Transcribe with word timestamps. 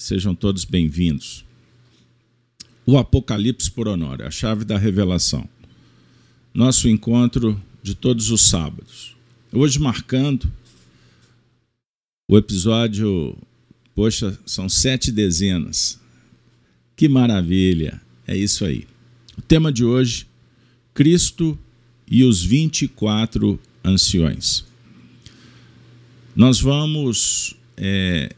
Sejam 0.00 0.34
todos 0.34 0.64
bem-vindos. 0.64 1.44
O 2.86 2.96
Apocalipse 2.96 3.70
por 3.70 3.86
Honório, 3.86 4.26
a 4.26 4.30
chave 4.30 4.64
da 4.64 4.78
revelação. 4.78 5.46
Nosso 6.54 6.88
encontro 6.88 7.62
de 7.82 7.94
todos 7.94 8.30
os 8.30 8.48
sábados. 8.48 9.14
Hoje 9.52 9.78
marcando 9.78 10.50
o 12.26 12.38
episódio, 12.38 13.36
poxa, 13.94 14.38
são 14.46 14.70
sete 14.70 15.12
dezenas. 15.12 16.00
Que 16.96 17.06
maravilha! 17.06 18.00
É 18.26 18.34
isso 18.34 18.64
aí. 18.64 18.86
O 19.36 19.42
tema 19.42 19.70
de 19.70 19.84
hoje: 19.84 20.26
Cristo 20.94 21.58
e 22.10 22.24
os 22.24 22.42
24 22.42 23.60
anciões. 23.84 24.64
Nós 26.34 26.58
vamos 26.58 27.54
é, 27.76 28.34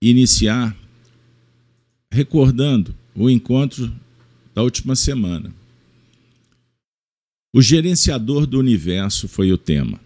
iniciar 0.00 0.76
recordando 2.10 2.94
o 3.14 3.28
encontro 3.28 3.92
da 4.54 4.62
última 4.62 4.96
semana. 4.96 5.54
O 7.52 7.60
gerenciador 7.60 8.46
do 8.46 8.58
universo 8.58 9.28
foi 9.28 9.52
o 9.52 9.58
tema. 9.58 10.00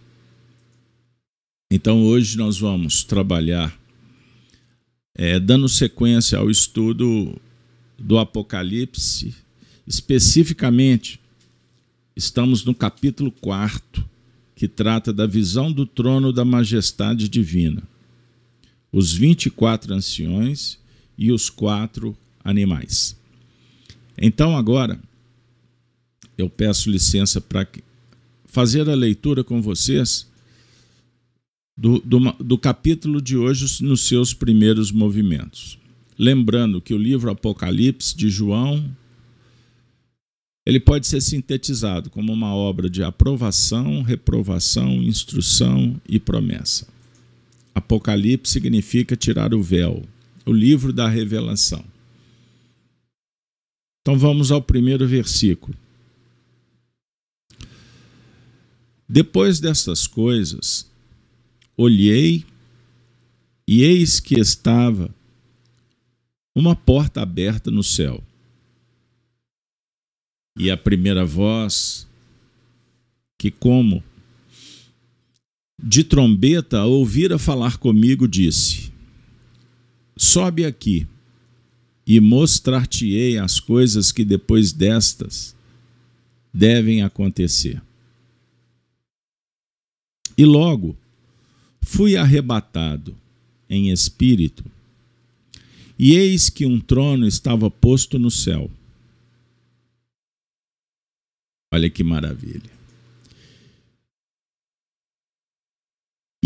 Então 1.70 2.02
hoje 2.05 2.36
nós 2.36 2.59
vamos 2.59 3.05
trabalhar 3.05 3.78
é, 5.16 5.38
dando 5.38 5.69
sequência 5.69 6.38
ao 6.38 6.50
estudo 6.50 7.41
do 7.98 8.19
Apocalipse, 8.19 9.34
especificamente 9.86 11.20
estamos 12.16 12.64
no 12.64 12.74
capítulo 12.74 13.30
4, 13.30 14.05
que 14.55 14.69
trata 14.69 15.12
da 15.12 15.27
visão 15.27 15.72
do 15.72 15.84
trono 15.84 16.33
da 16.33 16.45
majestade 16.45 17.28
divina, 17.28 17.83
os 18.95 19.12
24 19.12 19.93
anciões 19.93 20.79
e 21.19 21.33
os 21.33 21.51
quatro 21.51 22.16
animais. 22.45 23.17
Então 24.17 24.56
agora 24.56 25.01
eu 26.39 26.48
peço 26.48 26.89
licença 26.89 27.41
para 27.41 27.67
fazer 28.47 28.89
a 28.89 28.95
leitura 28.95 29.42
com 29.42 29.61
vocês 29.61 30.28
do, 31.77 31.98
do, 31.98 32.20
do, 32.34 32.56
capítulo 32.56 33.20
de 33.20 33.36
hoje 33.36 33.83
nos 33.83 34.06
seus 34.06 34.33
primeiros 34.33 34.92
movimentos. 34.92 35.77
Lembrando 36.17 36.81
que 36.81 36.95
o 36.95 36.98
livro 36.98 37.33
Apocalipse 37.33 38.17
de 38.17 38.31
João 38.31 38.89
ele 40.64 40.79
pode 40.79 41.08
ser 41.08 41.20
sintetizado 41.20 42.11
como 42.11 42.33
uma 42.33 42.55
obra 42.55 42.89
de 42.89 43.03
aprovação, 43.03 44.03
reprovação, 44.03 45.03
instrução 45.03 46.01
e 46.08 46.20
promessa. 46.20 46.94
Apocalipse 47.75 48.53
significa 48.53 49.17
tirar 49.17 49.53
o 49.53 49.62
véu, 49.62 50.05
o 50.47 50.53
livro 50.53 50.92
da 50.92 51.08
revelação. 51.08 51.84
Então 54.00 54.19
vamos 54.19 54.53
ao 54.53 54.62
primeiro 54.62 55.08
versículo. 55.08 55.77
Depois 59.08 59.61
destas 59.61 60.06
coisas, 60.06 60.91
olhei 61.77 62.45
e 63.67 63.83
eis 63.83 64.20
que 64.20 64.39
estava 64.39 65.14
uma 66.55 66.77
porta 66.77 67.22
aberta 67.22 67.70
no 67.70 67.83
céu. 67.83 68.22
E 70.56 70.70
a 70.70 70.77
primeira 70.77 71.25
voz, 71.25 72.06
que 73.36 73.50
como 73.50 74.02
de 75.86 76.02
trombeta 76.02 76.82
ouvira 76.84 77.38
falar 77.38 77.77
comigo, 77.77 78.27
disse: 78.27 78.90
Sobe 80.16 80.64
aqui 80.64 81.06
e 82.06 82.18
mostrar-te-ei 82.20 83.36
as 83.36 83.60
coisas 83.60 84.10
que 84.10 84.24
depois 84.24 84.72
destas 84.72 85.55
devem 86.52 87.02
acontecer. 87.02 87.82
E 90.39 90.44
logo 90.46 90.96
fui 91.83 92.17
arrebatado 92.17 93.14
em 93.68 93.90
espírito, 93.90 94.64
e 95.98 96.14
eis 96.14 96.48
que 96.48 96.64
um 96.64 96.80
trono 96.80 97.27
estava 97.27 97.70
posto 97.70 98.18
no 98.18 98.30
céu. 98.30 98.70
Olha 101.73 101.90
que 101.90 102.02
maravilha. 102.02 102.73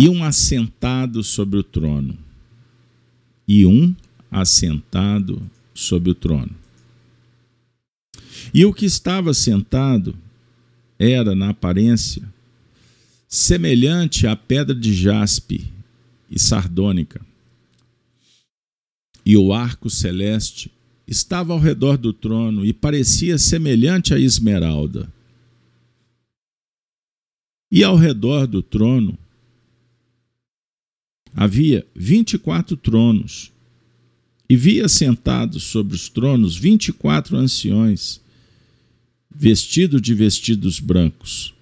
E 0.01 0.09
um 0.09 0.23
assentado 0.23 1.25
sobre 1.25 1.59
o 1.59 1.63
trono, 1.65 2.17
e 3.49 3.67
um 3.67 3.97
assentado 4.31 5.43
sobre 5.75 6.11
o 6.11 6.15
trono. 6.15 6.55
E 8.55 8.65
o 8.65 8.73
que 8.73 8.87
estava 8.87 9.35
sentado 9.35 10.17
era, 11.01 11.35
na 11.35 11.51
aparência, 11.51 12.23
semelhante 13.27 14.25
à 14.25 14.37
pedra 14.37 14.73
de 14.73 14.95
jaspe 14.95 15.69
e 16.31 16.39
sardônica. 16.39 17.21
E 19.27 19.37
o 19.37 19.53
arco 19.53 19.91
celeste 19.91 20.71
estava 21.09 21.53
ao 21.53 21.59
redor 21.59 21.99
do 21.99 22.13
trono 22.13 22.65
e 22.65 22.73
parecia 22.73 23.37
semelhante 23.37 24.15
à 24.15 24.19
esmeralda. 24.21 25.13
E 27.69 27.83
ao 27.83 27.97
redor 27.97 28.47
do 28.47 28.63
trono 28.63 29.19
havia 31.35 31.87
vinte 31.95 32.35
e 32.35 32.39
quatro 32.39 32.77
tronos, 32.77 33.53
e 34.49 34.57
via 34.57 34.89
sentados 34.89 35.63
sobre 35.65 35.95
os 35.95 36.09
tronos 36.09 36.57
vinte 36.57 36.89
e 36.89 36.93
quatro 36.93 37.37
anciões, 37.37 38.21
vestidos 39.31 40.01
de 40.01 40.15
vestidos 40.15 40.81
brancos. 40.81 41.55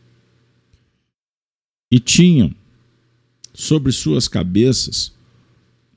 E 1.91 1.99
tinham 1.99 2.55
sobre 3.53 3.91
suas 3.93 4.29
cabeças 4.29 5.13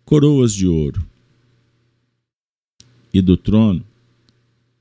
coroas 0.04 0.54
de 0.54 0.66
ouro. 0.66 1.08
E 3.14 3.22
do 3.22 3.38
trono 3.38 3.86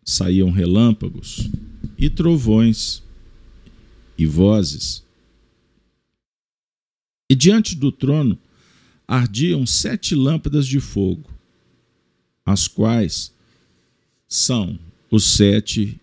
saíam 0.05 0.51
relâmpagos 0.51 1.51
e 1.99 2.09
trovões 2.09 3.03
e 4.17 4.25
vozes. 4.25 5.03
E 7.31 7.35
diante 7.35 7.75
do 7.75 7.93
trono 7.93 8.39
ardiam 9.09 9.65
sete 9.65 10.15
lâmpadas 10.15 10.67
de 10.67 10.79
fogo, 10.79 11.31
as 12.45 12.69
quais 12.69 13.33
são 14.29 14.79
os 15.11 15.25
sete 15.25 15.99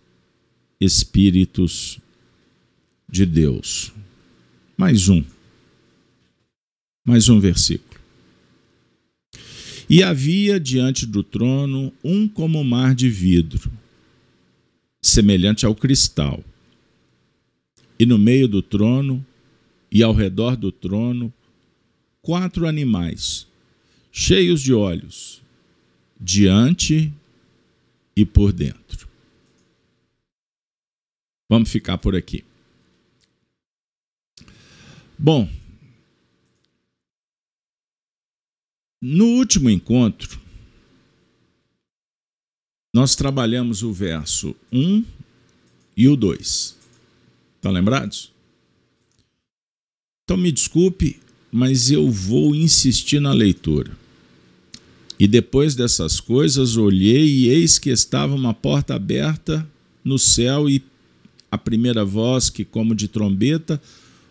Espíritos 0.78 1.98
de 3.08 3.24
Deus. 3.24 3.92
Mais 4.76 5.08
um. 5.08 5.24
Mais 7.02 7.30
um 7.30 7.40
versículo. 7.40 7.98
E 9.88 10.02
havia 10.02 10.60
diante 10.60 11.06
do 11.06 11.22
trono 11.22 11.94
um 12.04 12.28
como 12.28 12.62
mar 12.62 12.94
de 12.94 13.08
vidro, 13.08 13.72
semelhante 15.00 15.64
ao 15.64 15.74
cristal. 15.74 16.44
E 17.98 18.04
no 18.04 18.18
meio 18.18 18.46
do 18.46 18.60
trono 18.60 19.24
e 19.90 20.02
ao 20.02 20.12
redor 20.12 20.56
do 20.56 20.70
trono, 20.70 21.32
quatro 22.26 22.66
animais, 22.66 23.46
cheios 24.10 24.60
de 24.60 24.74
olhos, 24.74 25.40
diante 26.20 27.14
e 28.16 28.26
por 28.26 28.52
dentro. 28.52 29.08
Vamos 31.48 31.70
ficar 31.70 31.98
por 31.98 32.16
aqui. 32.16 32.44
Bom, 35.16 35.48
no 39.00 39.26
último 39.26 39.70
encontro, 39.70 40.40
nós 42.92 43.14
trabalhamos 43.14 43.84
o 43.84 43.92
verso 43.92 44.56
1 44.72 45.04
e 45.96 46.08
o 46.08 46.16
2. 46.16 46.76
Estão 47.54 47.70
lembrados? 47.70 48.32
Então 50.24 50.36
me 50.36 50.50
desculpe, 50.50 51.20
mas 51.50 51.90
eu 51.90 52.10
vou 52.10 52.54
insistir 52.54 53.20
na 53.20 53.32
leitura. 53.32 53.90
E 55.18 55.26
depois 55.26 55.74
dessas 55.74 56.20
coisas 56.20 56.76
olhei 56.76 57.26
e 57.26 57.48
eis 57.48 57.78
que 57.78 57.90
estava 57.90 58.34
uma 58.34 58.52
porta 58.52 58.94
aberta 58.94 59.66
no 60.04 60.18
céu 60.18 60.68
e 60.68 60.82
a 61.50 61.56
primeira 61.56 62.04
voz 62.04 62.50
que 62.50 62.64
como 62.64 62.94
de 62.94 63.08
trombeta 63.08 63.80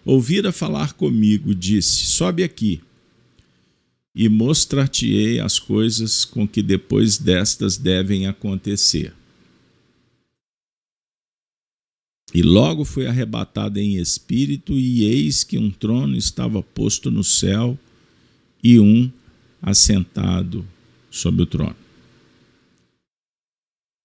ouvira 0.06 0.52
falar 0.52 0.94
comigo 0.94 1.56
disse: 1.56 2.06
Sobe 2.06 2.44
aqui 2.44 2.82
e 4.14 4.30
mostrar-te-ei 4.30 5.40
as 5.40 5.60
coisas 5.60 6.24
com 6.24 6.48
que 6.48 6.62
depois 6.62 7.18
destas 7.18 7.78
devem 7.78 8.28
acontecer. 8.28 9.12
E 12.36 12.42
logo 12.42 12.84
fui 12.84 13.08
arrebatado 13.08 13.80
em 13.80 13.96
espírito, 13.96 14.74
e 14.74 15.06
eis 15.06 15.42
que 15.42 15.58
um 15.58 15.72
trono 15.72 16.18
estava 16.18 16.62
posto 16.62 17.10
no 17.10 17.24
céu, 17.24 17.80
e 18.62 18.78
um 18.78 19.10
assentado 19.62 20.68
sobre 21.10 21.44
o 21.44 21.46
trono. 21.46 21.78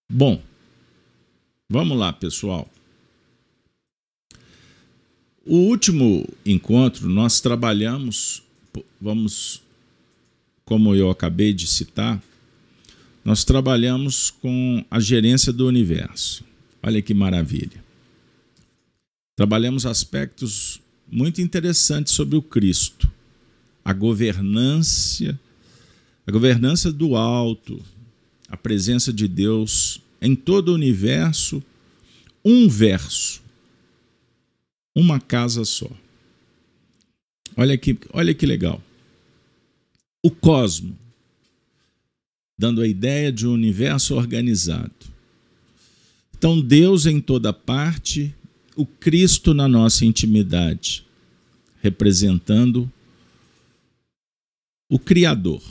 Bom, 0.08 0.40
vamos 1.68 1.98
lá, 1.98 2.12
pessoal. 2.12 2.70
O 5.44 5.56
último 5.56 6.24
encontro 6.46 7.08
nós 7.08 7.40
trabalhamos, 7.40 8.44
vamos, 9.00 9.60
como 10.64 10.94
eu 10.94 11.10
acabei 11.10 11.52
de 11.52 11.66
citar, 11.66 12.22
nós 13.24 13.42
trabalhamos 13.42 14.30
com 14.30 14.84
a 14.88 15.00
gerência 15.00 15.52
do 15.52 15.66
universo. 15.66 16.44
Olha 16.80 17.02
que 17.02 17.12
maravilha. 17.12 17.89
Trabalhamos 19.40 19.86
aspectos 19.86 20.82
muito 21.10 21.40
interessantes 21.40 22.12
sobre 22.12 22.36
o 22.36 22.42
Cristo, 22.42 23.10
a 23.82 23.90
governância, 23.90 25.40
a 26.26 26.30
governança 26.30 26.92
do 26.92 27.16
alto, 27.16 27.82
a 28.50 28.56
presença 28.58 29.10
de 29.10 29.26
Deus 29.26 30.02
em 30.20 30.36
todo 30.36 30.68
o 30.68 30.74
universo, 30.74 31.62
um 32.44 32.68
verso, 32.68 33.40
uma 34.94 35.18
casa 35.18 35.64
só. 35.64 35.90
Olha 37.56 37.78
que, 37.78 37.96
olha 38.12 38.34
que 38.34 38.44
legal. 38.44 38.78
O 40.22 40.30
cosmo, 40.30 40.94
dando 42.58 42.82
a 42.82 42.86
ideia 42.86 43.32
de 43.32 43.46
um 43.46 43.54
universo 43.54 44.16
organizado. 44.16 44.92
Então, 46.36 46.60
Deus 46.60 47.06
em 47.06 47.22
toda 47.22 47.54
parte, 47.54 48.34
o 48.76 48.86
Cristo 48.86 49.52
na 49.52 49.68
nossa 49.68 50.04
intimidade, 50.04 51.04
representando 51.80 52.90
o 54.90 54.98
Criador. 54.98 55.62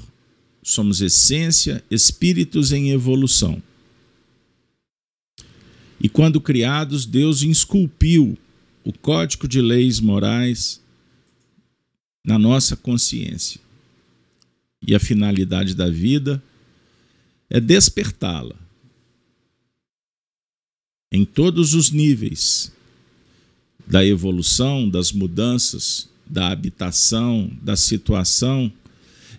Somos 0.61 1.01
essência, 1.01 1.83
espíritos 1.89 2.71
em 2.71 2.91
evolução. 2.91 3.61
E 6.01 6.07
quando 6.07 6.39
criados, 6.39 7.05
Deus 7.05 7.41
esculpiu 7.41 8.37
o 8.83 8.93
código 8.93 9.47
de 9.47 9.61
leis 9.61 9.99
morais 9.99 10.81
na 12.25 12.39
nossa 12.39 12.75
consciência. 12.75 13.59
E 14.85 14.95
a 14.95 14.99
finalidade 14.99 15.75
da 15.75 15.89
vida 15.89 16.41
é 17.49 17.59
despertá-la 17.59 18.55
em 21.11 21.25
todos 21.25 21.73
os 21.73 21.89
níveis 21.89 22.71
da 23.89 24.05
evolução, 24.05 24.87
das 24.87 25.11
mudanças, 25.11 26.07
da 26.25 26.49
habitação, 26.49 27.51
da 27.59 27.75
situação. 27.75 28.71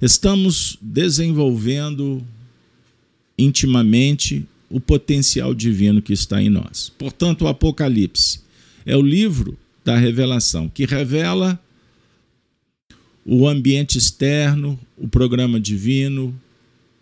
Estamos 0.02 0.76
desenvolvendo 0.80 2.20
intimamente 3.38 4.44
o 4.68 4.80
potencial 4.80 5.54
divino 5.54 6.02
que 6.02 6.12
está 6.12 6.42
em 6.42 6.48
nós. 6.48 6.92
Portanto, 6.98 7.42
o 7.42 7.48
Apocalipse 7.48 8.40
é 8.84 8.96
o 8.96 9.02
livro 9.02 9.56
da 9.84 9.96
revelação 9.96 10.68
que 10.68 10.84
revela 10.84 11.58
o 13.24 13.46
ambiente 13.46 13.96
externo, 13.96 14.78
o 14.96 15.06
programa 15.06 15.60
divino, 15.60 16.34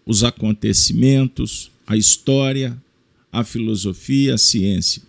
os 0.04 0.22
acontecimentos, 0.22 1.70
a 1.86 1.96
história, 1.96 2.76
a 3.32 3.42
filosofia, 3.42 4.34
a 4.34 4.38
ciência 4.38 5.07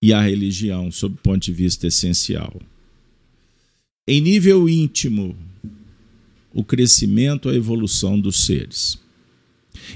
e 0.00 0.12
a 0.12 0.20
religião, 0.20 0.90
sob 0.90 1.14
o 1.14 1.18
ponto 1.18 1.42
de 1.42 1.52
vista 1.52 1.86
essencial. 1.86 2.60
Em 4.06 4.20
nível 4.20 4.68
íntimo, 4.68 5.36
o 6.52 6.64
crescimento, 6.64 7.48
a 7.48 7.54
evolução 7.54 8.18
dos 8.18 8.46
seres. 8.46 8.98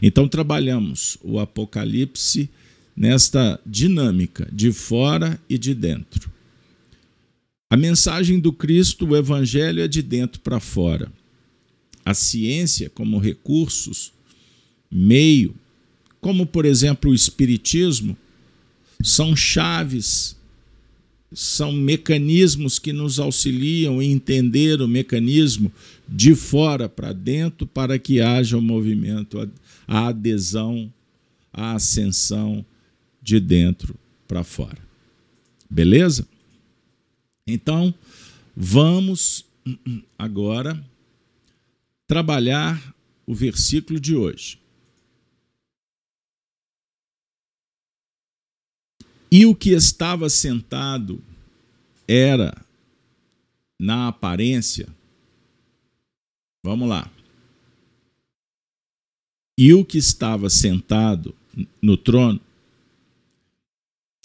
Então, 0.03 0.29
trabalhamos 0.29 1.19
o 1.23 1.39
Apocalipse 1.39 2.49
nesta 2.97 3.59
dinâmica 3.65 4.49
de 4.53 4.73
fora 4.73 5.41
e 5.49 5.57
de 5.57 5.75
dentro. 5.75 6.31
A 7.71 7.77
mensagem 7.77 8.39
do 8.39 8.53
Cristo, 8.53 9.07
o 9.07 9.17
Evangelho, 9.17 9.81
é 9.81 9.89
de 9.89 10.03
dentro 10.03 10.41
para 10.41 10.61
fora. 10.61 11.11
A 12.05 12.13
ciência, 12.13 12.91
como 12.91 13.19
recursos, 13.19 14.13
meio, 14.91 15.55
como 16.21 16.45
por 16.45 16.67
exemplo 16.67 17.11
o 17.11 17.15
Espiritismo, 17.15 18.17
são 19.03 19.35
chaves, 19.35 20.37
são 21.33 21.73
mecanismos 21.73 22.79
que 22.79 22.93
nos 22.93 23.19
auxiliam 23.19 23.99
a 23.99 24.05
entender 24.05 24.81
o 24.81 24.89
mecanismo 24.89 25.73
de 26.09 26.35
fora 26.35 26.89
para 26.89 27.13
dentro 27.13 27.67
para 27.67 27.99
que 27.99 28.21
haja 28.21 28.57
o 28.57 28.63
movimento, 28.63 29.51
a 29.87 30.09
adesão, 30.09 30.93
a 31.53 31.75
ascensão 31.75 32.65
de 33.23 33.41
dentro 33.41 33.95
para 34.29 34.45
fora. 34.45 34.79
Beleza? 35.69 36.27
Então, 37.47 37.95
vamos 38.55 39.45
agora 40.19 40.83
trabalhar 42.07 42.95
o 43.27 43.35
versículo 43.35 43.99
de 43.99 44.15
hoje. 44.15 44.62
E 49.35 49.47
o 49.47 49.55
que 49.55 49.71
estava 49.71 50.29
sentado 50.29 51.25
era, 52.07 52.55
na 53.81 54.09
aparência, 54.09 54.87
vamos 56.63 56.87
lá. 56.87 57.11
E 59.57 59.73
o 59.73 59.87
que 59.87 59.97
estava 59.97 60.51
sentado 60.51 61.35
no 61.81 61.97
trono 61.97 62.39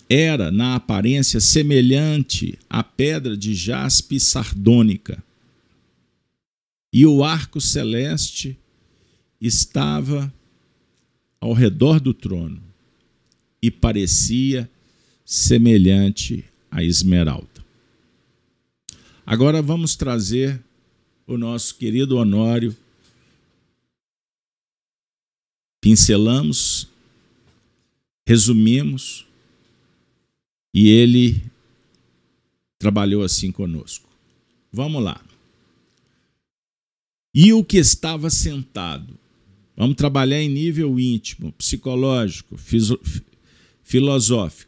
era, 0.10 0.52
na 0.52 0.76
aparência, 0.76 1.40
semelhante 1.40 2.60
à 2.70 2.84
pedra 2.84 3.38
de 3.38 3.56
jaspe 3.56 4.20
sardônica. 4.20 5.24
E 6.92 7.06
o 7.06 7.24
arco 7.24 7.62
celeste 7.62 8.60
estava 9.40 10.34
ao 11.40 11.54
redor 11.54 12.02
do 12.02 12.14
trono 12.14 12.62
e 13.62 13.72
parecia 13.72 14.70
semelhante 15.28 16.46
à 16.72 16.82
esmeralda. 16.82 17.66
Agora 19.26 19.62
vamos 19.62 19.94
trazer 19.98 20.64
o 21.28 21.38
nosso 21.38 21.76
querido 21.76 22.16
Honório. 22.16 22.74
Pincelamos, 25.82 26.88
resumimos, 28.26 29.28
e 30.74 30.88
ele 30.88 31.44
trabalhou 32.80 33.22
assim 33.22 33.52
conosco. 33.52 34.08
Vamos 34.72 35.04
lá. 35.04 35.22
E 37.36 37.52
o 37.52 37.66
que 37.66 37.78
estava 37.78 38.30
sentado? 38.30 39.20
Vamos 39.76 39.98
trabalhar 39.98 40.42
em 40.42 40.50
nível 40.50 40.98
íntimo, 40.98 41.52
psicológico, 41.52 42.58
filosófico 43.84 44.67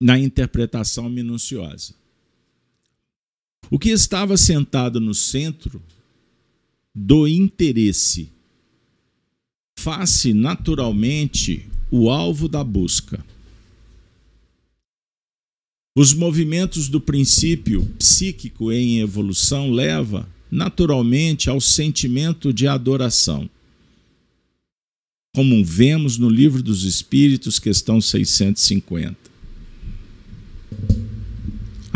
na 0.00 0.18
interpretação 0.18 1.08
minuciosa. 1.08 1.94
O 3.70 3.78
que 3.78 3.90
estava 3.90 4.36
sentado 4.36 5.00
no 5.00 5.14
centro 5.14 5.82
do 6.94 7.26
interesse 7.26 8.30
faz 9.78 10.24
naturalmente 10.26 11.66
o 11.90 12.10
alvo 12.10 12.48
da 12.48 12.62
busca. 12.62 13.24
Os 15.96 16.12
movimentos 16.12 16.88
do 16.88 17.00
princípio 17.00 17.84
psíquico 17.98 18.70
em 18.70 19.00
evolução 19.00 19.70
leva 19.70 20.28
naturalmente 20.50 21.48
ao 21.48 21.60
sentimento 21.60 22.52
de 22.52 22.68
adoração. 22.68 23.48
Como 25.34 25.64
vemos 25.64 26.18
no 26.18 26.28
Livro 26.28 26.62
dos 26.62 26.84
Espíritos, 26.84 27.58
questão 27.58 28.00
650 28.00 29.25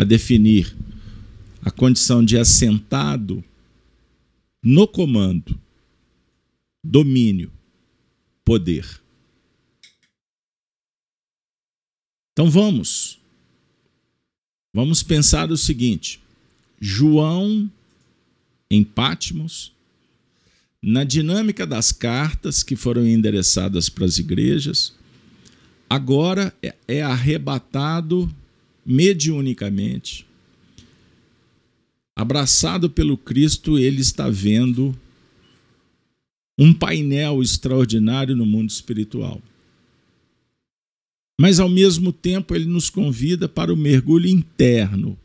a 0.00 0.04
definir 0.04 0.74
a 1.60 1.70
condição 1.70 2.24
de 2.24 2.38
assentado 2.38 3.44
no 4.64 4.88
comando, 4.88 5.60
domínio, 6.82 7.52
poder. 8.42 8.98
Então 12.32 12.50
vamos. 12.50 13.20
Vamos 14.74 15.02
pensar 15.02 15.50
o 15.50 15.56
seguinte: 15.58 16.18
João 16.80 17.70
em 18.70 18.82
Pátimos, 18.82 19.70
na 20.82 21.04
dinâmica 21.04 21.66
das 21.66 21.92
cartas 21.92 22.62
que 22.62 22.74
foram 22.74 23.06
endereçadas 23.06 23.90
para 23.90 24.06
as 24.06 24.16
igrejas, 24.16 24.94
agora 25.90 26.56
é, 26.62 26.74
é 26.88 27.02
arrebatado 27.02 28.34
mediunicamente, 28.90 30.26
abraçado 32.16 32.90
pelo 32.90 33.16
Cristo, 33.16 33.78
ele 33.78 34.00
está 34.00 34.28
vendo 34.28 34.98
um 36.58 36.74
painel 36.74 37.40
extraordinário 37.40 38.34
no 38.34 38.44
mundo 38.44 38.68
espiritual. 38.68 39.40
Mas, 41.40 41.60
ao 41.60 41.68
mesmo 41.68 42.12
tempo, 42.12 42.54
ele 42.54 42.66
nos 42.66 42.90
convida 42.90 43.48
para 43.48 43.72
o 43.72 43.76
mergulho 43.76 44.28
interno 44.28 45.16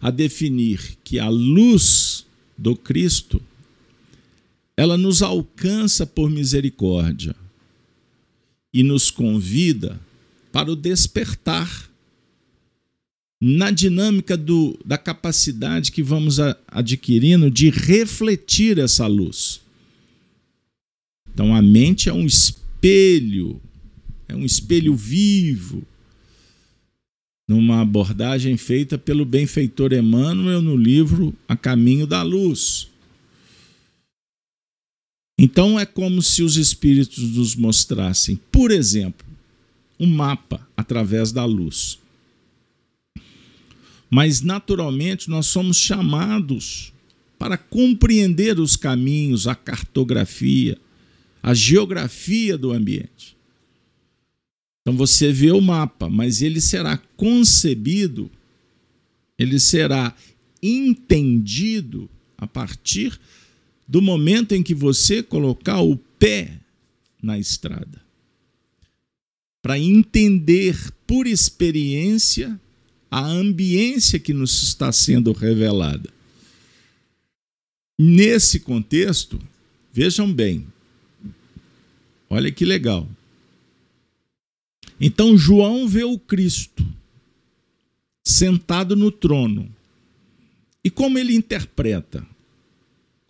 a 0.00 0.10
definir 0.10 0.98
que 1.04 1.20
a 1.20 1.28
luz 1.28 2.26
do 2.58 2.74
Cristo 2.74 3.40
ela 4.76 4.98
nos 4.98 5.22
alcança 5.22 6.04
por 6.04 6.28
misericórdia 6.28 7.36
e 8.72 8.82
nos 8.82 9.10
convida 9.10 10.00
para 10.52 10.70
o 10.70 10.76
despertar 10.76 11.90
na 13.40 13.70
dinâmica 13.70 14.36
do, 14.36 14.78
da 14.84 14.98
capacidade 14.98 15.90
que 15.92 16.02
vamos 16.02 16.38
adquirindo 16.68 17.50
de 17.50 17.70
refletir 17.70 18.78
essa 18.78 19.06
luz. 19.06 19.62
Então 21.32 21.54
a 21.54 21.62
mente 21.62 22.08
é 22.08 22.12
um 22.12 22.26
espelho, 22.26 23.60
é 24.28 24.34
um 24.34 24.44
espelho 24.44 24.94
vivo, 24.94 25.82
numa 27.48 27.80
abordagem 27.80 28.56
feita 28.56 28.96
pelo 28.96 29.24
benfeitor 29.24 29.92
Emmanuel 29.92 30.62
no 30.62 30.76
livro 30.76 31.34
A 31.48 31.56
Caminho 31.56 32.06
da 32.06 32.22
Luz. 32.22 32.88
Então 35.36 35.80
é 35.80 35.86
como 35.86 36.20
se 36.20 36.42
os 36.42 36.56
espíritos 36.56 37.18
nos 37.34 37.56
mostrassem, 37.56 38.38
por 38.52 38.70
exemplo, 38.70 39.26
um 40.00 40.06
mapa 40.06 40.66
através 40.74 41.30
da 41.30 41.44
luz. 41.44 41.98
Mas 44.08 44.40
naturalmente 44.40 45.28
nós 45.28 45.46
somos 45.46 45.76
chamados 45.76 46.92
para 47.38 47.56
compreender 47.56 48.58
os 48.58 48.76
caminhos, 48.76 49.46
a 49.46 49.54
cartografia, 49.54 50.76
a 51.42 51.54
geografia 51.54 52.58
do 52.58 52.72
ambiente. 52.72 53.36
Então 54.82 54.96
você 54.96 55.30
vê 55.30 55.52
o 55.52 55.60
mapa, 55.60 56.08
mas 56.08 56.42
ele 56.42 56.60
será 56.60 56.96
concebido, 57.16 58.30
ele 59.38 59.60
será 59.60 60.14
entendido 60.62 62.10
a 62.36 62.46
partir 62.46 63.18
do 63.86 64.00
momento 64.00 64.52
em 64.52 64.62
que 64.62 64.74
você 64.74 65.22
colocar 65.22 65.80
o 65.80 65.96
pé 65.96 66.58
na 67.22 67.38
estrada. 67.38 67.99
Para 69.62 69.78
entender 69.78 70.76
por 71.06 71.26
experiência 71.26 72.58
a 73.10 73.26
ambiência 73.26 74.18
que 74.18 74.32
nos 74.32 74.62
está 74.62 74.92
sendo 74.92 75.32
revelada. 75.32 76.08
Nesse 77.98 78.60
contexto, 78.60 79.38
vejam 79.92 80.32
bem, 80.32 80.66
olha 82.28 82.50
que 82.50 82.64
legal. 82.64 83.08
Então 84.98 85.36
João 85.36 85.86
vê 85.86 86.04
o 86.04 86.18
Cristo 86.18 86.86
sentado 88.24 88.96
no 88.96 89.10
trono. 89.10 89.70
E 90.82 90.88
como 90.90 91.18
ele 91.18 91.34
interpreta? 91.34 92.26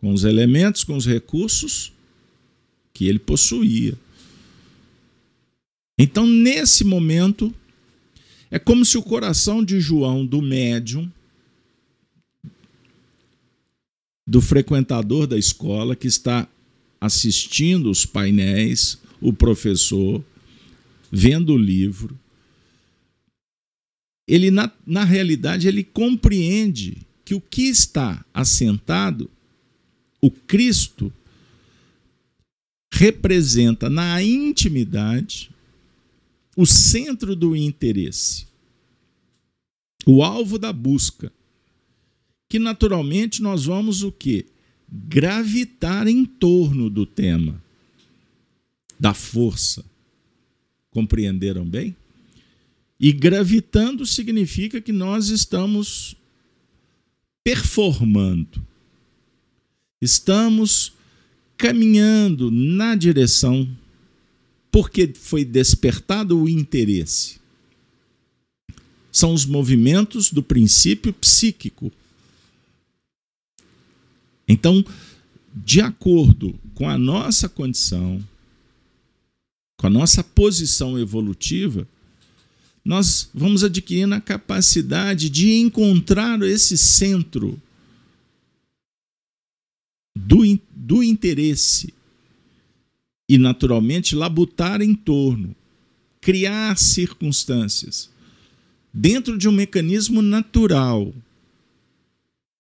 com 0.01 0.13
os 0.13 0.25
elementos, 0.25 0.83
com 0.83 0.97
os 0.97 1.07
recursos 1.07 1.93
que 2.93 3.07
ele 3.07 3.19
possuía. 3.19 3.95
Então, 6.03 6.27
nesse 6.27 6.83
momento, 6.83 7.55
é 8.51 8.59
como 8.59 8.87
se 8.87 8.97
o 8.97 9.03
coração 9.03 9.63
de 9.63 9.79
João, 9.79 10.25
do 10.25 10.41
médium, 10.41 11.13
do 14.27 14.41
frequentador 14.41 15.27
da 15.27 15.37
escola, 15.37 15.95
que 15.95 16.07
está 16.07 16.49
assistindo 16.99 17.91
os 17.91 18.07
painéis, 18.07 18.99
o 19.21 19.31
professor, 19.31 20.25
vendo 21.13 21.53
o 21.53 21.59
livro, 21.59 22.19
ele, 24.27 24.51
na, 24.51 24.73
na 24.87 25.05
realidade, 25.05 25.69
ele 25.69 25.85
compreende 25.85 26.97
que 27.27 27.35
o 27.35 27.43
que 27.43 27.65
está 27.65 28.25
assentado 28.33 29.31
o 30.19 30.31
Cristo 30.31 31.13
representa 32.91 33.91
na 33.91 34.23
intimidade 34.23 35.50
o 36.57 36.67
centro 36.67 37.37
do 37.37 37.55
interesse, 37.55 38.47
o 40.07 40.23
alvo 40.23 40.59
da 40.59 40.73
busca, 40.73 41.33
que 42.49 42.59
naturalmente 42.59 43.43
nós 43.43 43.65
vamos 43.65 44.03
o 44.03 44.11
quê? 44.11 44.47
Gravitar 44.91 46.09
em 46.09 46.25
torno 46.25 46.91
do 46.91 47.07
tema 47.07 47.63
da 48.99 49.15
força. 49.15 49.85
Compreenderam 50.91 51.65
bem? 51.65 51.95
E 52.99 53.13
gravitando 53.13 54.05
significa 54.05 54.81
que 54.81 54.93
nós 54.93 55.29
estamos 55.29 56.17
performando 57.45 58.71
Estamos 60.01 60.95
caminhando 61.59 62.51
na 62.51 62.95
direção 62.95 63.69
porque 64.71 65.13
foi 65.15 65.45
despertado 65.45 66.39
o 66.39 66.49
interesse. 66.49 67.41
São 69.11 69.35
os 69.35 69.45
movimentos 69.45 70.31
do 70.31 70.43
princípio 70.43 71.13
psíquico. 71.13 71.91
Então, 74.47 74.85
de 75.55 75.81
acordo 75.81 76.59
com 76.75 76.89
a 76.89 76.97
nossa 76.97 77.49
condição, 77.49 78.25
com 79.77 79.87
a 79.87 79.91
nossa 79.91 80.23
posição 80.23 80.99
evolutiva, 80.99 81.87
nós 82.85 83.29
vamos 83.35 83.65
adquirindo 83.65 84.15
a 84.15 84.21
capacidade 84.21 85.29
de 85.29 85.53
encontrar 85.53 86.41
esse 86.43 86.79
centro 86.79 87.61
do, 90.17 90.59
do 90.75 91.03
interesse 91.03 91.93
e, 93.31 93.39
naturalmente, 93.39 94.17
labutar 94.17 94.83
em 94.83 94.93
torno, 94.93 95.55
criar 96.21 96.77
circunstâncias 96.77 98.11
dentro 98.93 99.39
de 99.39 99.49
um 99.49 99.53
mecanismo 99.53 100.21
natural. 100.21 101.15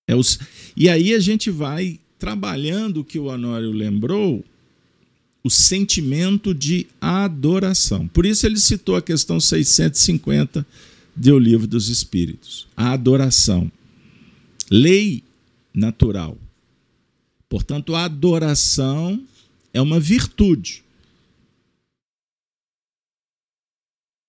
É 0.06 0.14
os, 0.14 0.38
e 0.76 0.88
aí 0.88 1.12
a 1.12 1.18
gente 1.18 1.50
vai 1.50 1.98
trabalhando 2.20 2.98
o 2.98 3.04
que 3.04 3.18
o 3.18 3.24
Honório 3.24 3.72
lembrou, 3.72 4.44
o 5.42 5.50
sentimento 5.50 6.54
de 6.54 6.86
adoração. 7.00 8.06
Por 8.06 8.24
isso 8.24 8.46
ele 8.46 8.60
citou 8.60 8.94
a 8.94 9.02
questão 9.02 9.40
650 9.40 10.64
do 11.16 11.36
Livro 11.36 11.66
dos 11.66 11.88
Espíritos. 11.88 12.68
A 12.76 12.92
adoração. 12.92 13.72
Lei 14.70 15.24
natural. 15.74 16.38
Portanto, 17.48 17.96
a 17.96 18.04
adoração 18.04 19.20
é 19.72 19.80
uma 19.80 20.00
virtude. 20.00 20.84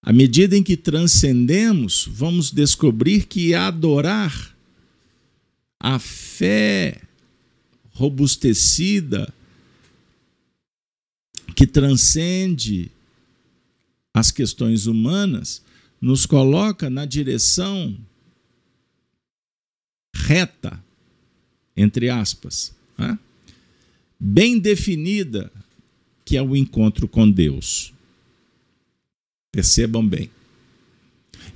À 0.03 0.11
medida 0.11 0.57
em 0.57 0.63
que 0.63 0.75
transcendemos, 0.75 2.07
vamos 2.11 2.51
descobrir 2.51 3.27
que 3.27 3.53
adorar 3.53 4.55
a 5.79 5.99
fé 5.99 7.01
robustecida, 7.91 9.31
que 11.55 11.67
transcende 11.67 12.91
as 14.13 14.31
questões 14.31 14.87
humanas, 14.87 15.61
nos 15.99 16.25
coloca 16.25 16.89
na 16.89 17.05
direção 17.05 17.95
reta, 20.15 20.83
entre 21.77 22.09
aspas, 22.09 22.73
né? 22.97 23.17
Bem 24.23 24.59
definida, 24.59 25.51
que 26.23 26.37
é 26.37 26.41
o 26.43 26.55
encontro 26.55 27.07
com 27.07 27.29
Deus. 27.29 27.91
Percebam 29.51 30.07
bem. 30.07 30.29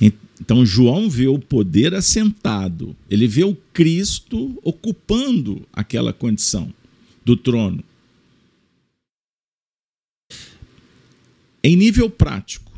Então, 0.01 0.65
João 0.65 1.07
vê 1.07 1.27
o 1.27 1.37
poder 1.37 1.93
assentado, 1.93 2.95
ele 3.09 3.27
vê 3.27 3.43
o 3.43 3.55
Cristo 3.71 4.59
ocupando 4.63 5.65
aquela 5.71 6.11
condição 6.11 6.73
do 7.23 7.37
trono. 7.37 7.83
Em 11.63 11.75
nível 11.75 12.09
prático, 12.09 12.71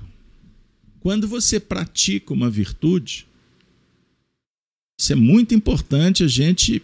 quando 1.00 1.28
você 1.28 1.60
pratica 1.60 2.34
uma 2.34 2.50
virtude, 2.50 3.26
isso 5.00 5.14
é 5.14 5.16
muito 5.16 5.56
importante 5.56 6.24
a 6.24 6.28
gente 6.28 6.84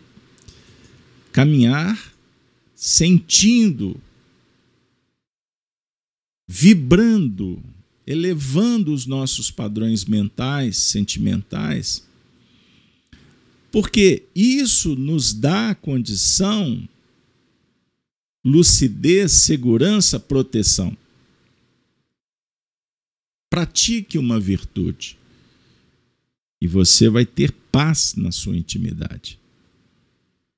caminhar 1.32 2.13
sentindo, 2.86 3.96
vibrando, 6.46 7.64
elevando 8.06 8.94
os 8.94 9.06
nossos 9.06 9.50
padrões 9.50 10.04
mentais, 10.04 10.76
sentimentais, 10.80 12.06
porque 13.72 14.24
isso 14.36 14.98
nos 14.98 15.34
dá 15.34 15.74
condição 15.74 16.86
lucidez, 18.44 19.32
segurança, 19.32 20.20
proteção. 20.20 20.98
Pratique 23.50 24.18
uma 24.18 24.42
virtude 24.42 25.18
e 26.62 26.68
você 26.68 27.08
vai 27.08 27.26
ter 27.26 27.54
paz 27.72 28.14
na 28.16 28.34
sua 28.34 28.58
intimidade. 28.58 29.40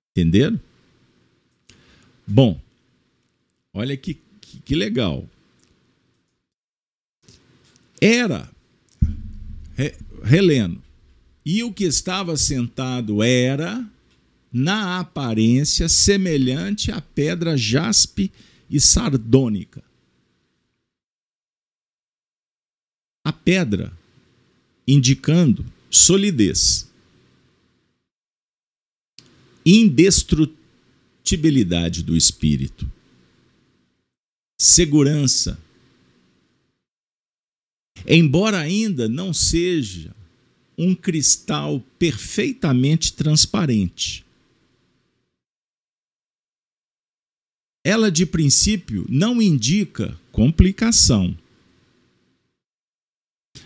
Entenderam? 0.10 0.60
Bom, 2.28 2.60
olha 3.74 3.96
que, 3.96 4.16
que, 4.42 4.60
que 4.60 4.76
legal. 4.76 5.30
Era, 8.02 8.50
re, 9.76 9.96
relendo, 10.24 10.82
e 11.46 11.64
o 11.64 11.72
que 11.72 11.84
estava 11.84 12.36
sentado 12.36 13.22
era, 13.22 13.88
na 14.52 15.00
aparência, 15.00 15.88
semelhante 15.88 16.92
à 16.92 17.00
pedra 17.00 17.56
jaspe 17.56 18.32
e 18.70 18.80
sardônica. 18.80 19.84
A 23.24 23.32
pedra, 23.32 23.96
indicando 24.88 25.66
solidez, 25.90 26.90
indestrutibilidade 31.26 32.04
do 32.04 32.16
espírito, 32.16 32.90
segurança. 34.62 35.60
Embora 38.08 38.60
ainda 38.60 39.10
não 39.10 39.34
seja 39.34 40.16
um 40.78 40.94
cristal 40.94 41.80
perfeitamente 41.98 43.14
transparente. 43.14 44.24
Ela, 47.84 48.12
de 48.12 48.26
princípio, 48.26 49.06
não 49.10 49.42
indica 49.42 50.20
complicação. 50.32 51.36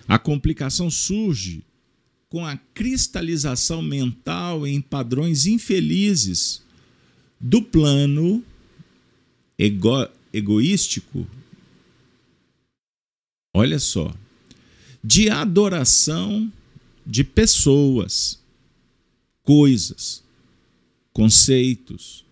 A 0.08 0.20
complicação 0.20 0.89
surge 0.89 1.63
com 2.30 2.46
a 2.46 2.58
cristalização 2.58 3.82
mental 3.82 4.68
em 4.68 4.80
padrões 4.80 5.48
infelizes 5.48 6.62
do 7.39 7.62
plano 7.62 8.43
ego 9.58 10.08
egoístico. 10.31 11.27
Olha 13.55 13.79
só, 13.79 14.13
de 15.03 15.29
adoração 15.29 16.51
de 17.05 17.24
pessoas, 17.24 18.39
coisas, 19.43 20.24
conceitos 21.12 22.24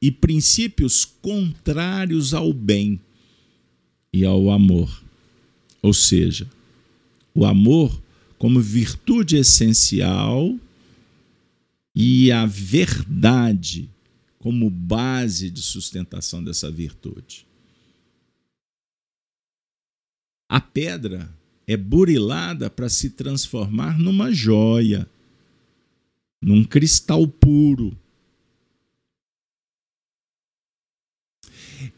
e 0.00 0.10
princípios 0.10 1.04
contrários 1.04 2.34
ao 2.34 2.52
bem 2.52 3.00
e 4.12 4.24
ao 4.24 4.50
amor. 4.50 5.02
Ou 5.80 5.94
seja, 5.94 6.50
o 7.34 7.44
amor 7.44 8.02
como 8.38 8.60
virtude 8.60 9.36
essencial 9.36 10.58
e 11.94 12.32
a 12.32 12.44
verdade 12.44 13.88
como 14.42 14.68
base 14.68 15.48
de 15.48 15.62
sustentação 15.62 16.42
dessa 16.42 16.68
virtude. 16.68 17.46
A 20.48 20.60
pedra 20.60 21.32
é 21.64 21.76
burilada 21.76 22.68
para 22.68 22.88
se 22.88 23.10
transformar 23.10 23.96
numa 24.00 24.32
joia, 24.32 25.08
num 26.42 26.64
cristal 26.64 27.24
puro. 27.28 27.96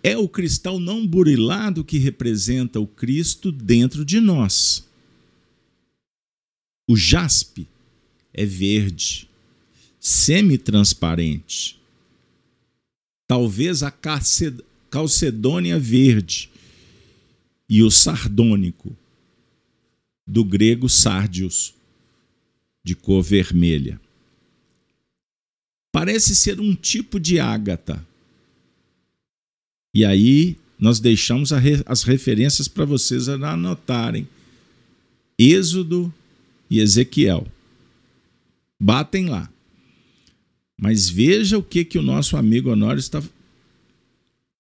É 0.03 0.15
o 0.19 0.29
cristal 0.29 0.79
não 0.79 1.07
burilado 1.07 1.83
que 1.83 1.97
representa 1.97 2.79
o 2.79 2.87
Cristo 2.87 3.51
dentro 3.51 4.05
de 4.05 4.21
nós. 4.21 4.87
O 6.87 6.95
jaspe 6.95 7.67
é 8.35 8.45
verde, 8.45 9.31
semi-transparente. 9.99 11.83
Talvez 13.35 13.83
a 13.83 13.93
calcedônia 14.89 15.77
verde 15.77 16.49
e 17.69 17.83
o 17.83 17.91
sardônico, 17.91 18.97
do 20.25 20.45
grego 20.45 20.89
sardius, 20.89 21.75
de 22.85 22.95
cor 22.95 23.25
vermelha. 23.25 24.01
Parece 25.91 26.37
ser 26.37 26.61
um 26.61 26.77
tipo 26.77 27.19
de 27.19 27.41
ágata. 27.41 28.07
E 29.93 30.05
aí 30.05 30.57
nós 30.79 31.01
deixamos 31.01 31.51
as 31.87 32.05
referências 32.05 32.69
para 32.69 32.85
vocês 32.85 33.29
anotarem. 33.29 34.29
Êxodo 35.37 36.15
e 36.71 36.79
Ezequiel. 36.79 37.49
Batem 38.81 39.29
lá. 39.29 39.53
Mas 40.77 41.09
veja 41.09 41.57
o 41.57 41.63
que, 41.63 41.85
que 41.85 41.99
o 41.99 42.03
nosso 42.03 42.37
amigo 42.37 42.71
Honório 42.71 42.99
está 42.99 43.23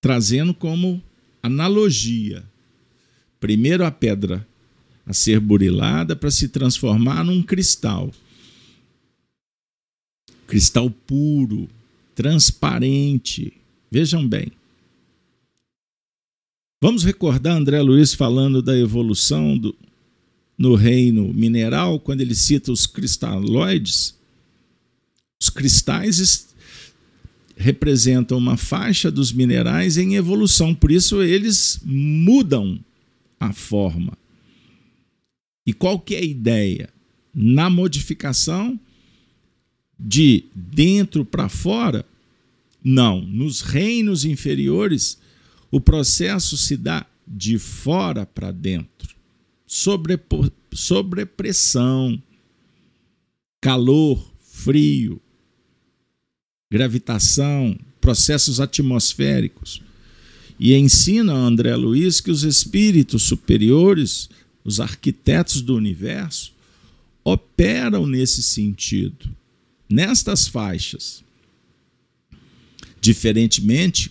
trazendo 0.00 0.54
como 0.54 1.02
analogia. 1.42 2.44
Primeiro 3.40 3.84
a 3.84 3.90
pedra 3.90 4.46
a 5.06 5.12
ser 5.12 5.40
burilada 5.40 6.16
para 6.16 6.30
se 6.30 6.48
transformar 6.48 7.24
num 7.24 7.42
cristal. 7.42 8.12
Cristal 10.46 10.90
puro, 10.90 11.68
transparente. 12.14 13.52
Vejam 13.90 14.26
bem. 14.26 14.52
Vamos 16.82 17.02
recordar 17.02 17.56
André 17.56 17.80
Luiz 17.80 18.12
falando 18.12 18.60
da 18.60 18.76
evolução 18.76 19.56
do, 19.56 19.74
no 20.56 20.74
reino 20.74 21.32
mineral, 21.32 21.98
quando 21.98 22.20
ele 22.20 22.34
cita 22.34 22.70
os 22.70 22.86
cristalóides, 22.86 24.08
os 24.08 24.14
cristais 25.54 26.48
representam 27.56 28.36
uma 28.36 28.56
faixa 28.56 29.10
dos 29.10 29.32
minerais 29.32 29.96
em 29.96 30.16
evolução, 30.16 30.74
por 30.74 30.90
isso 30.90 31.22
eles 31.22 31.80
mudam 31.82 32.78
a 33.40 33.52
forma. 33.52 34.18
E 35.66 35.72
qual 35.72 35.98
que 35.98 36.14
é 36.14 36.18
a 36.18 36.24
ideia? 36.24 36.90
Na 37.32 37.70
modificação 37.70 38.78
de 39.98 40.44
dentro 40.54 41.24
para 41.24 41.48
fora? 41.48 42.04
Não, 42.82 43.22
nos 43.22 43.62
reinos 43.62 44.24
inferiores 44.24 45.18
o 45.70 45.80
processo 45.80 46.56
se 46.56 46.76
dá 46.76 47.06
de 47.26 47.58
fora 47.58 48.26
para 48.26 48.50
dentro 48.50 49.14
sobrepressão, 50.74 52.22
calor, 53.60 54.32
frio, 54.40 55.20
gravitação, 56.74 57.78
processos 58.00 58.58
atmosféricos. 58.58 59.80
E 60.58 60.74
ensina 60.74 61.32
André 61.32 61.76
Luiz 61.76 62.20
que 62.20 62.32
os 62.32 62.42
espíritos 62.42 63.22
superiores, 63.22 64.28
os 64.64 64.80
arquitetos 64.80 65.62
do 65.62 65.76
universo, 65.76 66.52
operam 67.22 68.08
nesse 68.08 68.42
sentido, 68.42 69.30
nestas 69.88 70.48
faixas. 70.48 71.22
Diferentemente, 73.00 74.10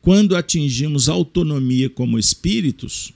quando 0.00 0.34
atingimos 0.34 1.10
autonomia 1.10 1.90
como 1.90 2.18
espíritos, 2.18 3.12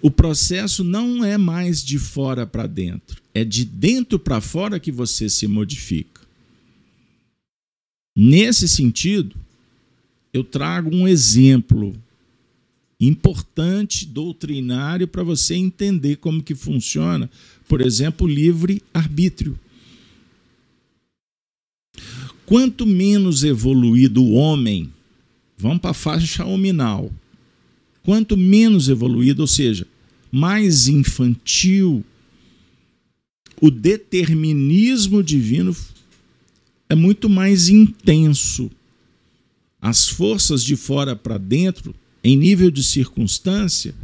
o 0.00 0.10
processo 0.10 0.82
não 0.82 1.22
é 1.22 1.36
mais 1.36 1.84
de 1.84 1.98
fora 1.98 2.46
para 2.46 2.66
dentro, 2.66 3.20
é 3.34 3.44
de 3.44 3.66
dentro 3.66 4.18
para 4.18 4.40
fora 4.40 4.80
que 4.80 4.90
você 4.90 5.28
se 5.28 5.46
modifica. 5.46 6.17
Nesse 8.20 8.66
sentido, 8.66 9.36
eu 10.32 10.42
trago 10.42 10.92
um 10.92 11.06
exemplo 11.06 11.94
importante 12.98 14.04
doutrinário 14.04 15.06
para 15.06 15.22
você 15.22 15.54
entender 15.54 16.16
como 16.16 16.42
que 16.42 16.52
funciona, 16.52 17.30
por 17.68 17.80
exemplo, 17.80 18.26
o 18.26 18.28
livre 18.28 18.82
arbítrio. 18.92 19.56
Quanto 22.44 22.84
menos 22.84 23.44
evoluído 23.44 24.20
o 24.24 24.32
homem, 24.32 24.92
vamos 25.56 25.78
para 25.78 25.92
a 25.92 25.94
faixa 25.94 26.44
hominal, 26.44 27.12
quanto 28.02 28.36
menos 28.36 28.88
evoluído, 28.88 29.42
ou 29.42 29.46
seja, 29.46 29.86
mais 30.28 30.88
infantil, 30.88 32.04
o 33.60 33.70
determinismo 33.70 35.22
divino 35.22 35.72
é 36.88 36.94
muito 36.94 37.28
mais 37.28 37.68
intenso. 37.68 38.70
As 39.80 40.08
forças 40.08 40.64
de 40.64 40.74
fora 40.76 41.14
para 41.14 41.38
dentro, 41.38 41.94
em 42.24 42.36
nível 42.36 42.70
de 42.70 42.82
circunstância, 42.82 43.94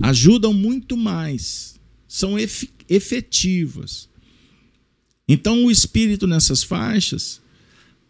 ajudam 0.00 0.52
muito 0.52 0.96
mais, 0.96 1.74
são 2.06 2.36
efetivas. 2.88 4.08
Então, 5.28 5.64
o 5.64 5.70
espírito 5.70 6.26
nessas 6.26 6.62
faixas 6.62 7.40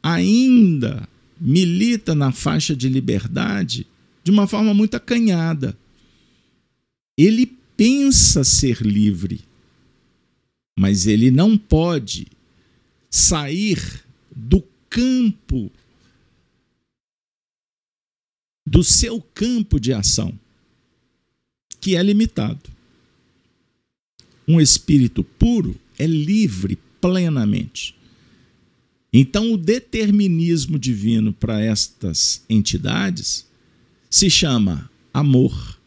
ainda 0.02 1.08
milita 1.40 2.14
na 2.14 2.30
faixa 2.30 2.74
de 2.74 2.88
liberdade 2.88 3.86
de 4.22 4.30
uma 4.30 4.46
forma 4.46 4.72
muito 4.72 4.94
acanhada. 4.94 5.76
Ele 7.16 7.46
pensa 7.76 8.44
ser 8.44 8.80
livre, 8.82 9.40
mas 10.78 11.06
ele 11.06 11.30
não 11.30 11.58
pode 11.58 12.28
sair 13.10 14.04
do 14.34 14.62
campo, 14.88 15.70
do 18.66 18.82
seu 18.84 19.20
campo 19.20 19.80
de 19.80 19.92
ação, 19.92 20.38
que 21.80 21.96
é 21.96 22.02
limitado. 22.02 22.70
Um 24.46 24.60
espírito 24.60 25.22
puro 25.22 25.78
é 25.98 26.06
livre 26.06 26.78
plenamente. 27.00 27.94
Então, 29.12 29.52
o 29.52 29.56
determinismo 29.56 30.78
divino 30.78 31.32
para 31.32 31.60
estas 31.60 32.44
entidades 32.48 33.46
se 34.10 34.30
chama 34.30 34.90
amor. 35.12 35.78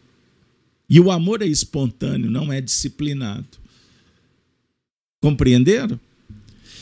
E 0.90 1.00
o 1.00 1.12
amor 1.12 1.42
é 1.42 1.46
espontâneo, 1.46 2.30
não 2.30 2.52
é 2.52 2.60
disciplinado. 2.60 3.48
Compreenderam? 5.22 6.00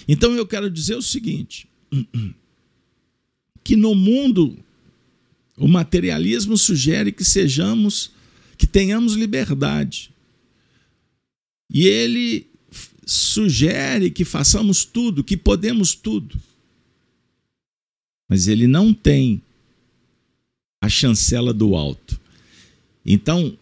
Então 0.08 0.36
eu 0.36 0.46
quero 0.46 0.70
dizer 0.70 0.96
o 0.96 1.02
seguinte: 1.02 1.68
que 3.64 3.76
no 3.76 3.94
mundo 3.94 4.58
o 5.58 5.68
materialismo 5.68 6.58
sugere 6.58 7.12
que 7.12 7.26
sejamos, 7.26 8.12
que 8.58 8.66
tenhamos 8.66 9.14
liberdade. 9.14 10.12
E 11.72 11.86
ele 11.86 12.48
sugere 13.06 14.10
que 14.10 14.24
façamos 14.24 14.86
tudo, 14.86 15.24
que 15.24 15.36
podemos 15.36 15.94
tudo. 15.94 16.40
Mas 18.28 18.48
ele 18.48 18.68
não 18.68 18.94
tem 18.94 19.42
a 20.82 20.88
chancela 20.88 21.54
do 21.54 21.76
alto. 21.76 22.20
Então, 23.06 23.58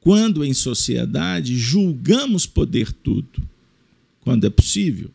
quando 0.00 0.44
em 0.44 0.52
sociedade 0.52 1.56
julgamos 1.56 2.46
poder 2.46 2.92
tudo, 2.92 3.42
quando 4.20 4.46
é 4.46 4.50
possível, 4.50 5.10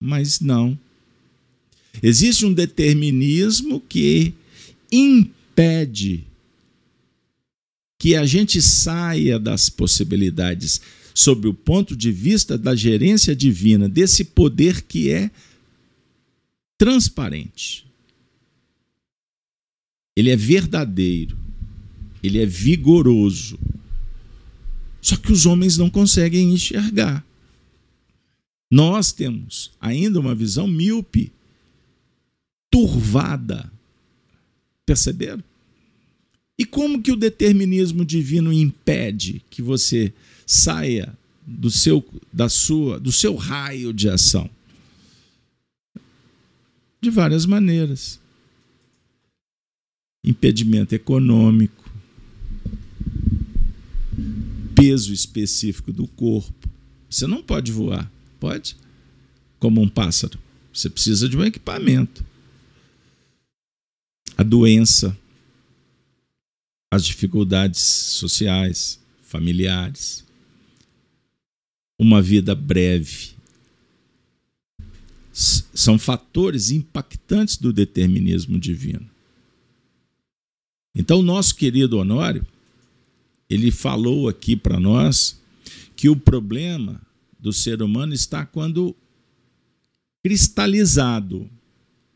mas 0.00 0.40
não. 0.40 0.78
Existe 2.02 2.44
um 2.44 2.52
determinismo 2.52 3.80
que 3.80 4.34
impede 4.90 6.24
que 7.98 8.14
a 8.14 8.26
gente 8.26 8.60
saia 8.60 9.38
das 9.38 9.68
possibilidades 9.68 10.80
sob 11.14 11.48
o 11.48 11.54
ponto 11.54 11.96
de 11.96 12.12
vista 12.12 12.58
da 12.58 12.74
gerência 12.74 13.34
divina, 13.34 13.88
desse 13.88 14.22
poder 14.22 14.82
que 14.82 15.10
é 15.10 15.30
transparente. 16.76 17.86
Ele 20.14 20.30
é 20.30 20.36
verdadeiro, 20.36 21.36
ele 22.22 22.38
é 22.38 22.46
vigoroso. 22.46 23.58
Só 25.00 25.16
que 25.16 25.32
os 25.32 25.46
homens 25.46 25.78
não 25.78 25.88
conseguem 25.88 26.52
enxergar. 26.52 27.24
Nós 28.70 29.12
temos 29.12 29.72
ainda 29.80 30.18
uma 30.18 30.34
visão 30.34 30.66
míope, 30.66 31.32
turvada. 32.70 33.70
Perceberam? 34.84 35.42
E 36.58 36.64
como 36.64 37.02
que 37.02 37.12
o 37.12 37.16
determinismo 37.16 38.04
divino 38.04 38.52
impede 38.52 39.42
que 39.50 39.60
você 39.60 40.12
saia 40.46 41.16
do 41.46 41.70
seu 41.70 42.04
da 42.32 42.48
sua 42.48 42.98
do 42.98 43.12
seu 43.12 43.36
raio 43.36 43.92
de 43.92 44.08
ação? 44.08 44.48
De 47.00 47.10
várias 47.10 47.44
maneiras. 47.44 48.18
Impedimento 50.24 50.92
econômico, 50.92 51.88
peso 54.74 55.12
específico 55.12 55.92
do 55.92 56.08
corpo. 56.08 56.68
Você 57.08 57.26
não 57.26 57.42
pode 57.42 57.70
voar, 57.70 58.10
pode? 58.38 58.76
Como 59.58 59.80
um 59.80 59.88
pássaro. 59.88 60.38
Você 60.72 60.90
precisa 60.90 61.28
de 61.28 61.36
um 61.36 61.44
equipamento. 61.44 62.24
A 64.36 64.42
doença, 64.42 65.16
as 66.90 67.04
dificuldades 67.04 67.80
sociais, 67.80 69.00
familiares, 69.22 70.24
uma 71.98 72.20
vida 72.20 72.54
breve. 72.54 73.34
São 75.32 75.98
fatores 75.98 76.70
impactantes 76.70 77.56
do 77.56 77.72
determinismo 77.72 78.58
divino. 78.58 79.08
Então, 80.94 81.22
nosso 81.22 81.54
querido 81.54 81.98
Honório, 81.98 82.46
ele 83.48 83.70
falou 83.70 84.28
aqui 84.28 84.56
para 84.56 84.80
nós 84.80 85.40
que 85.94 86.08
o 86.08 86.16
problema 86.16 87.00
do 87.46 87.52
ser 87.52 87.80
humano 87.80 88.12
está 88.12 88.44
quando 88.44 88.92
cristalizado, 90.20 91.48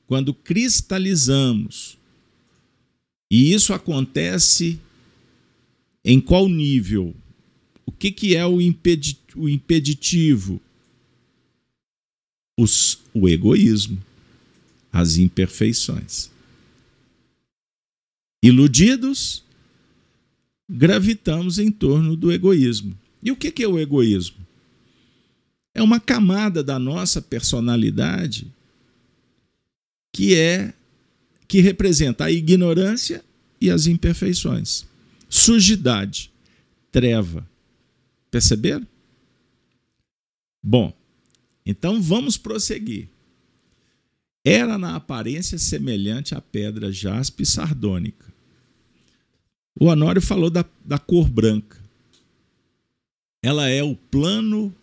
quando 0.05 0.35
cristalizamos 0.35 1.97
e 3.31 3.53
isso 3.55 3.73
acontece 3.73 4.81
em 6.05 6.21
qual 6.21 6.49
nível? 6.49 7.15
O 7.87 7.93
que, 7.93 8.11
que 8.11 8.35
é 8.35 8.45
o, 8.45 8.61
impedi 8.61 9.17
o 9.37 9.49
impeditivo? 9.49 10.61
Os, 12.59 12.99
o 13.15 13.29
egoísmo, 13.29 14.03
as 14.93 15.17
imperfeições. 15.17 16.29
Iludidos, 18.43 19.45
gravitamos 20.69 21.61
em 21.61 21.71
torno 21.71 22.17
do 22.17 22.33
egoísmo. 22.33 22.99
E 23.23 23.31
o 23.31 23.37
que, 23.37 23.53
que 23.53 23.63
é 23.63 23.69
o 23.69 23.79
egoísmo? 23.79 24.50
É 25.81 25.83
uma 25.83 25.99
camada 25.99 26.63
da 26.63 26.79
nossa 26.79 27.23
personalidade 27.23 28.53
que 30.13 30.35
é 30.35 30.75
que 31.49 31.63
representa 31.63 32.27
a 32.27 32.31
ignorância 32.31 33.25
e 33.59 33.71
as 33.71 33.87
imperfeições. 33.87 34.85
Sujidade, 35.27 36.31
treva. 36.93 37.49
Perceberam? 38.31 38.87
Bom, 40.63 40.95
então 41.65 42.03
vamos 42.03 42.37
prosseguir. 42.37 43.09
Era 44.45 44.77
na 44.77 44.97
aparência 44.97 45.57
semelhante 45.57 46.35
à 46.35 46.43
pedra 46.43 46.93
jaspe 46.93 47.47
sardônica. 47.47 48.27
O 49.81 49.87
Honório 49.87 50.21
falou 50.21 50.51
da, 50.51 50.63
da 50.85 50.99
cor 50.99 51.27
branca. 51.27 51.81
Ela 53.43 53.67
é 53.71 53.83
o 53.83 53.97
plano, 53.97 54.77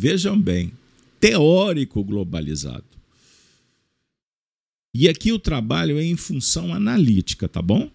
vejam 0.00 0.40
bem, 0.40 0.72
teórico 1.20 2.02
globalizado. 2.02 2.86
E 4.94 5.10
aqui 5.10 5.30
o 5.30 5.38
trabalho 5.38 5.98
é 5.98 6.04
em 6.04 6.16
função 6.16 6.72
analítica, 6.74 7.46
tá 7.46 7.60
bom? 7.60 7.90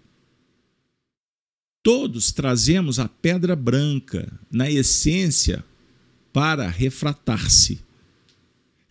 Todos 1.81 2.31
trazemos 2.31 2.99
a 2.99 3.09
pedra 3.09 3.55
branca 3.55 4.31
na 4.51 4.69
essência 4.69 5.65
para 6.31 6.69
refratar-se, 6.69 7.79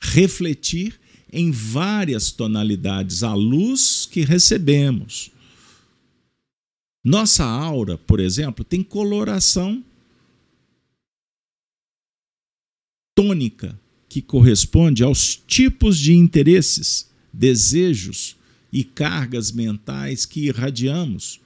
refletir 0.00 0.98
em 1.32 1.52
várias 1.52 2.32
tonalidades 2.32 3.22
a 3.22 3.32
luz 3.32 4.08
que 4.10 4.22
recebemos. 4.22 5.30
Nossa 7.04 7.44
aura, 7.44 7.96
por 7.96 8.18
exemplo, 8.18 8.64
tem 8.64 8.82
coloração 8.82 9.84
tônica, 13.14 13.78
que 14.08 14.20
corresponde 14.20 15.02
aos 15.02 15.36
tipos 15.36 15.98
de 15.98 16.14
interesses 16.14 17.10
desejos 17.32 18.36
e 18.72 18.84
cargas 18.84 19.52
mentais 19.52 20.26
que 20.26 20.46
irradiamos, 20.46 21.40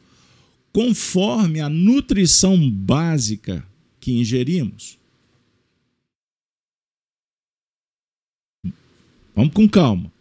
conforme 0.73 1.61
a 1.61 1.69
nutrição 1.69 2.71
básica 2.71 3.67
que 4.01 4.13
ingerimos. 4.13 4.99
Vamos 9.35 9.55
com 9.55 9.69
calma. 9.69 10.07
O 10.07 10.13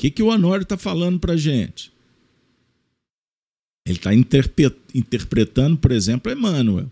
que, 0.00 0.10
que 0.10 0.22
o 0.22 0.26
Honório 0.26 0.62
está 0.62 0.76
falando 0.76 1.18
para 1.18 1.32
a 1.32 1.36
gente? 1.36 1.92
Ele 3.86 3.96
está 3.96 4.14
interpretando, 4.14 5.78
por 5.78 5.90
exemplo, 5.90 6.30
Emmanuel. 6.30 6.90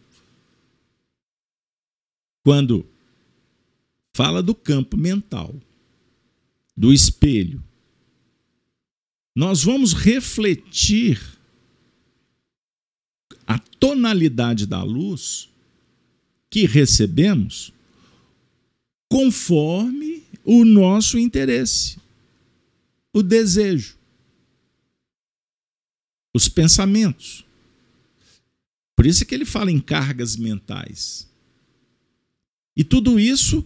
Quando 2.47 2.89
fala 4.15 4.41
do 4.41 4.55
campo 4.55 4.97
mental 4.97 5.53
do 6.77 6.93
espelho, 6.93 7.61
nós 9.35 9.65
vamos 9.65 9.93
refletir 9.93 11.21
a 13.45 13.59
tonalidade 13.59 14.65
da 14.65 14.81
luz 14.85 15.49
que 16.49 16.67
recebemos 16.67 17.73
conforme 19.11 20.23
o 20.45 20.65
nosso 20.65 21.19
interesse. 21.19 21.99
o 23.13 23.25
desejo, 23.25 23.99
os 26.33 26.49
pensamentos. 26.49 27.45
Por 28.95 29.05
isso 29.05 29.27
que 29.27 29.35
ele 29.35 29.45
fala 29.45 29.73
em 29.73 29.81
cargas 29.81 30.37
mentais. 30.37 31.27
E 32.77 32.85
tudo 32.85 33.19
isso 33.19 33.65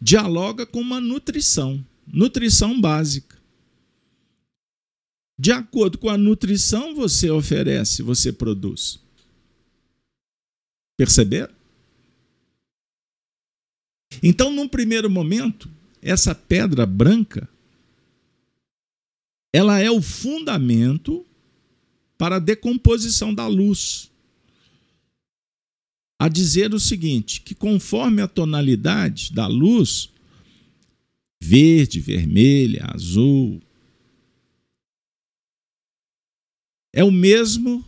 dialoga 0.00 0.64
com 0.64 0.80
uma 0.80 1.00
nutrição, 1.00 1.84
nutrição 2.06 2.80
básica. 2.80 3.40
De 5.38 5.50
acordo 5.52 5.98
com 5.98 6.08
a 6.08 6.16
nutrição, 6.16 6.94
você 6.94 7.30
oferece, 7.30 8.02
você 8.02 8.32
produz. 8.32 9.00
Perceberam? 10.96 11.52
Então, 14.22 14.52
num 14.52 14.68
primeiro 14.68 15.10
momento, 15.10 15.70
essa 16.00 16.34
pedra 16.34 16.86
branca 16.86 17.48
ela 19.52 19.78
é 19.78 19.90
o 19.90 20.00
fundamento 20.00 21.26
para 22.16 22.36
a 22.36 22.38
decomposição 22.38 23.34
da 23.34 23.46
luz. 23.46 24.11
A 26.22 26.28
dizer 26.28 26.72
o 26.72 26.78
seguinte: 26.78 27.40
que 27.40 27.52
conforme 27.52 28.22
a 28.22 28.28
tonalidade 28.28 29.32
da 29.32 29.48
luz, 29.48 30.08
verde, 31.42 31.98
vermelha, 31.98 32.86
azul, 32.94 33.60
é 36.92 37.02
o 37.02 37.10
mesmo 37.10 37.84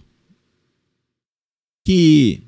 que 1.86 2.42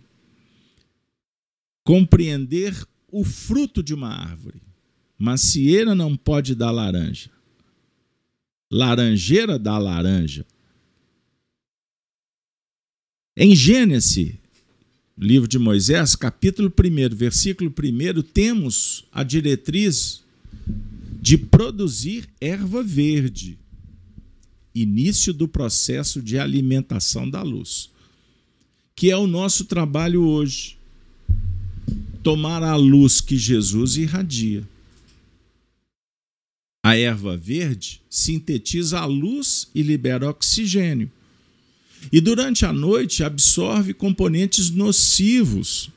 compreender 1.84 2.74
o 3.06 3.22
fruto 3.22 3.80
de 3.80 3.94
uma 3.94 4.08
árvore. 4.08 4.60
Macieira 5.16 5.94
não 5.94 6.16
pode 6.16 6.56
dar 6.56 6.72
laranja. 6.72 7.30
Laranjeira 8.72 9.56
dá 9.56 9.78
laranja. 9.78 10.44
Em 13.36 13.54
Gênesis, 13.54 14.34
livro 15.18 15.48
de 15.48 15.58
Moisés, 15.58 16.14
capítulo 16.14 16.70
1, 16.70 17.16
versículo 17.16 17.70
1, 17.72 18.22
temos 18.22 19.04
a 19.10 19.22
diretriz 19.22 20.22
de 21.20 21.38
produzir 21.38 22.28
erva 22.38 22.82
verde, 22.82 23.58
início 24.74 25.32
do 25.32 25.48
processo 25.48 26.20
de 26.20 26.38
alimentação 26.38 27.28
da 27.28 27.42
luz, 27.42 27.90
que 28.94 29.10
é 29.10 29.16
o 29.16 29.26
nosso 29.26 29.64
trabalho 29.64 30.22
hoje. 30.22 30.76
Tomar 32.22 32.62
a 32.62 32.74
luz 32.76 33.20
que 33.20 33.38
Jesus 33.38 33.96
irradia. 33.96 34.68
A 36.84 36.96
erva 36.96 37.36
verde 37.36 38.02
sintetiza 38.10 38.98
a 38.98 39.06
luz 39.06 39.68
e 39.74 39.82
libera 39.82 40.28
oxigênio. 40.28 41.10
E 42.12 42.20
durante 42.20 42.64
a 42.64 42.72
noite 42.72 43.24
absorve 43.24 43.92
componentes 43.92 44.70
nocivos 44.70 45.90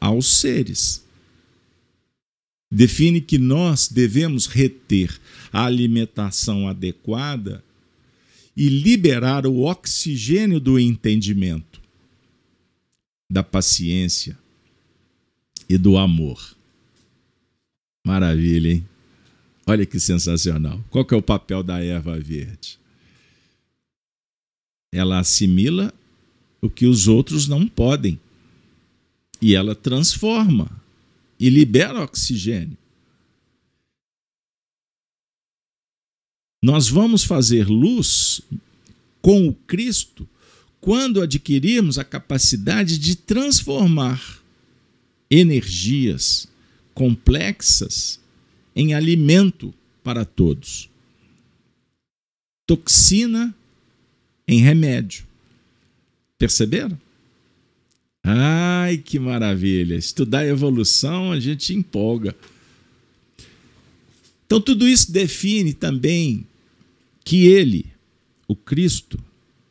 aos 0.00 0.38
seres. 0.38 1.04
Define 2.70 3.20
que 3.20 3.38
nós 3.38 3.88
devemos 3.88 4.46
reter 4.46 5.18
a 5.52 5.64
alimentação 5.64 6.68
adequada 6.68 7.64
e 8.56 8.68
liberar 8.68 9.46
o 9.46 9.60
oxigênio 9.60 10.60
do 10.60 10.78
entendimento, 10.78 11.80
da 13.30 13.42
paciência 13.42 14.36
e 15.68 15.78
do 15.78 15.96
amor. 15.96 16.56
Maravilha, 18.04 18.72
hein? 18.72 18.88
Olha 19.66 19.84
que 19.84 20.00
sensacional. 20.00 20.82
Qual 20.90 21.04
que 21.04 21.14
é 21.14 21.16
o 21.16 21.22
papel 21.22 21.62
da 21.62 21.82
erva 21.82 22.18
verde? 22.18 22.78
Ela 24.92 25.18
assimila 25.18 25.92
o 26.60 26.68
que 26.68 26.86
os 26.86 27.08
outros 27.08 27.46
não 27.46 27.66
podem. 27.68 28.18
E 29.40 29.54
ela 29.54 29.74
transforma 29.74 30.70
e 31.38 31.48
libera 31.48 32.02
oxigênio. 32.02 32.76
Nós 36.62 36.88
vamos 36.88 37.22
fazer 37.22 37.68
luz 37.68 38.40
com 39.22 39.46
o 39.46 39.54
Cristo 39.54 40.28
quando 40.80 41.22
adquirirmos 41.22 41.98
a 41.98 42.04
capacidade 42.04 42.98
de 42.98 43.14
transformar 43.14 44.42
energias 45.30 46.48
complexas 46.94 48.20
em 48.74 48.94
alimento 48.94 49.72
para 50.02 50.24
todos. 50.24 50.88
Toxina 52.66 53.54
em 54.48 54.60
remédio. 54.60 55.26
Perceberam? 56.38 56.98
Ai, 58.24 58.96
que 58.96 59.18
maravilha! 59.18 59.94
Estudar 59.94 60.46
evolução 60.46 61.30
a 61.30 61.38
gente 61.38 61.74
empolga. 61.74 62.34
Então, 64.46 64.60
tudo 64.60 64.88
isso 64.88 65.12
define 65.12 65.74
também 65.74 66.46
que 67.22 67.46
ele, 67.46 67.86
o 68.46 68.56
Cristo, 68.56 69.22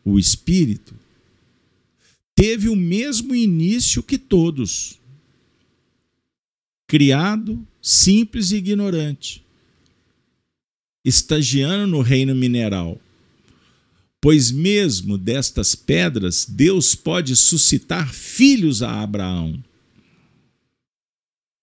o 0.05 0.19
Espírito, 0.19 0.93
teve 2.35 2.69
o 2.69 2.75
mesmo 2.75 3.33
início 3.33 4.03
que 4.03 4.19
todos. 4.19 4.99
Criado 6.85 7.67
simples 7.81 8.51
e 8.51 8.57
ignorante, 8.57 9.43
estagiando 11.03 11.87
no 11.87 12.01
reino 12.01 12.35
mineral. 12.35 13.01
Pois 14.21 14.51
mesmo 14.51 15.17
destas 15.17 15.75
pedras, 15.75 16.45
Deus 16.45 16.95
pode 16.95 17.35
suscitar 17.35 18.11
filhos 18.11 18.81
a 18.81 19.01
Abraão. 19.01 19.63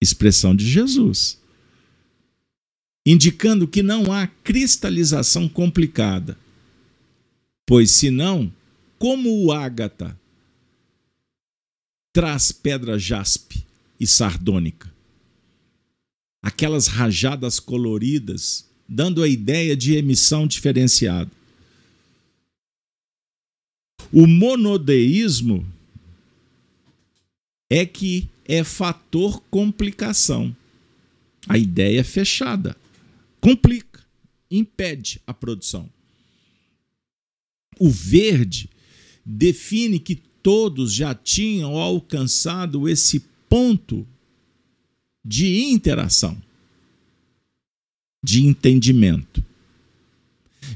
Expressão 0.01 0.55
de 0.55 0.69
Jesus. 0.69 1.41
Indicando 3.07 3.67
que 3.67 3.83
não 3.83 4.13
há 4.13 4.27
cristalização 4.27 5.49
complicada. 5.49 6.39
Pois 7.67 7.91
senão, 7.91 8.53
como 8.99 9.45
o 9.45 9.53
ágata 9.53 10.19
traz 12.15 12.53
pedra 12.53 12.99
jaspe 12.99 13.67
e 13.99 14.07
sardônica, 14.07 14.93
aquelas 16.41 16.87
rajadas 16.87 17.59
coloridas, 17.59 18.69
dando 18.89 19.23
a 19.23 19.29
ideia 19.29 19.77
de 19.77 19.95
emissão 19.95 20.47
diferenciada. 20.47 21.31
O 24.17 24.29
monodeísmo 24.29 25.67
é 27.69 27.85
que 27.85 28.29
é 28.45 28.63
fator 28.63 29.43
complicação. 29.51 30.55
A 31.49 31.59
ideia 31.59 31.99
é 31.99 32.05
fechada, 32.05 32.77
complica, 33.41 34.05
impede 34.49 35.21
a 35.27 35.35
produção. 35.35 35.91
O 37.81 37.91
verde 37.91 38.71
define 39.27 39.99
que 39.99 40.15
todos 40.41 40.95
já 40.95 41.13
tinham 41.13 41.77
alcançado 41.77 42.89
esse 42.89 43.19
ponto 43.49 44.07
de 45.25 45.65
interação, 45.65 46.41
de 48.23 48.47
entendimento, 48.47 49.45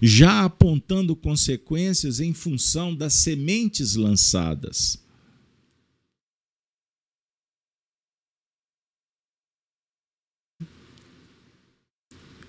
já 0.02 0.44
apontando 0.44 1.16
consequências 1.16 2.20
em 2.20 2.32
função 2.32 2.94
das 2.94 3.14
sementes 3.14 3.94
lançadas. 3.94 4.98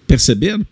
Perceberam? 0.07 0.65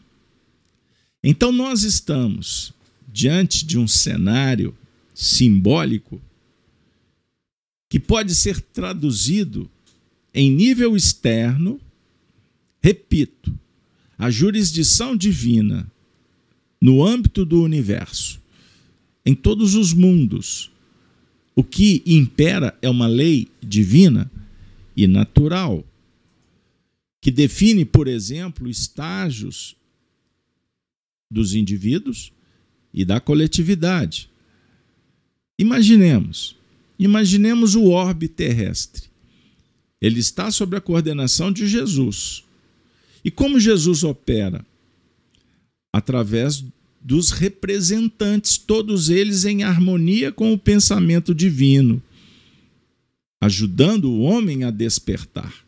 Então 1.24 1.52
nós 1.52 1.84
estamos 1.84 2.74
diante 3.08 3.66
de 3.66 3.78
um 3.78 3.88
cenário 3.88 4.76
simbólico 5.14 6.22
que 7.90 8.00
pode 8.00 8.36
ser 8.36 8.62
traduzido 8.62 9.70
em 10.34 10.52
nível 10.52 10.96
externo, 10.96 11.80
repito, 12.82 13.58
a 14.18 14.30
jurisdição 14.30 15.16
divina 15.16 15.90
no 16.82 17.06
âmbito 17.06 17.46
do 17.46 17.62
universo, 17.62 18.40
em 19.26 19.34
todos 19.34 19.76
os 19.76 19.94
mundos. 19.94 20.72
O 21.56 21.64
que 21.64 22.04
impera 22.06 22.78
é 22.82 22.90
uma 22.90 23.08
lei 23.08 23.48
divina 23.62 24.32
e 24.96 25.08
natural, 25.08 25.86
que 27.20 27.32
define, 27.32 27.84
por 27.84 28.08
exemplo, 28.08 28.70
estágios 28.70 29.76
dos 31.30 31.54
indivíduos 31.54 32.32
e 32.94 33.04
da 33.04 33.20
coletividade. 33.20 34.30
Imaginemos, 35.60 36.56
imaginemos 36.98 37.76
o 37.76 37.86
orbe 37.86 38.28
terrestre. 38.28 39.08
Ele 40.00 40.20
está 40.20 40.52
sob 40.52 40.78
a 40.78 40.82
coordenação 40.82 41.52
de 41.52 41.68
Jesus. 41.68 42.44
E 43.26 43.32
como 43.32 43.60
Jesus 43.60 44.04
opera? 44.04 44.64
Através 45.98 46.64
dos 47.02 47.32
representantes, 47.32 48.56
todos 48.56 49.10
eles 49.10 49.46
em 49.46 49.64
harmonia 49.64 50.32
com 50.32 50.54
o 50.54 50.58
pensamento 50.58 51.34
divino, 51.34 52.02
ajudando 53.42 54.06
o 54.06 54.22
homem 54.22 54.64
a 54.64 54.70
despertar. 54.70 55.66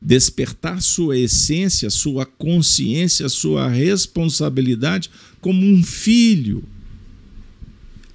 Despertar 0.00 0.82
sua 0.82 1.16
essência, 1.16 1.88
sua 1.88 2.26
consciência, 2.26 3.28
sua 3.28 3.68
responsabilidade 3.68 5.08
como 5.40 5.64
um 5.64 5.84
filho, 5.84 6.64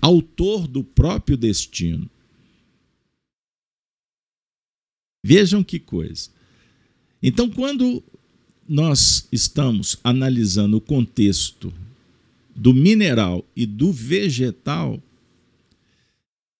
autor 0.01 0.67
do 0.67 0.83
próprio 0.83 1.37
destino. 1.37 2.09
Vejam 5.23 5.63
que 5.63 5.79
coisa. 5.79 6.29
Então, 7.23 7.49
quando 7.49 8.03
nós 8.67 9.27
estamos 9.31 9.97
analisando 10.03 10.77
o 10.77 10.81
contexto 10.81 11.73
do 12.55 12.73
mineral 12.73 13.45
e 13.55 13.65
do 13.65 13.91
vegetal, 13.91 15.01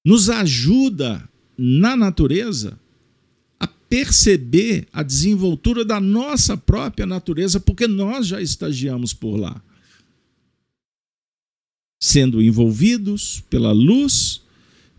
nos 0.05 0.29
ajuda 0.29 1.27
na 1.57 1.95
natureza 1.95 2.79
a 3.59 3.67
perceber 3.67 4.87
a 4.93 5.01
desenvoltura 5.01 5.83
da 5.83 5.99
nossa 5.99 6.55
própria 6.55 7.05
natureza, 7.05 7.59
porque 7.59 7.87
nós 7.87 8.27
já 8.27 8.39
estagiamos 8.39 9.13
por 9.13 9.35
lá. 9.35 9.61
Sendo 11.99 12.41
envolvidos 12.41 13.43
pela 13.49 13.71
luz, 13.71 14.41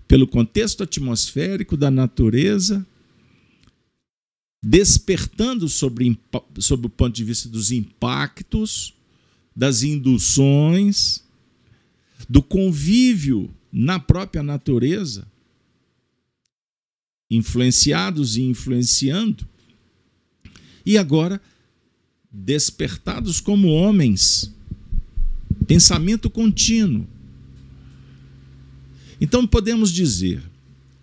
pelo 0.09 0.27
contexto 0.27 0.83
atmosférico 0.83 1.77
da 1.77 1.91
natureza, 1.93 2.85
despertando 4.63 5.69
sobre, 5.69 6.19
sobre 6.59 6.87
o 6.87 6.91
ponto 6.91 7.15
de 7.15 7.25
vista 7.25 7.49
dos 7.49 7.71
impactos, 7.71 8.95
das 9.55 9.83
induções, 9.83 11.25
do 12.29 12.43
convívio 12.43 13.51
na 13.73 13.99
própria 13.99 14.43
natureza, 14.43 15.27
influenciados 17.31 18.37
e 18.37 18.43
influenciando, 18.43 19.47
e 20.85 20.97
agora 20.97 21.41
despertados 22.31 23.41
como 23.41 23.69
homens, 23.69 24.53
pensamento 25.67 26.31
contínuo. 26.31 27.07
Então 29.21 29.47
podemos 29.47 29.93
dizer, 29.93 30.43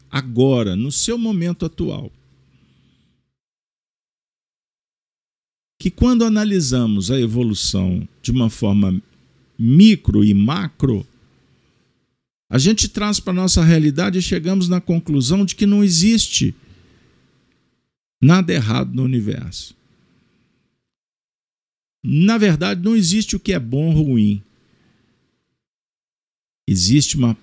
agora, 0.09 0.75
no 0.75 0.91
seu 0.91 1.17
momento 1.17 1.65
atual, 1.65 2.11
que 5.85 5.91
quando 5.91 6.25
analisamos 6.25 7.11
a 7.11 7.19
evolução 7.19 8.09
de 8.19 8.31
uma 8.31 8.49
forma 8.49 8.99
micro 9.55 10.25
e 10.25 10.33
macro, 10.33 11.05
a 12.49 12.57
gente 12.57 12.89
traz 12.89 13.19
para 13.19 13.33
a 13.33 13.35
nossa 13.35 13.63
realidade 13.63 14.17
e 14.17 14.21
chegamos 14.23 14.67
na 14.67 14.81
conclusão 14.81 15.45
de 15.45 15.53
que 15.53 15.67
não 15.67 15.83
existe 15.83 16.55
nada 18.19 18.51
errado 18.51 18.95
no 18.95 19.03
universo. 19.03 19.75
Na 22.03 22.35
verdade, 22.39 22.81
não 22.81 22.95
existe 22.95 23.35
o 23.35 23.39
que 23.39 23.53
é 23.53 23.59
bom 23.59 23.93
ou 23.93 24.05
ruim. 24.05 24.41
Existe 26.67 27.15
uma 27.15 27.37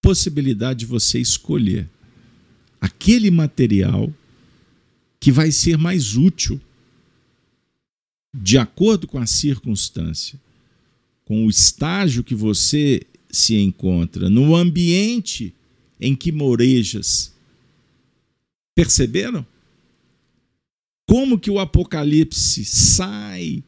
possibilidade 0.00 0.80
de 0.80 0.86
você 0.86 1.20
escolher 1.20 1.88
aquele 2.80 3.30
material 3.30 4.12
que 5.20 5.30
vai 5.30 5.52
ser 5.52 5.78
mais 5.78 6.16
útil 6.16 6.60
de 8.34 8.56
acordo 8.56 9.06
com 9.06 9.18
a 9.18 9.26
circunstância, 9.26 10.40
com 11.24 11.46
o 11.46 11.50
estágio 11.50 12.24
que 12.24 12.34
você 12.34 13.02
se 13.30 13.56
encontra, 13.56 14.28
no 14.28 14.54
ambiente 14.54 15.54
em 16.00 16.16
que 16.16 16.32
morejas. 16.32 17.32
Perceberam? 18.74 19.46
Como 21.06 21.38
que 21.38 21.50
o 21.50 21.58
Apocalipse 21.58 22.64
sai 22.64 23.62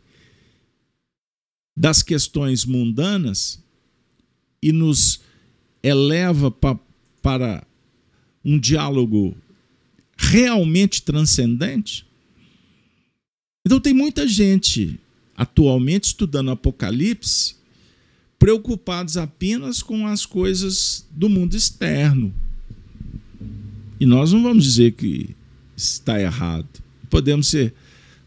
das 1.76 2.02
questões 2.02 2.64
mundanas 2.64 3.62
e 4.62 4.72
nos 4.72 5.20
eleva 5.82 6.50
pa 6.50 6.78
para 7.20 7.66
um 8.44 8.58
diálogo 8.58 9.36
realmente 10.16 11.02
transcendente? 11.02 12.06
Então 13.64 13.80
tem 13.80 13.94
muita 13.94 14.28
gente 14.28 15.00
atualmente 15.36 16.04
estudando 16.04 16.50
Apocalipse 16.50 17.56
preocupados 18.38 19.16
apenas 19.16 19.82
com 19.82 20.06
as 20.06 20.26
coisas 20.26 21.06
do 21.10 21.30
mundo 21.30 21.56
externo. 21.56 22.34
E 23.98 24.04
nós 24.04 24.32
não 24.32 24.42
vamos 24.42 24.64
dizer 24.64 24.92
que 24.92 25.34
está 25.74 26.20
errado. 26.20 26.68
Podemos 27.08 27.48
ser 27.48 27.72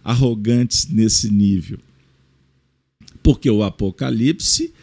arrogantes 0.04 0.88
nesse 0.88 1.30
nível. 1.30 1.78
Porque 3.22 3.50
o 3.50 3.62
Apocalipse 3.62 4.74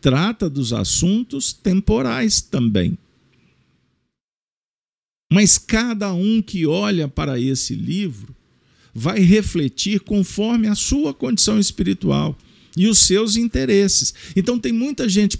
trata 0.00 0.48
dos 0.48 0.72
assuntos 0.72 1.52
temporais 1.52 2.40
também. 2.40 2.96
Mas 5.32 5.58
cada 5.58 6.12
um 6.12 6.40
que 6.40 6.66
olha 6.66 7.08
para 7.08 7.40
esse 7.40 7.74
livro 7.74 8.32
vai 8.94 9.18
refletir 9.20 10.00
conforme 10.00 10.68
a 10.68 10.74
sua 10.74 11.12
condição 11.12 11.58
espiritual 11.58 12.38
e 12.76 12.86
os 12.86 13.00
seus 13.00 13.36
interesses. 13.36 14.14
Então 14.36 14.58
tem 14.58 14.72
muita 14.72 15.08
gente 15.08 15.38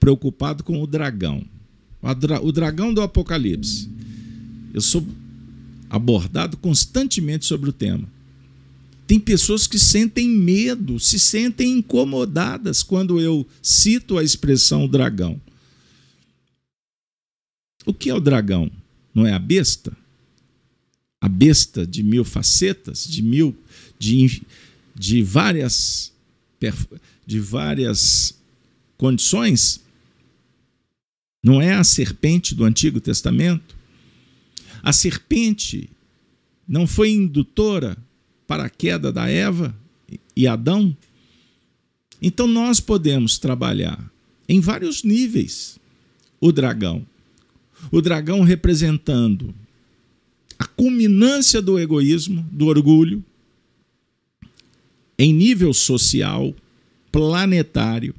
preocupado 0.00 0.64
com 0.64 0.82
o 0.82 0.86
dragão, 0.86 1.44
o 2.42 2.52
dragão 2.52 2.94
do 2.94 3.02
Apocalipse. 3.02 3.88
Eu 4.72 4.80
sou 4.80 5.06
abordado 5.90 6.56
constantemente 6.56 7.44
sobre 7.44 7.70
o 7.70 7.72
tema. 7.72 8.08
Tem 9.06 9.18
pessoas 9.18 9.66
que 9.66 9.78
sentem 9.78 10.28
medo, 10.28 11.00
se 11.00 11.18
sentem 11.18 11.78
incomodadas 11.78 12.82
quando 12.82 13.18
eu 13.18 13.46
cito 13.62 14.18
a 14.18 14.22
expressão 14.22 14.86
dragão. 14.86 15.40
O 17.86 17.94
que 17.94 18.10
é 18.10 18.14
o 18.14 18.20
dragão? 18.20 18.70
Não 19.14 19.26
é 19.26 19.32
a 19.32 19.38
besta? 19.38 19.96
A 21.20 21.28
besta 21.28 21.86
de 21.86 22.02
mil 22.02 22.24
facetas, 22.24 23.06
de 23.06 23.22
mil 23.22 23.56
de, 23.98 24.42
de 24.94 25.22
várias 25.22 26.12
de 27.24 27.38
várias 27.38 28.36
condições, 28.96 29.80
não 31.42 31.62
é 31.62 31.74
a 31.74 31.84
serpente 31.84 32.54
do 32.54 32.64
Antigo 32.64 33.00
Testamento? 33.00 33.76
A 34.82 34.92
serpente 34.92 35.88
não 36.66 36.86
foi 36.86 37.10
indutora 37.10 37.96
para 38.46 38.64
a 38.64 38.70
queda 38.70 39.12
da 39.12 39.28
Eva 39.28 39.74
e 40.34 40.46
Adão? 40.46 40.96
Então 42.20 42.46
nós 42.46 42.80
podemos 42.80 43.38
trabalhar 43.38 44.10
em 44.48 44.60
vários 44.60 45.04
níveis 45.04 45.78
o 46.40 46.50
dragão. 46.50 47.06
O 47.92 48.00
dragão 48.00 48.42
representando 48.42 49.54
a 50.58 50.66
culminância 50.66 51.62
do 51.62 51.78
egoísmo, 51.78 52.44
do 52.50 52.66
orgulho, 52.66 53.24
em 55.18 55.32
nível 55.32 55.72
social, 55.72 56.54
planetário, 57.12 58.14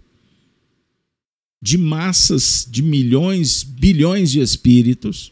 de 1.62 1.78
massas 1.78 2.66
de 2.70 2.82
milhões, 2.82 3.64
bilhões 3.64 4.32
de 4.32 4.40
espíritos, 4.40 5.32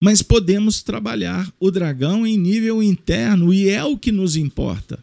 mas 0.00 0.22
podemos 0.22 0.82
trabalhar 0.82 1.50
o 1.58 1.70
dragão 1.70 2.26
em 2.26 2.36
nível 2.36 2.82
interno 2.82 3.52
e 3.52 3.68
é 3.68 3.82
o 3.82 3.96
que 3.96 4.12
nos 4.12 4.36
importa. 4.36 5.02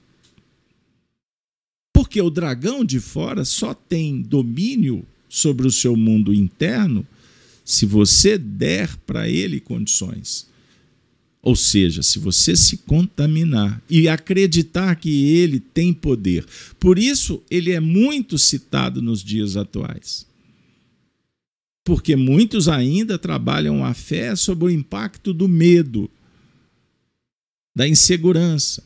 Porque 1.91 2.21
o 2.21 2.29
dragão 2.29 2.85
de 2.85 2.99
fora 2.99 3.43
só 3.43 3.73
tem 3.73 4.21
domínio 4.21 5.05
sobre 5.27 5.67
o 5.67 5.71
seu 5.71 5.95
mundo 5.95 6.33
interno 6.33 7.05
se 7.65 7.85
você 7.85 8.37
der 8.37 8.95
para 8.97 9.27
ele 9.27 9.59
condições. 9.59 10.47
Ou 11.43 11.57
seja, 11.57 12.01
se 12.01 12.19
você 12.19 12.55
se 12.55 12.77
contaminar 12.77 13.83
e 13.89 14.07
acreditar 14.07 14.95
que 14.95 15.25
ele 15.35 15.59
tem 15.59 15.93
poder. 15.93 16.45
Por 16.79 16.97
isso, 16.97 17.43
ele 17.51 17.73
é 17.73 17.81
muito 17.81 18.37
citado 18.37 19.01
nos 19.01 19.21
dias 19.21 19.57
atuais. 19.57 20.25
Porque 21.83 22.15
muitos 22.15 22.69
ainda 22.69 23.19
trabalham 23.19 23.83
a 23.83 23.93
fé 23.93 24.33
sob 24.37 24.63
o 24.63 24.69
impacto 24.69 25.33
do 25.33 25.49
medo, 25.49 26.09
da 27.75 27.85
insegurança. 27.85 28.81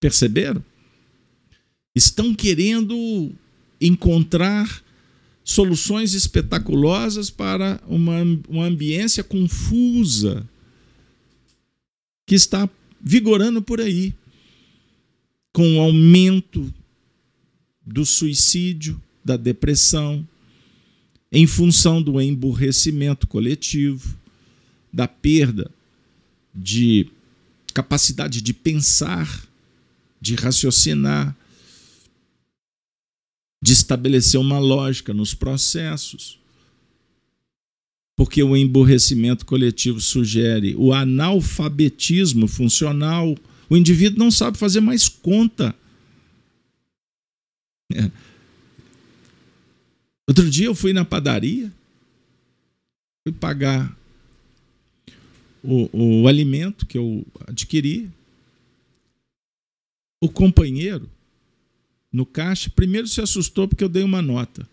Perceberam? 0.00 0.64
Estão 1.94 2.34
querendo 2.34 3.30
encontrar 3.80 4.82
soluções 5.44 6.12
espetaculosas 6.12 7.30
para 7.30 7.80
uma, 7.86 8.20
uma 8.48 8.64
ambiência 8.64 9.22
confusa 9.22 10.44
que 12.30 12.36
está 12.36 12.70
vigorando 13.00 13.60
por 13.60 13.80
aí. 13.80 14.14
com 15.52 15.78
o 15.78 15.80
aumento 15.80 16.72
do 17.84 18.06
suicídio, 18.06 19.02
da 19.24 19.36
depressão, 19.36 20.24
em 21.32 21.44
função 21.44 22.00
do 22.00 22.20
emburrecimento 22.20 23.26
coletivo, 23.26 24.16
da 24.92 25.08
perda 25.08 25.68
de 26.54 27.10
capacidade 27.74 28.40
de 28.40 28.54
pensar, 28.54 29.44
de 30.20 30.36
raciocinar, 30.36 31.36
de 33.60 33.72
estabelecer 33.72 34.38
uma 34.38 34.60
lógica 34.60 35.12
nos 35.12 35.34
processos. 35.34 36.39
Porque 38.20 38.42
o 38.42 38.54
emburrecimento 38.54 39.46
coletivo 39.46 39.98
sugere 39.98 40.74
o 40.76 40.92
analfabetismo 40.92 42.46
funcional. 42.46 43.34
O 43.66 43.78
indivíduo 43.78 44.18
não 44.18 44.30
sabe 44.30 44.58
fazer 44.58 44.82
mais 44.82 45.08
conta. 45.08 45.74
É. 47.90 48.10
Outro 50.28 50.50
dia 50.50 50.66
eu 50.66 50.74
fui 50.74 50.92
na 50.92 51.02
padaria, 51.02 51.72
fui 53.26 53.32
pagar 53.32 53.96
o, 55.64 55.88
o 56.22 56.28
alimento 56.28 56.84
que 56.84 56.98
eu 56.98 57.26
adquiri. 57.46 58.10
O 60.22 60.28
companheiro 60.28 61.08
no 62.12 62.26
caixa, 62.26 62.68
primeiro 62.68 63.08
se 63.08 63.22
assustou 63.22 63.66
porque 63.66 63.82
eu 63.82 63.88
dei 63.88 64.02
uma 64.02 64.20
nota. 64.20 64.68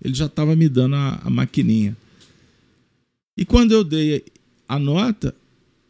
Ele 0.00 0.14
já 0.14 0.26
estava 0.26 0.54
me 0.54 0.68
dando 0.68 0.94
a, 0.94 1.20
a 1.24 1.28
maquininha. 1.28 1.96
E 3.36 3.44
quando 3.44 3.72
eu 3.72 3.82
dei 3.82 4.24
a 4.68 4.78
nota, 4.78 5.34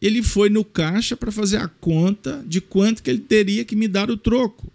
ele 0.01 0.23
foi 0.23 0.51
no 0.51 0.65
caixa 0.65 1.17
para 1.17 1.31
fazer 1.31 1.59
a 1.59 1.69
conta 1.69 2.45
de 2.47 2.61
quanto 2.61 3.03
que 3.03 3.11
ele 3.11 3.21
teria 3.21 3.65
que 3.65 3.77
me 3.77 3.87
dar 3.87 4.11
o 4.11 4.17
troco. 4.17 4.71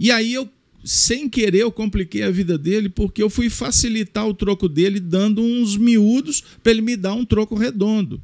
E 0.00 0.10
aí 0.10 0.32
eu, 0.32 0.48
sem 0.84 1.28
querer, 1.28 1.60
eu 1.60 1.72
compliquei 1.72 2.22
a 2.22 2.30
vida 2.30 2.56
dele 2.56 2.88
porque 2.88 3.22
eu 3.22 3.30
fui 3.30 3.50
facilitar 3.50 4.26
o 4.26 4.34
troco 4.34 4.68
dele 4.68 5.00
dando 5.00 5.42
uns 5.42 5.76
miúdos 5.76 6.42
para 6.62 6.72
ele 6.72 6.82
me 6.82 6.96
dar 6.96 7.14
um 7.14 7.24
troco 7.24 7.54
redondo. 7.54 8.22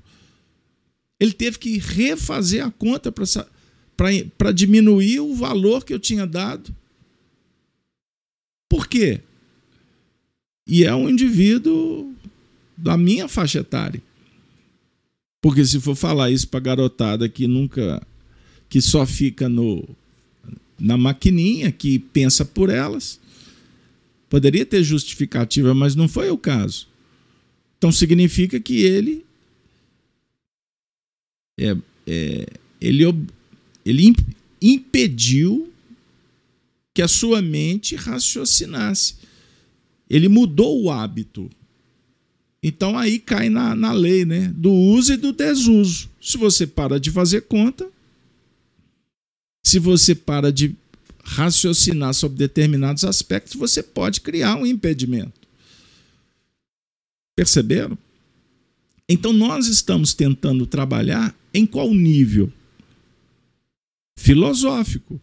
Ele 1.21 1.33
teve 1.33 1.59
que 1.59 1.79
refazer 1.79 2.65
a 2.65 2.71
conta 2.71 3.13
para 3.13 4.53
diminuir 4.53 5.21
o 5.21 5.35
valor 5.35 5.85
que 5.85 5.95
eu 5.95 5.99
tinha 5.99 6.27
dado. 6.27 6.75
Por 8.69 8.89
quê? 8.89 9.21
E 10.67 10.85
é 10.85 10.95
um 10.95 11.09
indivíduo 11.09 12.12
da 12.83 12.97
minha 12.97 13.29
faixa 13.29 13.61
etária. 13.61 14.03
Porque 15.41 15.65
se 15.65 15.81
for 15.81 15.95
falar 15.95 16.31
isso 16.31 16.49
para 16.49 16.61
garotada 16.61 17.29
que 17.29 17.47
nunca 17.47 18.05
que 18.69 18.81
só 18.81 19.07
fica 19.07 19.49
no 19.49 19.89
na 20.79 20.97
maquininha, 20.97 21.71
que 21.71 22.01
pensa 22.01 22.45
por 22.45 22.69
elas, 22.69 23.21
poderia 24.29 24.67
ter 24.67 24.83
justificativa, 24.83 25.73
mas 25.73 25.95
não 25.95 26.09
foi 26.09 26.29
o 26.29 26.37
caso. 26.37 26.89
Então 27.79 27.93
significa 27.93 28.59
que 28.59 28.81
ele 28.81 29.25
é, 31.61 31.77
é, 32.07 32.47
ele 32.81 33.05
ele 33.85 34.13
impediu 34.61 35.73
que 36.95 37.03
a 37.03 37.09
sua 37.09 37.41
mente 37.41 37.95
raciocinasse. 37.95 39.17
Ele 40.09 40.29
mudou 40.29 40.83
o 40.83 40.91
hábito. 40.91 41.51
Então 42.63 42.97
aí 42.97 43.19
cai 43.19 43.49
na, 43.49 43.75
na 43.75 43.93
lei 43.93 44.25
né? 44.25 44.53
do 44.55 44.71
uso 44.71 45.13
e 45.13 45.17
do 45.17 45.33
desuso. 45.33 46.09
Se 46.21 46.37
você 46.37 46.67
para 46.67 47.01
de 47.01 47.11
fazer 47.11 47.43
conta, 47.43 47.91
se 49.65 49.79
você 49.79 50.15
para 50.15 50.53
de 50.53 50.75
raciocinar 51.25 52.15
sobre 52.15 52.39
determinados 52.39 53.05
aspectos, 53.05 53.55
você 53.55 53.83
pode 53.83 54.21
criar 54.21 54.57
um 54.57 54.67
impedimento. 54.67 55.41
Perceberam? 57.37 57.99
Então 59.09 59.33
nós 59.33 59.67
estamos 59.67 60.15
tentando 60.15 60.67
trabalhar 60.67 61.35
em 61.53 61.67
qual 61.67 61.93
nível? 61.93 62.53
filosófico. 64.23 65.21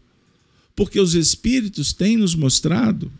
Porque 0.76 1.00
os 1.00 1.14
espíritos 1.14 1.94
têm 1.94 2.18
nos 2.18 2.36
mostrado 2.36 3.12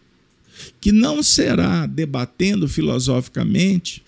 que 0.82 0.92
não 0.92 1.24
será 1.24 1.86
debatendo 1.86 2.68
filosoficamente 2.68 4.04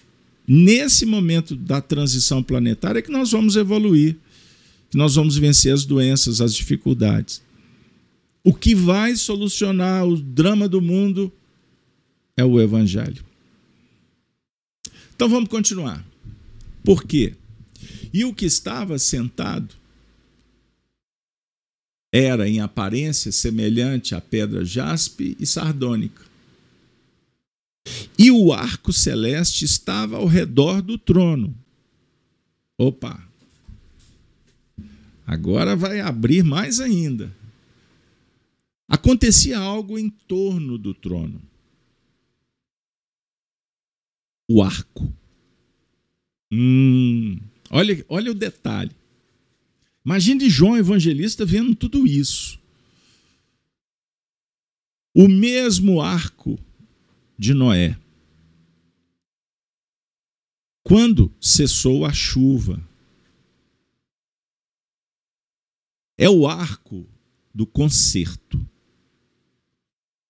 nesse 0.47 1.05
momento 1.05 1.55
da 1.55 1.81
transição 1.81 2.41
planetária 2.41 3.01
que 3.01 3.11
nós 3.11 3.31
vamos 3.31 3.55
evoluir, 3.55 4.17
que 4.89 4.97
nós 4.97 5.15
vamos 5.15 5.37
vencer 5.37 5.73
as 5.73 5.85
doenças, 5.85 6.41
as 6.41 6.53
dificuldades. 6.53 7.41
O 8.43 8.53
que 8.53 8.73
vai 8.73 9.15
solucionar 9.15 10.05
o 10.05 10.17
drama 10.17 10.67
do 10.67 10.81
mundo 10.81 11.31
é 12.35 12.43
o 12.43 12.59
Evangelho. 12.59 13.23
Então 15.15 15.29
vamos 15.29 15.49
continuar. 15.49 16.05
Por 16.83 17.03
quê? 17.03 17.35
E 18.11 18.25
o 18.25 18.33
que 18.33 18.45
estava 18.45 18.97
sentado 18.97 19.75
era 22.11 22.49
em 22.49 22.59
aparência 22.59 23.31
semelhante 23.31 24.13
à 24.13 24.19
pedra 24.19 24.65
jaspe 24.65 25.37
e 25.39 25.45
sardônica. 25.45 26.30
E 28.17 28.29
o 28.31 28.53
arco 28.53 28.93
celeste 28.93 29.65
estava 29.65 30.17
ao 30.17 30.27
redor 30.27 30.81
do 30.81 30.97
trono. 30.97 31.55
Opa! 32.77 33.27
Agora 35.25 35.75
vai 35.75 36.01
abrir 36.01 36.43
mais 36.43 36.79
ainda. 36.79 37.33
Acontecia 38.87 39.57
algo 39.57 39.97
em 39.97 40.09
torno 40.09 40.77
do 40.77 40.93
trono. 40.93 41.41
O 44.49 44.61
arco. 44.61 45.11
Hum, 46.51 47.39
olha, 47.69 48.05
olha 48.09 48.31
o 48.31 48.35
detalhe. 48.35 48.91
Imagine 50.05 50.49
João 50.49 50.75
Evangelista 50.75 51.45
vendo 51.45 51.73
tudo 51.73 52.05
isso. 52.05 52.59
O 55.15 55.27
mesmo 55.29 56.01
arco 56.01 56.59
de 57.41 57.55
Noé. 57.55 57.97
Quando 60.83 61.33
cessou 61.41 62.05
a 62.05 62.13
chuva. 62.13 62.79
É 66.19 66.29
o 66.29 66.47
arco 66.47 67.03
do 67.51 67.65
concerto, 67.65 68.63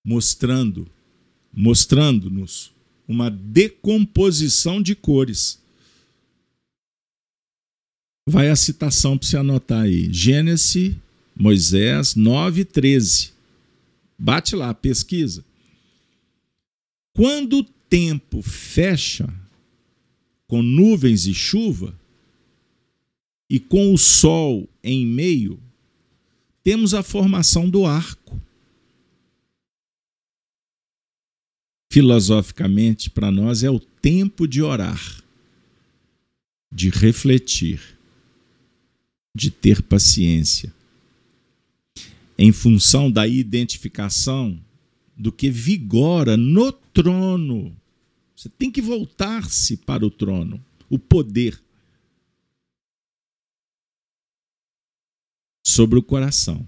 mostrando, 0.02 0.90
mostrando-nos 1.52 2.74
uma 3.06 3.30
decomposição 3.30 4.82
de 4.82 4.96
cores. 4.96 5.62
Vai 8.26 8.50
a 8.50 8.56
citação 8.56 9.18
para 9.18 9.28
você 9.28 9.36
anotar 9.36 9.82
aí. 9.82 10.14
Gênesis, 10.14 10.96
Moisés 11.36 12.16
9, 12.16 12.64
13. 12.64 13.34
Bate 14.18 14.56
lá, 14.56 14.74
pesquisa. 14.74 15.44
Quando 17.14 17.60
o 17.60 17.64
tempo 17.64 18.42
fecha 18.42 19.32
com 20.48 20.62
nuvens 20.62 21.26
e 21.26 21.34
chuva, 21.34 21.98
e 23.50 23.60
com 23.60 23.94
o 23.94 23.98
sol 23.98 24.68
em 24.84 25.06
meio, 25.06 25.60
temos 26.64 26.94
a 26.94 27.04
formação 27.04 27.70
do 27.70 27.86
arco. 27.86 28.40
Filosoficamente, 31.92 33.10
para 33.10 33.30
nós, 33.30 33.64
é 33.64 33.70
o 33.70 33.80
tempo 33.80 34.48
de 34.48 34.62
orar, 34.62 35.22
de 36.72 36.90
refletir 36.90 37.98
de 39.34 39.50
ter 39.50 39.82
paciência, 39.82 40.74
em 42.38 42.52
função 42.52 43.10
da 43.10 43.28
identificação 43.28 44.60
do 45.16 45.32
que 45.32 45.50
vigora 45.50 46.36
no 46.36 46.74
trono. 46.94 47.76
Você 48.36 48.50
tem 48.50 48.72
que 48.72 48.82
voltar-se 48.82 49.78
para 49.78 50.06
o 50.06 50.10
trono, 50.10 50.64
o 50.90 50.98
poder 50.98 51.62
sobre 55.66 56.00
o 56.00 56.04
coração. 56.04 56.68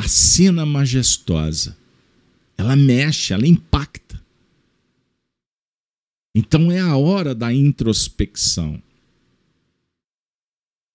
A 0.00 0.08
cena 0.08 0.66
majestosa, 0.66 1.78
ela 2.56 2.74
mexe, 2.74 3.32
ela 3.32 3.46
impacta. 3.46 4.20
Então 6.34 6.72
é 6.72 6.80
a 6.80 6.96
hora 6.96 7.34
da 7.34 7.52
introspecção. 7.52 8.82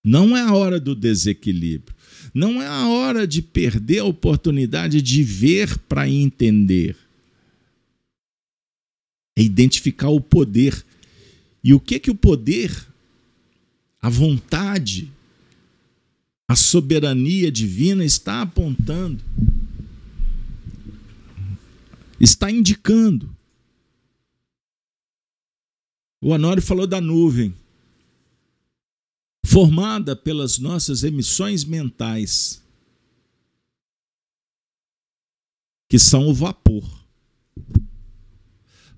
Não 0.03 0.35
é 0.35 0.41
a 0.41 0.53
hora 0.53 0.79
do 0.79 0.95
desequilíbrio. 0.95 1.95
Não 2.33 2.61
é 2.61 2.67
a 2.67 2.87
hora 2.87 3.27
de 3.27 3.41
perder 3.41 3.99
a 3.99 4.05
oportunidade 4.05 5.01
de 5.01 5.23
ver 5.23 5.77
para 5.79 6.09
entender. 6.09 6.97
É 9.37 9.41
identificar 9.43 10.09
o 10.09 10.19
poder. 10.19 10.83
E 11.63 11.71
o 11.71 11.79
que 11.79 11.99
que 11.99 12.09
o 12.09 12.15
poder, 12.15 12.75
a 14.01 14.09
vontade, 14.09 15.11
a 16.47 16.55
soberania 16.55 17.51
divina 17.51 18.03
está 18.03 18.41
apontando, 18.41 19.23
está 22.19 22.49
indicando. 22.49 23.29
O 26.19 26.29
Honório 26.29 26.63
falou 26.63 26.87
da 26.87 26.99
nuvem, 26.99 27.53
formada 29.45 30.15
pelas 30.15 30.57
nossas 30.57 31.03
emissões 31.03 31.63
mentais, 31.63 32.63
que 35.87 35.99
são 35.99 36.27
o 36.27 36.33
vapor. 36.33 36.96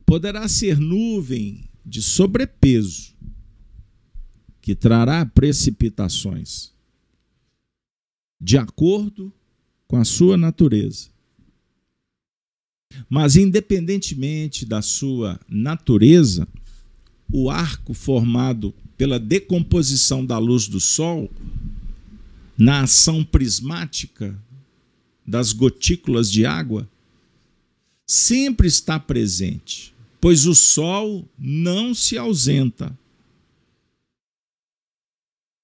Poderá 0.09 0.47
ser 0.47 0.79
nuvem 0.79 1.69
de 1.85 2.01
sobrepeso, 2.01 3.13
que 4.59 4.73
trará 4.73 5.23
precipitações 5.23 6.71
de 8.41 8.57
acordo 8.57 9.31
com 9.87 9.97
a 9.97 10.03
sua 10.03 10.35
natureza. 10.35 11.09
Mas, 13.07 13.35
independentemente 13.35 14.65
da 14.65 14.81
sua 14.81 15.39
natureza, 15.47 16.47
o 17.31 17.47
arco 17.51 17.93
formado 17.93 18.73
pela 18.97 19.19
decomposição 19.19 20.25
da 20.25 20.39
luz 20.39 20.67
do 20.67 20.79
Sol, 20.79 21.29
na 22.57 22.81
ação 22.81 23.23
prismática 23.23 24.35
das 25.23 25.53
gotículas 25.53 26.31
de 26.31 26.47
água, 26.47 26.89
sempre 28.07 28.67
está 28.67 28.99
presente, 28.99 29.93
pois 30.21 30.45
o 30.45 30.53
Sol 30.53 31.27
não 31.37 31.93
se 31.93 32.17
ausenta. 32.17 32.97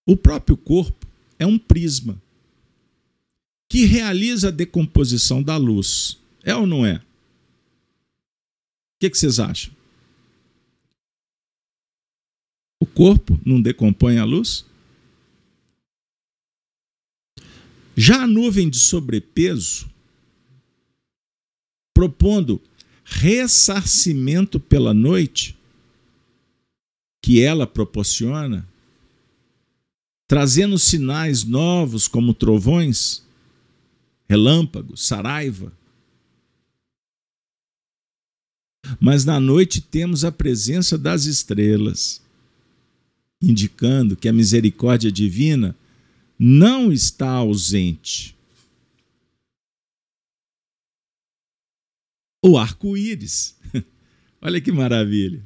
O 0.07 0.15
próprio 0.15 0.55
corpo 0.55 1.07
é 1.39 1.45
um 1.45 1.57
prisma 1.57 2.21
que 3.69 3.85
realiza 3.85 4.49
a 4.49 4.51
decomposição 4.51 5.41
da 5.41 5.57
luz. 5.57 6.19
É 6.43 6.55
ou 6.55 6.67
não 6.67 6.85
é? 6.85 6.97
O 6.97 7.03
que, 8.99 9.09
que 9.09 9.17
vocês 9.17 9.39
acham? 9.39 9.73
O 12.79 12.85
corpo 12.85 13.39
não 13.45 13.61
decompõe 13.61 14.19
a 14.19 14.23
luz? 14.23 14.65
Já 17.97 18.23
a 18.23 18.27
nuvem 18.27 18.69
de 18.69 18.77
sobrepeso, 18.77 19.89
propondo 21.93 22.61
ressarcimento 23.05 24.59
pela 24.59 24.93
noite, 24.93 25.55
que 27.21 27.39
ela 27.39 27.67
proporciona, 27.67 28.67
trazendo 30.27 30.77
sinais 30.79 31.43
novos 31.43 32.07
como 32.07 32.33
trovões, 32.33 33.23
relâmpago, 34.27 34.97
saraiva. 34.97 35.71
Mas 38.99 39.23
na 39.23 39.39
noite 39.39 39.81
temos 39.81 40.25
a 40.25 40.31
presença 40.31 40.97
das 40.97 41.25
estrelas, 41.25 42.21
indicando 43.41 44.15
que 44.15 44.27
a 44.27 44.33
misericórdia 44.33 45.11
divina 45.11 45.75
não 46.37 46.91
está 46.91 47.29
ausente. 47.29 48.34
O 52.47 52.59
arco-íris. 52.59 53.55
Olha 54.39 54.61
que 54.61 54.71
maravilha. 54.71 55.41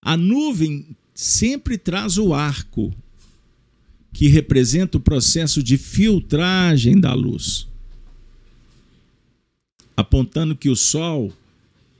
A 0.00 0.16
nuvem 0.16 0.96
sempre 1.14 1.76
traz 1.76 2.16
o 2.16 2.32
arco, 2.32 2.90
que 4.10 4.28
representa 4.28 4.96
o 4.96 5.00
processo 5.00 5.62
de 5.62 5.76
filtragem 5.76 6.98
da 6.98 7.12
luz, 7.12 7.68
apontando 9.94 10.56
que 10.56 10.70
o 10.70 10.76
Sol 10.76 11.30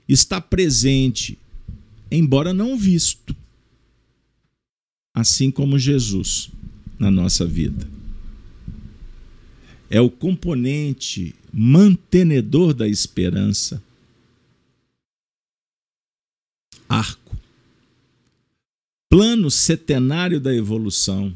está 0.07 0.41
presente, 0.41 1.37
embora 2.09 2.51
não 2.51 2.75
visto, 2.75 3.35
assim 5.13 5.51
como 5.51 5.77
Jesus 5.77 6.49
na 6.97 7.11
nossa 7.11 7.45
vida. 7.45 7.87
É 9.91 10.01
o 10.01 10.09
componente 10.09 11.35
mantenedor 11.53 12.73
da 12.73 12.87
esperança. 12.87 13.81
Arco. 16.87 17.37
Plano 19.09 19.49
setenário 19.49 20.39
da 20.39 20.53
evolução 20.53 21.35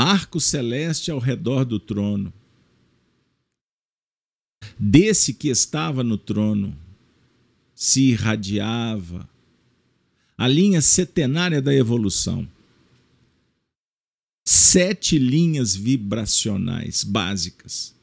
arco 0.00 0.40
celeste 0.40 1.10
ao 1.10 1.18
redor 1.18 1.64
do 1.64 1.78
trono. 1.78 2.32
Desse 4.78 5.34
que 5.34 5.48
estava 5.48 6.02
no 6.02 6.16
trono 6.16 6.74
se 7.74 8.10
irradiava 8.10 9.28
a 10.38 10.48
linha 10.48 10.80
setenária 10.80 11.60
da 11.60 11.74
evolução. 11.74 12.48
Sete 14.46 15.18
linhas 15.18 15.76
vibracionais 15.76 17.04
básicas, 17.04 17.94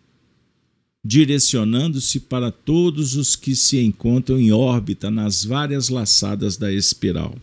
direcionando-se 1.08 2.20
para 2.20 2.52
todos 2.52 3.16
os 3.16 3.34
que 3.34 3.56
se 3.56 3.80
encontram 3.80 4.38
em 4.38 4.52
órbita 4.52 5.10
nas 5.10 5.46
várias 5.46 5.88
laçadas 5.88 6.58
da 6.58 6.70
espiral. 6.70 7.34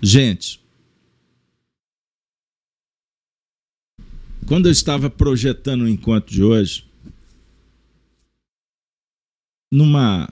Gente, 0.00 0.58
quando 4.46 4.64
eu 4.64 4.72
estava 4.72 5.10
projetando 5.10 5.82
o 5.82 5.88
encontro 5.88 6.32
de 6.32 6.42
hoje, 6.42 6.86
numa 9.70 10.26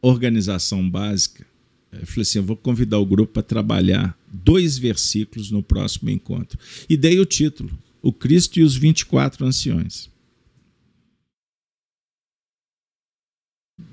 organização 0.00 0.88
básica, 0.88 1.46
eu 1.92 2.06
falei 2.06 2.22
assim: 2.22 2.38
eu 2.38 2.44
vou 2.44 2.56
convidar 2.56 2.98
o 2.98 3.04
grupo 3.04 3.34
para 3.34 3.42
trabalhar 3.42 4.18
dois 4.26 4.78
versículos 4.78 5.50
no 5.50 5.62
próximo 5.62 6.08
encontro. 6.08 6.58
E 6.88 6.96
dei 6.96 7.20
o 7.20 7.26
título: 7.26 7.78
O 8.02 8.12
Cristo 8.12 8.58
e 8.58 8.62
os 8.62 8.76
24 8.76 9.44
Anciões. 9.44 10.10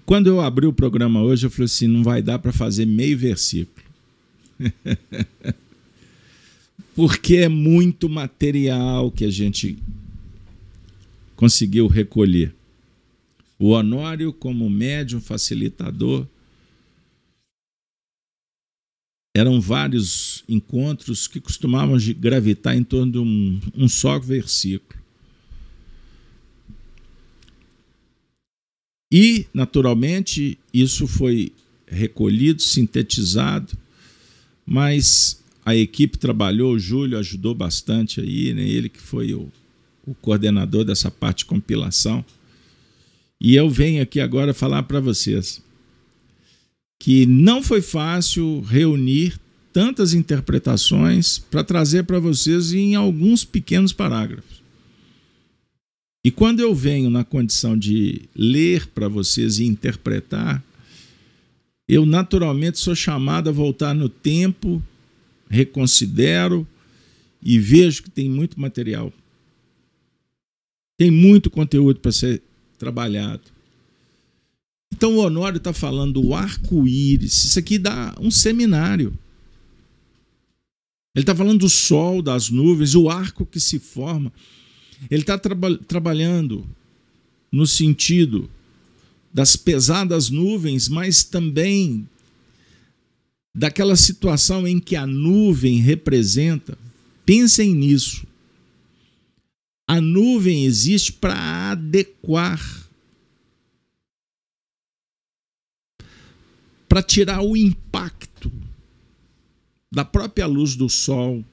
Quando 0.06 0.28
eu 0.28 0.42
abri 0.42 0.66
o 0.66 0.74
programa 0.74 1.22
hoje, 1.22 1.46
eu 1.46 1.52
falei 1.52 1.66
assim: 1.66 1.88
não 1.88 2.04
vai 2.04 2.22
dar 2.22 2.40
para 2.40 2.54
fazer 2.54 2.86
meio 2.86 3.18
versículo. 3.18 3.86
Porque 6.96 7.38
é 7.38 7.50
muito 7.50 8.08
material 8.08 9.12
que 9.12 9.26
a 9.26 9.32
gente 9.32 9.78
conseguiu 11.36 11.88
recolher. 11.88 12.54
O 13.58 13.70
Honório, 13.70 14.32
como 14.32 14.70
médium 14.70 15.20
facilitador, 15.20 16.28
eram 19.36 19.60
vários 19.60 20.44
encontros 20.48 21.28
que 21.28 21.40
costumavam 21.40 21.98
gravitar 22.18 22.76
em 22.76 22.84
torno 22.84 23.12
de 23.12 23.18
um, 23.18 23.60
um 23.76 23.88
só 23.88 24.20
versículo. 24.20 25.02
E, 29.12 29.46
naturalmente, 29.54 30.58
isso 30.74 31.08
foi 31.08 31.52
recolhido, 31.88 32.62
sintetizado 32.62 33.78
mas 34.66 35.42
a 35.66 35.76
equipe 35.76 36.18
trabalhou, 36.18 36.74
o 36.74 36.80
Júlio 36.80 37.18
ajudou 37.20 37.54
bastante 37.54 38.22
aí, 38.22 38.54
né? 38.54 38.68
ele 38.68 38.90
que 38.90 39.00
foi 39.00 39.34
o, 39.34 39.52
o 40.06 40.14
coordenador 40.16 40.84
dessa 40.84 41.10
parte 41.12 41.40
de 41.40 41.46
compilação. 41.46 42.24
E 43.40 43.56
eu 43.56 43.70
venho 43.70 44.02
aqui 44.02 44.20
agora 44.20 44.54
falar 44.54 44.84
para 44.84 45.00
vocês 45.00 45.62
que 47.04 47.26
não 47.26 47.62
foi 47.62 47.82
fácil 47.82 48.62
reunir 48.62 49.38
tantas 49.74 50.14
interpretações 50.14 51.38
para 51.38 51.62
trazer 51.62 52.04
para 52.04 52.18
vocês 52.18 52.72
em 52.72 52.96
alguns 52.96 53.44
pequenos 53.44 53.92
parágrafos. 53.92 54.64
E 56.24 56.32
quando 56.32 56.62
eu 56.62 56.74
venho 56.74 57.10
na 57.10 57.26
condição 57.26 57.78
de 57.78 58.22
ler 58.34 58.88
para 58.88 59.10
vocês 59.10 59.60
e 59.60 59.66
interpretar, 59.66 60.64
eu 61.90 62.06
naturalmente 62.06 62.80
sou 62.80 62.96
chamado 62.96 63.50
a 63.50 63.52
voltar 63.52 63.94
no 63.94 64.08
tempo, 64.08 64.82
reconsidero 65.50 66.66
e 67.42 67.60
vejo 67.60 68.04
que 68.04 68.12
tem 68.12 68.30
muito 68.30 68.58
material. 68.58 69.12
Tem 70.98 71.12
muito 71.12 71.50
conteúdo 71.50 72.00
para 72.00 72.14
ser 72.14 72.42
trabalhado. 72.80 73.53
Então 74.94 75.16
o 75.16 75.22
Honório 75.22 75.58
está 75.58 75.74
falando 75.74 76.22
do 76.22 76.36
arco-íris. 76.36 77.46
Isso 77.46 77.58
aqui 77.58 77.80
dá 77.80 78.14
um 78.20 78.30
seminário. 78.30 79.18
Ele 81.16 81.24
está 81.24 81.36
falando 81.36 81.62
do 81.62 81.70
sol, 81.70 82.22
das 82.22 82.52
nuvens, 82.52 82.94
o 82.94 83.10
arco 83.10 83.44
que 83.44 83.60
se 83.60 83.80
forma. 83.80 84.32
Ele 85.10 85.24
está 85.24 85.36
traba 85.36 85.76
trabalhando 85.80 86.64
no 87.52 87.66
sentido 87.66 88.48
das 89.34 89.56
pesadas 89.56 90.30
nuvens, 90.30 90.88
mas 90.88 91.24
também 91.24 92.08
daquela 93.56 93.96
situação 93.96 94.68
em 94.68 94.80
que 94.80 94.96
a 94.96 95.08
nuvem 95.08 95.80
representa, 95.80 96.78
pensem 97.26 97.74
nisso. 97.74 98.28
A 99.88 100.00
nuvem 100.00 100.66
existe 100.66 101.12
para 101.12 101.72
adequar, 101.72 102.83
para 106.94 107.02
tirar 107.02 107.42
o 107.42 107.58
impacto 107.58 108.52
da 109.92 110.06
própria 110.06 110.46
luz 110.46 110.76
do 110.76 110.88
sol. 110.88 111.44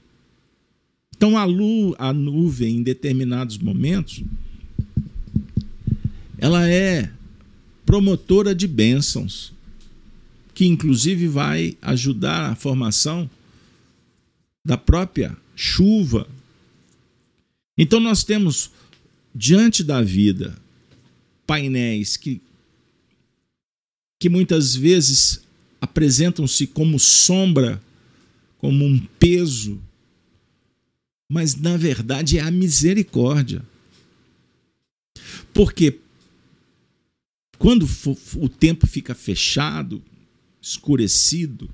Então 1.17 1.35
a, 1.35 1.45
luz, 1.45 1.95
a 1.97 2.13
nuvem, 2.13 2.77
em 2.77 2.83
determinados 2.83 3.57
momentos, 3.57 4.23
ela 6.37 6.69
é 6.69 7.11
promotora 7.83 8.53
de 8.53 8.67
bênçãos, 8.67 9.51
que 10.53 10.67
inclusive 10.67 11.27
vai 11.27 11.75
ajudar 11.81 12.51
a 12.51 12.55
formação 12.55 13.27
da 14.63 14.77
própria 14.77 15.35
chuva. 15.55 16.27
Então 17.75 17.99
nós 17.99 18.23
temos 18.23 18.69
diante 19.33 19.83
da 19.83 20.03
vida 20.03 20.55
painéis 21.47 22.15
que 22.15 22.39
que 24.21 24.29
muitas 24.29 24.75
vezes 24.75 25.41
apresentam-se 25.81 26.67
como 26.67 26.99
sombra, 26.99 27.81
como 28.59 28.85
um 28.85 28.99
peso, 29.17 29.81
mas 31.27 31.55
na 31.55 31.75
verdade 31.75 32.37
é 32.37 32.41
a 32.41 32.51
misericórdia. 32.51 33.65
Porque 35.51 35.97
quando 37.57 37.89
o 38.35 38.47
tempo 38.47 38.85
fica 38.85 39.15
fechado, 39.15 40.03
escurecido, 40.61 41.67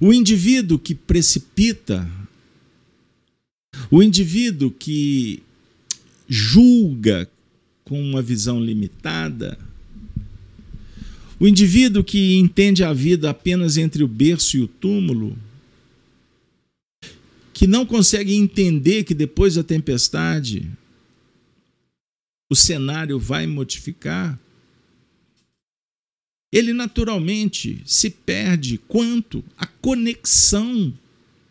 o 0.00 0.12
indivíduo 0.12 0.78
que 0.78 0.94
precipita, 0.94 2.08
o 3.90 4.00
indivíduo 4.00 4.70
que 4.70 5.42
julga 6.28 7.28
com 7.84 8.00
uma 8.00 8.22
visão 8.22 8.62
limitada, 8.62 9.58
o 11.40 11.46
indivíduo 11.46 12.02
que 12.02 12.36
entende 12.36 12.82
a 12.82 12.92
vida 12.92 13.30
apenas 13.30 13.76
entre 13.76 14.02
o 14.02 14.08
berço 14.08 14.56
e 14.56 14.60
o 14.60 14.68
túmulo, 14.68 15.38
que 17.52 17.66
não 17.66 17.86
consegue 17.86 18.34
entender 18.34 19.04
que 19.04 19.14
depois 19.14 19.54
da 19.54 19.62
tempestade 19.62 20.68
o 22.50 22.56
cenário 22.56 23.18
vai 23.18 23.46
modificar, 23.46 24.38
ele 26.50 26.72
naturalmente 26.72 27.82
se 27.84 28.10
perde 28.10 28.78
quanto 28.88 29.44
a 29.56 29.66
conexão 29.66 30.92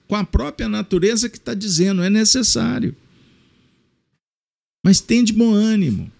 com 0.07 0.15
a 0.15 0.23
própria 0.23 0.67
natureza 0.67 1.29
que 1.29 1.37
está 1.37 1.53
dizendo 1.53 2.01
é 2.01 2.09
necessário. 2.09 2.95
Mas 4.83 4.99
tem 4.99 5.23
de 5.23 5.33
bom 5.33 5.53
ânimo. 5.53 6.11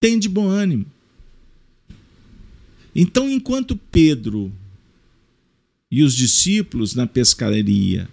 Tem 0.00 0.18
de 0.18 0.28
bom 0.28 0.48
ânimo. 0.48 0.86
Então, 2.94 3.30
enquanto 3.30 3.76
Pedro 3.76 4.52
e 5.90 6.02
os 6.02 6.14
discípulos 6.14 6.94
na 6.94 7.06
pescaria 7.06 8.08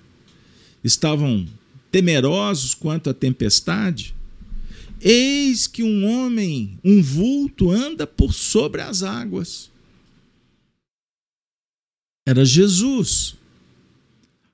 estavam 0.83 1.47
temerosos 1.91 2.73
quanto 2.73 3.09
à 3.09 3.13
tempestade, 3.13 4.15
Eis 4.99 5.67
que 5.67 5.83
um 5.83 6.05
homem, 6.05 6.79
um 6.83 7.01
vulto, 7.01 7.69
anda 7.69 8.07
por 8.07 8.33
sobre 8.33 8.81
as 8.81 9.03
águas. 9.03 9.69
Era 12.25 12.43
Jesus, 12.43 13.35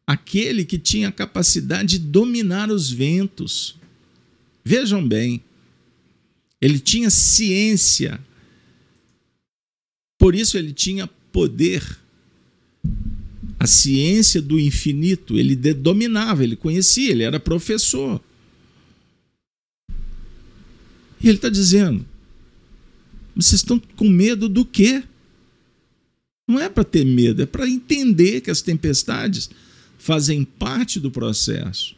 aquele 0.06 0.66
que 0.66 0.78
tinha 0.78 1.08
a 1.08 1.14
capacidade 1.14 1.98
de 1.98 2.00
dominar 2.00 2.70
os 2.70 2.92
ventos. 2.92 3.76
Vejam 4.64 5.06
bem, 5.06 5.42
ele 6.60 6.80
tinha 6.80 7.10
ciência, 7.10 8.20
por 10.24 10.36
isso 10.36 10.58
ele 10.58 10.72
tinha 10.72 11.06
poder. 11.34 12.00
A 13.60 13.68
ciência 13.68 14.42
do 14.42 14.58
infinito, 14.58 15.38
ele 15.38 15.54
dominava, 15.74 16.46
ele 16.46 16.56
conhecia, 16.56 17.12
ele 17.12 17.24
era 17.24 17.42
professor. 17.42 18.24
E 21.20 21.28
ele 21.28 21.36
está 21.36 21.50
dizendo: 21.50 22.06
vocês 23.36 23.60
estão 23.60 23.78
com 23.78 24.08
medo 24.08 24.48
do 24.48 24.64
quê? 24.64 25.04
Não 26.48 26.58
é 26.58 26.70
para 26.70 26.86
ter 26.86 27.06
medo, 27.06 27.42
é 27.42 27.46
para 27.46 27.68
entender 27.68 28.40
que 28.40 28.50
as 28.50 28.62
tempestades 28.62 29.50
fazem 29.98 30.46
parte 30.46 31.02
do 31.02 31.12
processo. 31.12 31.98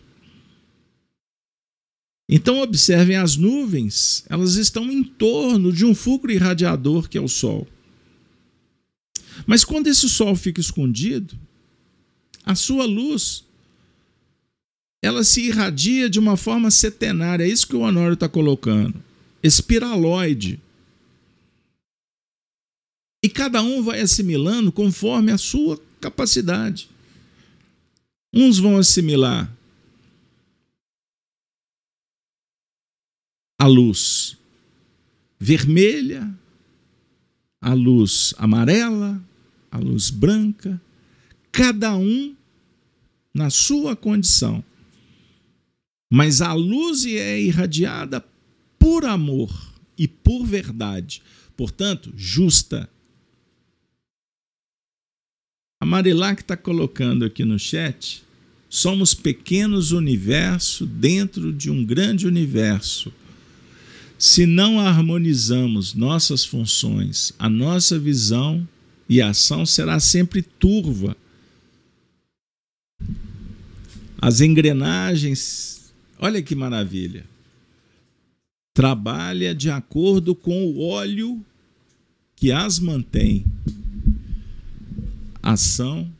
Então, 2.27 2.59
observem 2.59 3.17
as 3.17 3.37
nuvens, 3.37 4.25
elas 4.27 4.55
estão 4.55 4.91
em 4.91 5.03
torno 5.03 5.71
de 5.71 5.85
um 5.85 5.93
fulcro 5.93 6.31
irradiador 6.31 7.07
que 7.07 7.19
é 7.19 7.21
o 7.21 7.27
Sol. 7.27 7.67
Mas 9.45 9.63
quando 9.63 9.87
esse 9.87 10.09
Sol 10.09 10.35
fica 10.35 10.59
escondido, 10.59 11.37
a 12.43 12.55
sua 12.55 12.85
luz 12.85 13.43
ela 15.03 15.23
se 15.23 15.41
irradia 15.41 16.09
de 16.09 16.17
uma 16.17 16.35
forma 16.35 16.71
setenária. 16.71 17.43
É 17.43 17.47
isso 17.47 17.67
que 17.67 17.75
o 17.75 17.81
Honório 17.81 18.15
está 18.15 18.27
colocando 18.27 19.03
espiraloide. 19.45 20.59
E 23.23 23.29
cada 23.29 23.61
um 23.61 23.83
vai 23.83 24.01
assimilando 24.01 24.71
conforme 24.71 25.31
a 25.31 25.37
sua 25.37 25.81
capacidade. 26.01 26.89
Uns 28.33 28.57
vão 28.57 28.77
assimilar 28.77 29.51
a 33.59 33.67
luz 33.67 34.37
vermelha, 35.39 36.33
a 37.61 37.73
luz 37.73 38.33
amarela, 38.37 39.21
a 39.75 39.77
luz 39.77 40.09
branca, 40.09 40.81
cada 41.51 41.97
um 41.97 42.33
na 43.33 43.49
sua 43.49 43.93
condição. 43.93 44.63
Mas 46.09 46.41
a 46.41 46.53
luz 46.53 47.05
é 47.05 47.41
irradiada 47.41 48.25
por 48.79 49.03
amor 49.03 49.51
e 49.97 50.07
por 50.07 50.45
verdade, 50.45 51.21
portanto, 51.57 52.13
justa. 52.15 52.89
A 55.81 55.85
Marilac 55.85 56.41
está 56.41 56.55
colocando 56.55 57.25
aqui 57.25 57.43
no 57.43 57.59
chat: 57.59 58.23
somos 58.69 59.13
pequenos 59.13 59.91
universo 59.91 60.85
dentro 60.85 61.51
de 61.51 61.69
um 61.69 61.83
grande 61.83 62.25
universo. 62.25 63.11
Se 64.17 64.45
não 64.45 64.79
harmonizamos 64.79 65.93
nossas 65.93 66.45
funções, 66.45 67.33
a 67.37 67.49
nossa 67.49 67.99
visão 67.99 68.65
e 69.07 69.21
ação 69.21 69.65
será 69.65 69.99
sempre 69.99 70.41
turva. 70.41 71.15
As 74.21 74.41
engrenagens, 74.41 75.91
olha 76.19 76.41
que 76.41 76.55
maravilha 76.55 77.25
trabalha 78.75 79.55
de 79.55 79.71
acordo 79.71 80.35
com 80.35 80.65
o 80.65 80.81
óleo 80.81 81.43
que 82.35 82.51
as 82.51 82.77
mantém. 82.77 83.45
Ação 85.41 86.11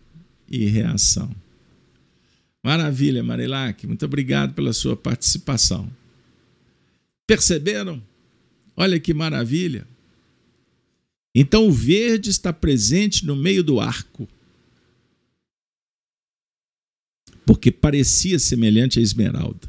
e 0.49 0.65
reação. 0.65 1.29
Maravilha, 2.63 3.21
Marilac. 3.21 3.85
Muito 3.85 4.05
obrigado 4.05 4.53
pela 4.53 4.71
sua 4.71 4.95
participação. 4.95 5.91
Perceberam? 7.27 8.01
Olha 8.77 9.01
que 9.01 9.13
maravilha. 9.13 9.85
Então 11.35 11.67
o 11.67 11.71
verde 11.71 12.29
está 12.29 12.53
presente 12.53 13.25
no 13.25 13.35
meio 13.35 13.61
do 13.61 13.79
arco. 13.79 14.27
Porque 17.45 17.69
parecia 17.69 18.39
semelhante 18.39 18.97
à 18.97 19.01
esmeralda. 19.01 19.67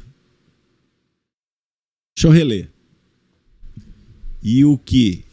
Deixa 2.15 2.27
eu 2.27 2.31
reler 2.31 2.77
e 4.49 4.63
o 4.63 4.77
que 4.77 5.25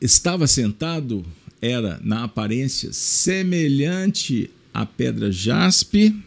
estava 0.00 0.48
sentado 0.48 1.24
era, 1.62 2.00
na 2.02 2.24
aparência, 2.24 2.92
semelhante 2.92 4.50
à 4.74 4.86
pedra 4.86 5.30
jaspe 5.30 6.20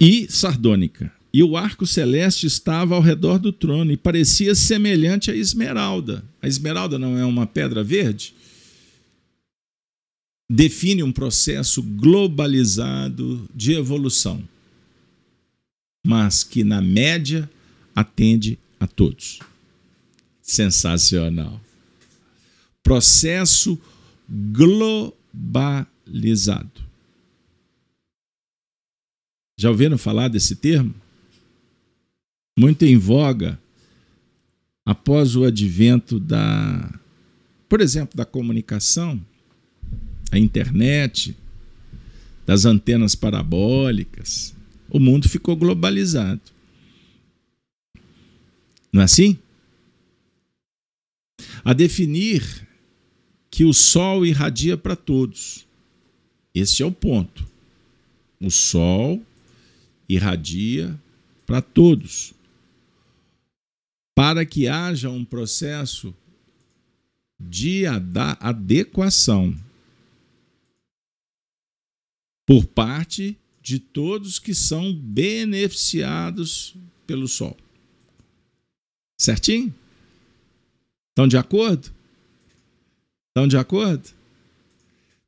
e 0.00 0.26
sardônica. 0.30 1.12
E 1.32 1.42
o 1.42 1.56
arco 1.56 1.86
celeste 1.86 2.46
estava 2.46 2.94
ao 2.94 3.02
redor 3.02 3.38
do 3.38 3.52
trono 3.52 3.92
e 3.92 3.96
parecia 3.96 4.54
semelhante 4.54 5.30
à 5.30 5.36
esmeralda. 5.36 6.24
A 6.40 6.48
esmeralda 6.48 6.98
não 6.98 7.18
é 7.18 7.24
uma 7.24 7.46
pedra 7.46 7.84
verde? 7.84 8.34
Define 10.50 11.02
um 11.02 11.12
processo 11.12 11.82
globalizado 11.82 13.46
de 13.54 13.72
evolução 13.72 14.42
mas 16.08 16.42
que 16.42 16.64
na 16.64 16.80
média 16.80 17.50
atende 17.94 18.58
a 18.80 18.86
todos. 18.86 19.40
Sensacional. 20.40 21.60
Processo 22.82 23.78
globalizado. 24.26 25.28
Já 29.58 29.68
ouviram 29.68 29.98
falar 29.98 30.28
desse 30.28 30.56
termo? 30.56 30.94
Muito 32.58 32.84
em 32.84 32.98
voga 32.98 33.56
após 34.84 35.36
o 35.36 35.44
advento 35.44 36.18
da, 36.18 36.92
por 37.68 37.80
exemplo, 37.80 38.16
da 38.16 38.24
comunicação, 38.24 39.24
a 40.32 40.40
internet, 40.40 41.36
das 42.44 42.64
antenas 42.64 43.14
parabólicas, 43.14 44.56
o 44.90 44.98
mundo 44.98 45.28
ficou 45.28 45.54
globalizado. 45.54 46.40
Não 48.92 49.02
é 49.02 49.04
assim? 49.04 49.38
A 51.64 51.72
definir 51.72 52.66
que 53.52 53.64
o 53.64 53.72
sol 53.72 54.26
irradia 54.26 54.76
para 54.76 54.96
todos. 54.96 55.64
Esse 56.52 56.82
é 56.82 56.86
o 56.86 56.90
ponto. 56.90 57.48
O 58.40 58.50
sol 58.50 59.22
irradia 60.08 60.98
para 61.46 61.62
todos. 61.62 62.36
Para 64.18 64.44
que 64.44 64.66
haja 64.66 65.08
um 65.08 65.24
processo 65.24 66.12
de 67.38 67.84
adequação 68.40 69.56
por 72.44 72.66
parte 72.66 73.38
de 73.62 73.78
todos 73.78 74.40
que 74.40 74.56
são 74.56 74.92
beneficiados 74.92 76.74
pelo 77.06 77.28
sol. 77.28 77.56
Certinho? 79.20 79.72
Estão 81.10 81.28
de 81.28 81.36
acordo? 81.36 81.88
Estão 83.28 83.46
de 83.46 83.56
acordo? 83.56 84.10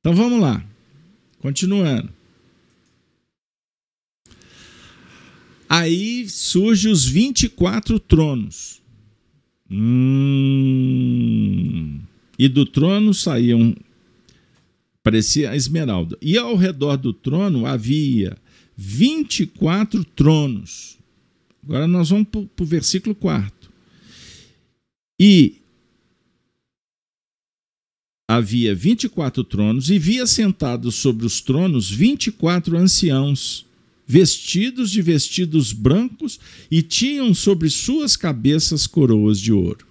Então 0.01 0.17
vamos 0.17 0.41
lá. 0.41 0.67
Continuando. 1.39 2.13
Aí 5.69 6.29
surge 6.29 6.89
os 6.89 7.07
24 7.07 8.01
tronos. 8.01 8.80
Hum, 9.71 10.81
e 12.39 12.49
do 12.49 12.67
trono 12.67 13.15
saíam, 13.15 13.77
parecia 15.03 15.51
a 15.51 15.57
esmeralda. 15.57 16.19
E 16.21 16.37
ao 16.37 16.57
redor 16.57 16.97
do 16.97 17.13
trono 17.13 17.67
havia 17.67 18.37
24 18.77 20.05
tronos. 20.05 20.99
Agora 21.63 21.87
nós 21.87 22.11
vamos 22.11 22.27
para 22.29 22.63
o 22.63 22.67
versículo 22.67 23.15
4. 23.15 23.71
E 25.21 25.61
havia 28.29 28.75
24 28.75 29.45
tronos, 29.45 29.91
e 29.91 29.99
via 29.99 30.27
sentados 30.27 30.95
sobre 30.95 31.27
os 31.27 31.41
tronos 31.41 31.91
24 31.91 32.77
anciãos 32.77 33.67
vestidos 34.11 34.91
de 34.91 35.01
vestidos 35.01 35.73
brancos 35.73 36.41
e 36.69 36.83
tinham 36.83 37.33
sobre 37.33 37.71
suas 37.71 38.17
cabeças 38.17 38.85
coroas 38.85 39.39
de 39.39 39.53
ouro. 39.53 39.87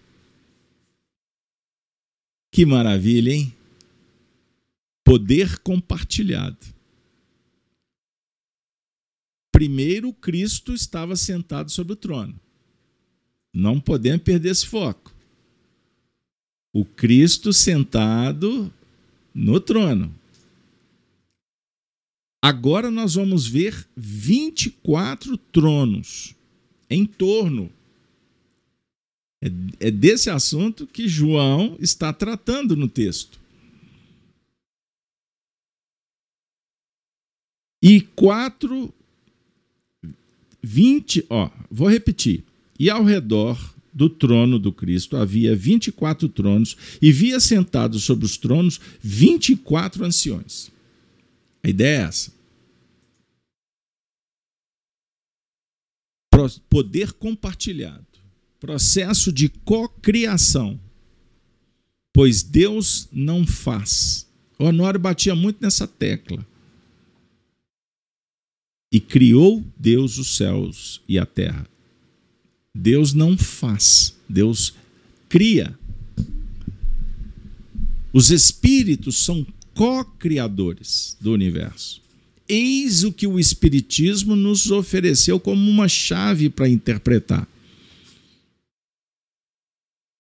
Que 2.52 2.66
maravilha, 2.66 3.32
hein? 3.32 3.54
Poder 5.06 5.60
compartilhado. 5.60 6.58
Primeiro, 9.54 10.12
Cristo 10.12 10.74
estava 10.74 11.16
sentado 11.16 11.72
sobre 11.72 11.94
o 11.94 11.96
trono. 11.96 12.38
Não 13.54 13.80
podemos 13.80 14.22
perder 14.22 14.50
esse 14.50 14.68
foco. 14.68 15.16
O 16.74 16.84
Cristo 16.84 17.54
sentado 17.54 18.72
no 19.34 19.62
trono. 19.62 20.14
Agora 22.42 22.90
nós 22.90 23.16
vamos 23.16 23.46
ver 23.46 23.88
24 23.98 25.38
tronos 25.38 26.34
em 26.90 27.06
torno. 27.06 27.70
É, 29.42 29.88
é 29.88 29.92
desse 29.92 30.30
assunto 30.30 30.88
que 30.88 31.08
João 31.08 31.76
está 31.80 32.14
tratando 32.14 32.76
no 32.76 32.88
texto. 32.88 33.40
E 37.82 38.02
quatro, 38.02 38.94
vinte, 40.62 41.26
ó, 41.30 41.50
vou 41.70 41.90
repetir. 41.90 42.44
E 42.78 42.90
ao 42.90 43.04
redor 43.04 43.58
do 43.94 44.10
trono 44.10 44.60
do 44.60 44.72
Cristo 44.72 45.18
havia 45.18 45.56
24 45.56 46.30
tronos, 46.30 46.78
e 47.02 47.12
via 47.12 47.40
sentados 47.40 48.04
sobre 48.04 48.26
os 48.26 48.38
tronos 48.38 48.80
24 49.02 50.06
anciões. 50.06 50.72
A 51.64 51.70
ideia 51.70 51.98
é 51.98 52.02
essa. 52.04 52.32
Poder 56.70 57.14
compartilhado. 57.14 58.06
Processo 58.60 59.32
de 59.32 59.50
cocriação. 59.50 60.80
Pois 62.14 62.44
Deus 62.44 63.08
não 63.12 63.46
faz. 63.46 64.28
O 64.58 64.66
Honório 64.66 65.00
batia 65.00 65.36
muito 65.36 65.62
nessa 65.62 65.88
tecla. 65.88 66.46
E 68.92 69.00
criou 69.00 69.64
Deus 69.78 70.18
os 70.18 70.36
céus 70.36 71.02
e 71.08 71.20
a 71.20 71.26
terra. 71.26 71.68
Deus 72.74 73.14
não 73.14 73.38
faz, 73.38 74.16
Deus 74.28 74.74
cria. 75.28 75.78
Os 78.12 78.32
espíritos 78.32 79.24
são 79.24 79.46
co-criadores 79.80 81.16
do 81.22 81.32
universo. 81.32 82.02
Eis 82.50 83.06
o 83.06 83.14
que 83.14 83.26
o 83.26 83.40
Espiritismo 83.40 84.36
nos 84.36 84.70
ofereceu 84.72 85.40
como 85.40 85.72
uma 85.72 85.88
chave 85.88 86.50
para 86.50 86.68
interpretar. 86.68 87.48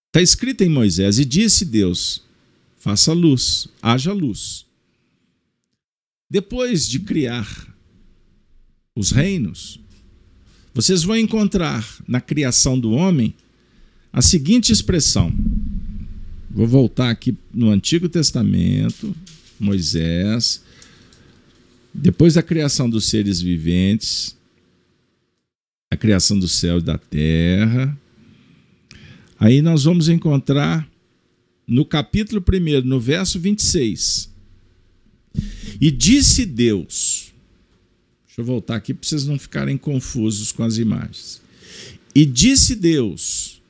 Está 0.08 0.22
escrito 0.22 0.62
em 0.62 0.70
Moisés: 0.70 1.20
E 1.20 1.26
disse 1.26 1.66
Deus: 1.66 2.24
faça 2.78 3.12
luz, 3.12 3.68
haja 3.82 4.14
luz. 4.14 4.66
Depois 6.30 6.88
de 6.88 7.00
criar 7.00 7.76
os 8.96 9.12
reinos, 9.12 9.78
vocês 10.74 11.04
vão 11.04 11.18
encontrar 11.18 11.86
na 12.08 12.22
criação 12.22 12.80
do 12.80 12.92
homem 12.92 13.36
a 14.14 14.22
seguinte 14.22 14.72
expressão. 14.72 15.34
Vou 16.50 16.66
voltar 16.66 17.10
aqui 17.10 17.36
no 17.54 17.70
Antigo 17.70 18.08
Testamento, 18.08 19.14
Moisés, 19.60 20.64
depois 21.94 22.36
da 22.36 22.44
criação 22.44 22.90
dos 22.90 23.06
seres 23.06 23.42
viventes, 23.42 24.38
a 25.92 25.98
criação 25.98 26.38
do 26.40 26.48
céu 26.48 26.78
e 26.78 26.84
da 26.84 26.98
terra, 26.98 27.98
aí 29.40 29.62
nós 29.62 29.84
vamos 29.84 30.08
encontrar 30.08 30.90
no 31.68 31.86
capítulo 31.86 32.44
1, 32.48 32.88
no 32.88 33.00
verso 33.00 33.40
26. 33.40 34.30
E 35.80 35.92
disse 35.92 36.46
Deus, 36.46 37.34
deixa 38.26 38.42
eu 38.42 38.46
voltar 38.46 38.76
aqui 38.76 38.94
para 38.94 39.08
vocês 39.08 39.26
não 39.26 39.38
ficarem 39.38 39.78
confusos 39.78 40.52
com 40.52 40.64
as 40.64 40.78
imagens. 40.78 41.42
E 42.16 42.26
disse 42.26 42.76
Deus, 42.76 43.62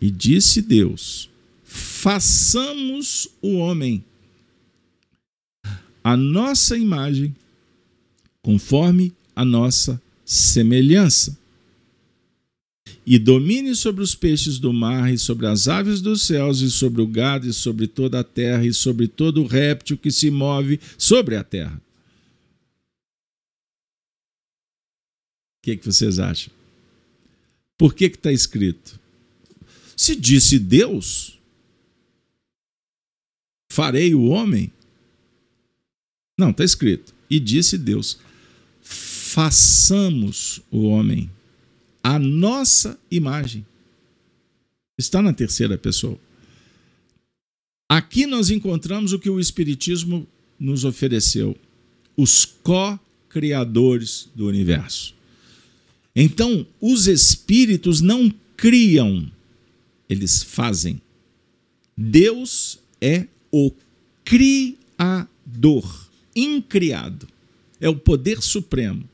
e 0.00 0.10
disse 0.10 0.62
Deus, 0.62 1.28
façamos 1.98 3.28
o 3.42 3.56
homem 3.56 4.04
a 6.02 6.16
nossa 6.16 6.78
imagem, 6.78 7.34
conforme 8.40 9.12
a 9.34 9.44
nossa 9.44 10.00
semelhança. 10.24 11.36
E 13.04 13.18
domine 13.18 13.74
sobre 13.74 14.02
os 14.02 14.14
peixes 14.14 14.58
do 14.58 14.72
mar, 14.72 15.12
e 15.12 15.18
sobre 15.18 15.46
as 15.46 15.66
aves 15.66 16.00
dos 16.00 16.22
céus, 16.22 16.60
e 16.60 16.70
sobre 16.70 17.02
o 17.02 17.06
gado, 17.06 17.48
e 17.48 17.52
sobre 17.52 17.88
toda 17.88 18.20
a 18.20 18.24
terra, 18.24 18.64
e 18.64 18.72
sobre 18.72 19.08
todo 19.08 19.44
réptil 19.44 19.98
que 19.98 20.12
se 20.12 20.30
move 20.30 20.80
sobre 20.96 21.34
a 21.34 21.42
terra. 21.42 21.82
O 25.58 25.64
que, 25.64 25.76
que 25.76 25.84
vocês 25.84 26.18
acham? 26.20 26.52
Por 27.76 27.92
que 27.92 28.04
está 28.04 28.32
escrito? 28.32 28.98
Se 29.96 30.14
disse 30.14 30.58
Deus, 30.58 31.37
farei 33.78 34.12
o 34.12 34.24
homem 34.24 34.72
não, 36.38 36.50
está 36.50 36.64
escrito. 36.64 37.12
E 37.28 37.40
disse 37.40 37.76
Deus: 37.76 38.18
façamos 38.80 40.62
o 40.70 40.84
homem 40.84 41.28
a 42.02 42.16
nossa 42.18 42.98
imagem. 43.10 43.66
Está 44.96 45.20
na 45.20 45.32
terceira 45.32 45.76
pessoa. 45.76 46.18
Aqui 47.88 48.24
nós 48.24 48.50
encontramos 48.50 49.12
o 49.12 49.18
que 49.18 49.28
o 49.28 49.40
Espiritismo 49.40 50.26
nos 50.58 50.84
ofereceu: 50.84 51.56
os 52.16 52.44
co-criadores 52.44 54.28
do 54.34 54.46
universo. 54.46 55.14
Então, 56.14 56.66
os 56.80 57.06
espíritos 57.06 58.00
não 58.00 58.32
criam, 58.56 59.30
eles 60.08 60.42
fazem. 60.42 61.00
Deus 61.96 62.78
é 63.00 63.26
o 63.50 63.72
Criador, 64.24 66.08
incriado. 66.34 67.26
É 67.80 67.88
o 67.88 67.96
poder 67.96 68.42
supremo. 68.42 69.08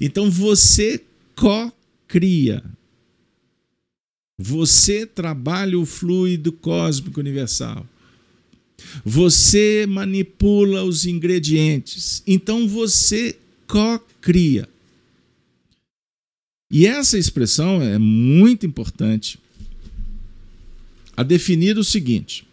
Então 0.00 0.30
você 0.30 1.04
co-cria. 1.34 2.64
Você 4.38 5.06
trabalha 5.06 5.78
o 5.78 5.86
fluido 5.86 6.52
cósmico 6.52 7.20
universal. 7.20 7.86
Você 9.04 9.86
manipula 9.88 10.84
os 10.84 11.06
ingredientes. 11.06 12.22
Então 12.26 12.66
você 12.66 13.38
co-cria. 13.66 14.68
E 16.70 16.86
essa 16.86 17.16
expressão 17.16 17.80
é 17.80 17.98
muito 17.98 18.66
importante 18.66 19.38
a 21.16 21.22
definir 21.22 21.78
o 21.78 21.84
seguinte: 21.84 22.45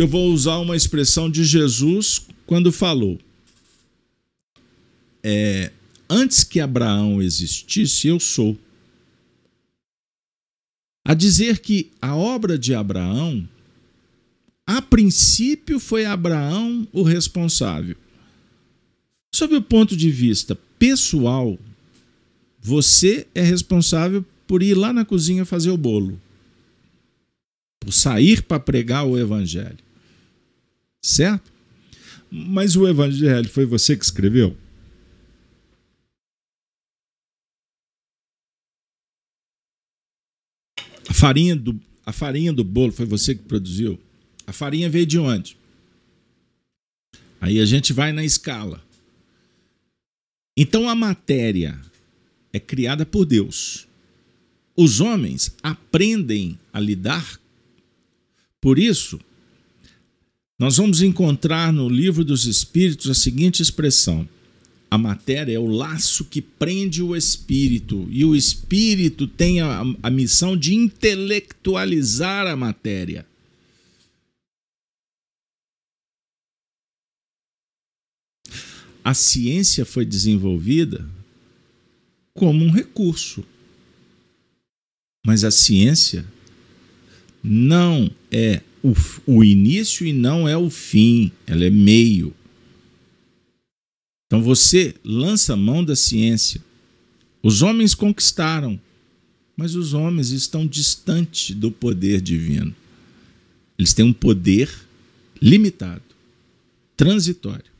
eu 0.00 0.08
vou 0.08 0.32
usar 0.32 0.56
uma 0.58 0.74
expressão 0.74 1.30
de 1.30 1.44
Jesus 1.44 2.26
quando 2.46 2.72
falou. 2.72 3.18
É, 5.22 5.70
antes 6.08 6.42
que 6.42 6.58
Abraão 6.58 7.20
existisse, 7.20 8.08
eu 8.08 8.18
sou. 8.18 8.58
A 11.04 11.12
dizer 11.12 11.58
que 11.58 11.90
a 12.00 12.16
obra 12.16 12.58
de 12.58 12.74
Abraão, 12.74 13.46
a 14.66 14.80
princípio, 14.80 15.78
foi 15.78 16.06
Abraão 16.06 16.88
o 16.92 17.02
responsável. 17.02 17.96
Sob 19.34 19.54
o 19.54 19.62
ponto 19.62 19.94
de 19.94 20.10
vista 20.10 20.58
pessoal, 20.78 21.58
você 22.58 23.26
é 23.34 23.42
responsável 23.42 24.24
por 24.46 24.62
ir 24.62 24.74
lá 24.74 24.94
na 24.94 25.04
cozinha 25.04 25.44
fazer 25.44 25.70
o 25.70 25.76
bolo, 25.76 26.18
por 27.78 27.92
sair 27.92 28.42
para 28.42 28.58
pregar 28.58 29.06
o 29.06 29.18
evangelho. 29.18 29.89
Certo? 31.02 31.52
Mas 32.30 32.76
o 32.76 32.86
evangelho 32.86 33.48
foi 33.48 33.64
você 33.64 33.96
que 33.96 34.04
escreveu? 34.04 34.56
A 41.08 41.14
farinha 41.14 41.56
do, 41.56 41.80
a 42.06 42.12
farinha 42.12 42.52
do 42.52 42.62
bolo 42.62 42.92
foi 42.92 43.06
você 43.06 43.34
que 43.34 43.42
produziu? 43.42 43.98
A 44.46 44.52
farinha 44.52 44.88
veio 44.88 45.06
de 45.06 45.18
onde? 45.18 45.56
Aí 47.40 47.58
a 47.58 47.64
gente 47.64 47.92
vai 47.92 48.12
na 48.12 48.24
escala. 48.24 48.84
Então 50.56 50.88
a 50.88 50.94
matéria 50.94 51.80
é 52.52 52.60
criada 52.60 53.06
por 53.06 53.24
Deus. 53.24 53.88
Os 54.76 55.00
homens 55.00 55.54
aprendem 55.62 56.58
a 56.72 56.78
lidar. 56.78 57.40
Por 58.60 58.78
isso, 58.78 59.20
nós 60.60 60.76
vamos 60.76 61.00
encontrar 61.00 61.72
no 61.72 61.88
livro 61.88 62.22
dos 62.22 62.44
Espíritos 62.44 63.08
a 63.08 63.14
seguinte 63.14 63.62
expressão: 63.62 64.28
a 64.90 64.98
matéria 64.98 65.54
é 65.54 65.58
o 65.58 65.66
laço 65.66 66.22
que 66.26 66.42
prende 66.42 67.02
o 67.02 67.16
espírito, 67.16 68.06
e 68.10 68.26
o 68.26 68.36
espírito 68.36 69.26
tem 69.26 69.62
a, 69.62 69.82
a 70.02 70.10
missão 70.10 70.54
de 70.54 70.74
intelectualizar 70.74 72.46
a 72.46 72.54
matéria. 72.56 73.26
A 79.02 79.14
ciência 79.14 79.86
foi 79.86 80.04
desenvolvida 80.04 81.08
como 82.34 82.62
um 82.62 82.70
recurso. 82.70 83.42
Mas 85.24 85.42
a 85.42 85.50
ciência 85.50 86.26
não 87.42 88.10
é 88.30 88.60
o, 88.82 88.94
o 89.26 89.44
início 89.44 90.06
e 90.06 90.12
não 90.12 90.48
é 90.48 90.56
o 90.56 90.70
fim, 90.70 91.32
ela 91.46 91.64
é 91.64 91.70
meio. 91.70 92.34
Então 94.26 94.42
você 94.42 94.94
lança 95.04 95.54
a 95.54 95.56
mão 95.56 95.84
da 95.84 95.96
ciência. 95.96 96.62
Os 97.42 97.62
homens 97.62 97.94
conquistaram, 97.94 98.80
mas 99.56 99.74
os 99.74 99.92
homens 99.92 100.30
estão 100.30 100.66
distantes 100.66 101.54
do 101.56 101.70
poder 101.70 102.20
divino. 102.20 102.74
Eles 103.78 103.94
têm 103.94 104.04
um 104.04 104.12
poder 104.12 104.70
limitado, 105.40 106.02
transitório. 106.96 107.70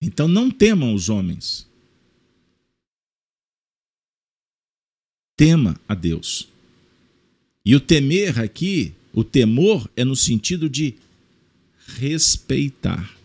Então 0.00 0.28
não 0.28 0.50
temam 0.50 0.94
os 0.94 1.08
homens. 1.08 1.66
tema 5.36 5.78
a 5.88 5.94
Deus. 5.94 6.48
E 7.64 7.74
o 7.74 7.80
temer 7.80 8.38
aqui, 8.38 8.92
o 9.14 9.22
temor 9.22 9.88
é 9.96 10.04
no 10.04 10.16
sentido 10.16 10.68
de 10.68 10.96
respeitar, 11.86 13.16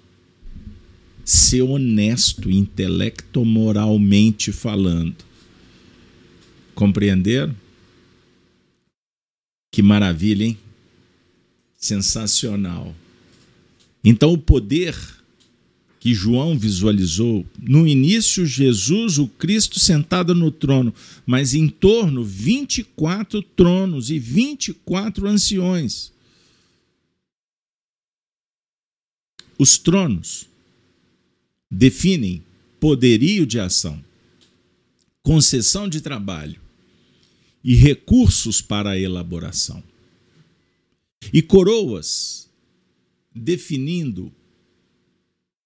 ser 1.25 1.63
honesto, 1.63 2.51
intelecto-moralmente 2.51 4.51
falando. 4.51 5.15
Compreenderam? 6.75 7.55
Que 9.71 9.81
maravilha, 9.81 10.45
hein? 10.45 10.59
Sensacional. 11.75 12.93
Então, 14.03 14.33
o 14.33 14.37
poder 14.37 14.95
que 15.99 16.13
João 16.13 16.57
visualizou. 16.57 17.45
No 17.61 17.85
início, 17.85 18.45
Jesus, 18.45 19.17
o 19.17 19.27
Cristo, 19.27 19.79
sentado 19.79 20.33
no 20.33 20.49
trono, 20.49 20.93
mas 21.25 21.53
em 21.53 21.67
torno 21.67 22.23
24 22.23 23.41
tronos 23.41 24.09
e 24.09 24.17
24 24.17 25.27
anciões. 25.27 26.11
Os 29.57 29.77
tronos 29.77 30.47
definem 31.69 32.41
poderio 32.79 33.45
de 33.45 33.59
ação, 33.59 34.01
concessão 35.21 35.89
de 35.89 35.99
trabalho 35.99 36.61
e 37.61 37.75
recursos 37.75 38.61
para 38.61 38.91
a 38.91 38.99
elaboração. 38.99 39.83
E 41.33 41.41
coroas 41.41 42.47
definindo 43.35 44.33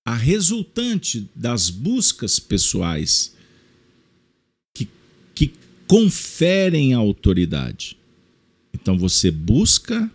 a 0.06 0.16
resultante 0.16 1.30
das 1.34 1.70
buscas 1.70 2.40
pessoais 2.40 3.36
que, 4.74 4.90
que 5.34 5.54
conferem 5.88 6.94
a 6.94 6.98
autoridade. 6.98 7.98
Então 8.74 8.98
você 8.98 9.32
busca, 9.32 10.12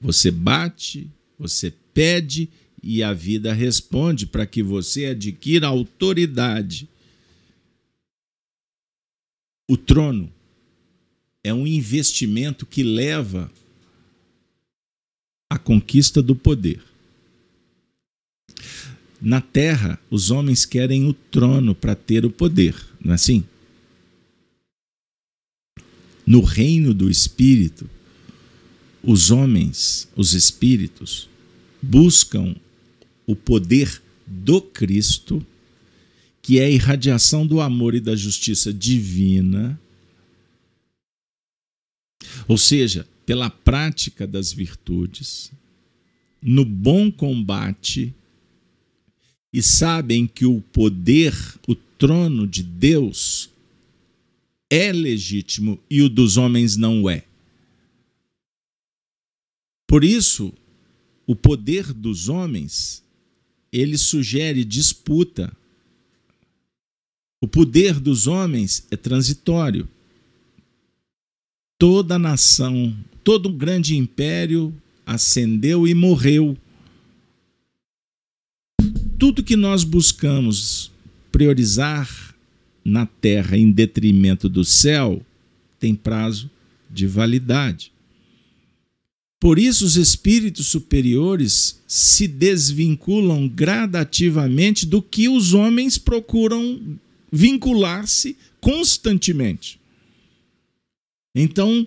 você 0.00 0.30
bate, 0.30 1.08
você 1.38 1.72
pede 1.92 2.48
e 2.82 3.02
a 3.02 3.12
vida 3.12 3.52
responde 3.52 4.26
para 4.26 4.46
que 4.46 4.62
você 4.62 5.06
adquira 5.06 5.68
autoridade. 5.68 6.88
O 9.70 9.76
trono 9.76 10.30
é 11.42 11.54
um 11.54 11.66
investimento 11.66 12.66
que 12.66 12.82
leva 12.82 13.50
à 15.48 15.58
conquista 15.58 16.20
do 16.20 16.34
poder. 16.34 16.82
Na 19.24 19.40
terra, 19.40 19.98
os 20.10 20.30
homens 20.30 20.66
querem 20.66 21.08
o 21.08 21.14
trono 21.14 21.74
para 21.74 21.94
ter 21.94 22.26
o 22.26 22.30
poder, 22.30 22.76
não 23.02 23.12
é 23.12 23.14
assim? 23.14 23.42
No 26.26 26.42
reino 26.42 26.92
do 26.92 27.08
espírito, 27.08 27.88
os 29.02 29.30
homens, 29.30 30.06
os 30.14 30.34
espíritos, 30.34 31.26
buscam 31.80 32.54
o 33.26 33.34
poder 33.34 34.02
do 34.26 34.60
Cristo, 34.60 35.44
que 36.42 36.58
é 36.58 36.66
a 36.66 36.70
irradiação 36.70 37.46
do 37.46 37.62
amor 37.62 37.94
e 37.94 38.00
da 38.00 38.14
justiça 38.14 38.74
divina, 38.74 39.80
ou 42.46 42.58
seja, 42.58 43.08
pela 43.24 43.48
prática 43.48 44.26
das 44.26 44.52
virtudes, 44.52 45.50
no 46.42 46.62
bom 46.62 47.10
combate 47.10 48.14
e 49.54 49.62
sabem 49.62 50.26
que 50.26 50.44
o 50.44 50.60
poder, 50.60 51.32
o 51.68 51.76
trono 51.76 52.44
de 52.44 52.60
Deus, 52.60 53.48
é 54.68 54.92
legítimo 54.92 55.78
e 55.88 56.02
o 56.02 56.08
dos 56.08 56.36
homens 56.36 56.76
não 56.76 57.08
é. 57.08 57.24
Por 59.86 60.02
isso, 60.02 60.52
o 61.24 61.36
poder 61.36 61.92
dos 61.92 62.28
homens 62.28 63.00
ele 63.72 63.96
sugere 63.96 64.64
disputa. 64.64 65.56
O 67.40 67.46
poder 67.46 68.00
dos 68.00 68.26
homens 68.26 68.84
é 68.90 68.96
transitório. 68.96 69.88
Toda 71.78 72.18
nação, 72.18 72.92
todo 73.22 73.48
grande 73.48 73.96
império 73.96 74.74
ascendeu 75.06 75.86
e 75.86 75.94
morreu 75.94 76.58
tudo 79.18 79.42
que 79.42 79.56
nós 79.56 79.84
buscamos 79.84 80.90
priorizar 81.30 82.34
na 82.84 83.06
terra 83.06 83.56
em 83.56 83.70
detrimento 83.70 84.48
do 84.48 84.64
céu 84.64 85.24
tem 85.78 85.94
prazo 85.94 86.50
de 86.90 87.06
validade. 87.06 87.92
Por 89.40 89.58
isso, 89.58 89.84
os 89.84 89.96
espíritos 89.96 90.68
superiores 90.68 91.82
se 91.86 92.26
desvinculam 92.26 93.46
gradativamente 93.46 94.86
do 94.86 95.02
que 95.02 95.28
os 95.28 95.52
homens 95.52 95.98
procuram 95.98 96.98
vincular-se 97.30 98.36
constantemente. 98.60 99.78
Então, 101.34 101.86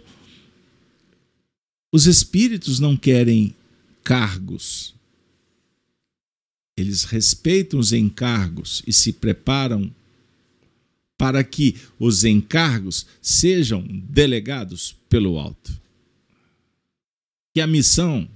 os 1.92 2.06
espíritos 2.06 2.80
não 2.80 2.96
querem 2.96 3.56
cargos. 4.04 4.94
Eles 6.78 7.04
respeitam 7.04 7.80
os 7.80 7.92
encargos 7.92 8.84
e 8.86 8.94
se 8.94 9.12
preparam 9.12 9.92
para 11.18 11.44
que 11.44 11.76
os 12.00 12.24
encargos 12.24 13.08
sejam 13.20 13.84
delegados 13.88 14.96
pelo 15.10 15.40
alto. 15.40 15.76
Que 17.56 17.60
a 17.60 17.66
missão 17.66 18.30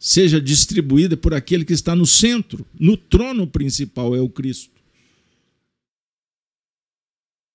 seja 0.00 0.40
distribuída 0.40 1.16
por 1.16 1.32
aquele 1.32 1.64
que 1.64 1.72
está 1.72 1.94
no 1.94 2.04
centro, 2.04 2.66
no 2.78 2.96
trono 2.96 3.46
principal 3.46 4.16
é 4.16 4.20
o 4.20 4.28
Cristo. 4.28 4.74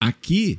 Aqui, 0.01 0.57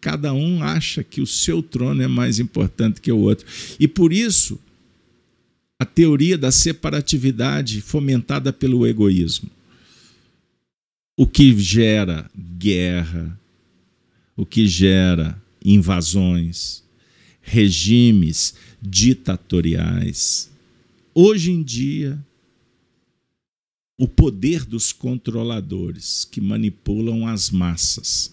cada 0.00 0.34
um 0.34 0.62
acha 0.62 1.02
que 1.02 1.22
o 1.22 1.26
seu 1.26 1.62
trono 1.62 2.02
é 2.02 2.06
mais 2.06 2.38
importante 2.38 3.00
que 3.00 3.10
o 3.10 3.18
outro. 3.18 3.46
E 3.80 3.88
por 3.88 4.12
isso, 4.12 4.60
a 5.78 5.86
teoria 5.86 6.36
da 6.36 6.50
separatividade 6.50 7.80
fomentada 7.80 8.52
pelo 8.52 8.86
egoísmo 8.86 9.50
o 11.18 11.26
que 11.26 11.58
gera 11.58 12.30
guerra, 12.56 13.36
o 14.36 14.46
que 14.46 14.68
gera 14.68 15.42
invasões, 15.64 16.84
regimes 17.42 18.54
ditatoriais. 18.80 20.48
Hoje 21.12 21.50
em 21.50 21.60
dia, 21.60 22.24
o 23.98 24.06
poder 24.06 24.64
dos 24.64 24.92
controladores 24.92 26.24
que 26.24 26.40
manipulam 26.40 27.26
as 27.26 27.50
massas 27.50 28.32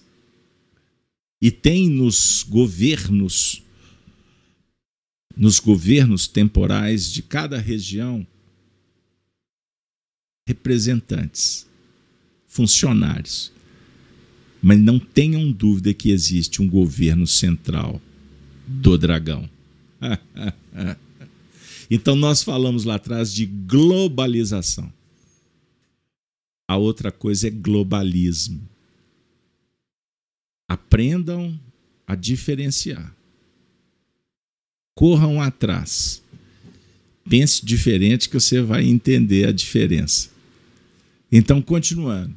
e 1.42 1.50
tem 1.50 1.90
nos 1.90 2.44
governos 2.48 3.64
nos 5.36 5.60
governos 5.60 6.28
temporais 6.28 7.12
de 7.12 7.22
cada 7.22 7.60
região 7.60 8.26
representantes 10.48 11.68
funcionários. 12.48 13.52
Mas 14.62 14.80
não 14.80 14.98
tenham 14.98 15.52
dúvida 15.52 15.94
que 15.94 16.10
existe 16.10 16.62
um 16.62 16.70
governo 16.70 17.28
central 17.28 18.02
do 18.66 18.98
dragão. 18.98 19.50
então 21.90 22.16
nós 22.16 22.42
falamos 22.42 22.84
lá 22.84 22.96
atrás 22.96 23.34
de 23.34 23.46
globalização. 23.46 24.92
A 26.68 26.78
outra 26.78 27.12
coisa 27.12 27.48
é 27.48 27.52
globalismo. 27.52 28.68
Aprendam 30.68 31.60
a 32.08 32.16
diferenciar. 32.16 33.15
Corram 34.96 35.42
atrás. 35.42 36.24
Pense 37.30 37.66
diferente 37.66 38.30
que 38.30 38.40
você 38.40 38.62
vai 38.62 38.86
entender 38.86 39.48
a 39.48 39.52
diferença. 39.52 40.30
Então, 41.32 41.62
continuando. 41.62 42.36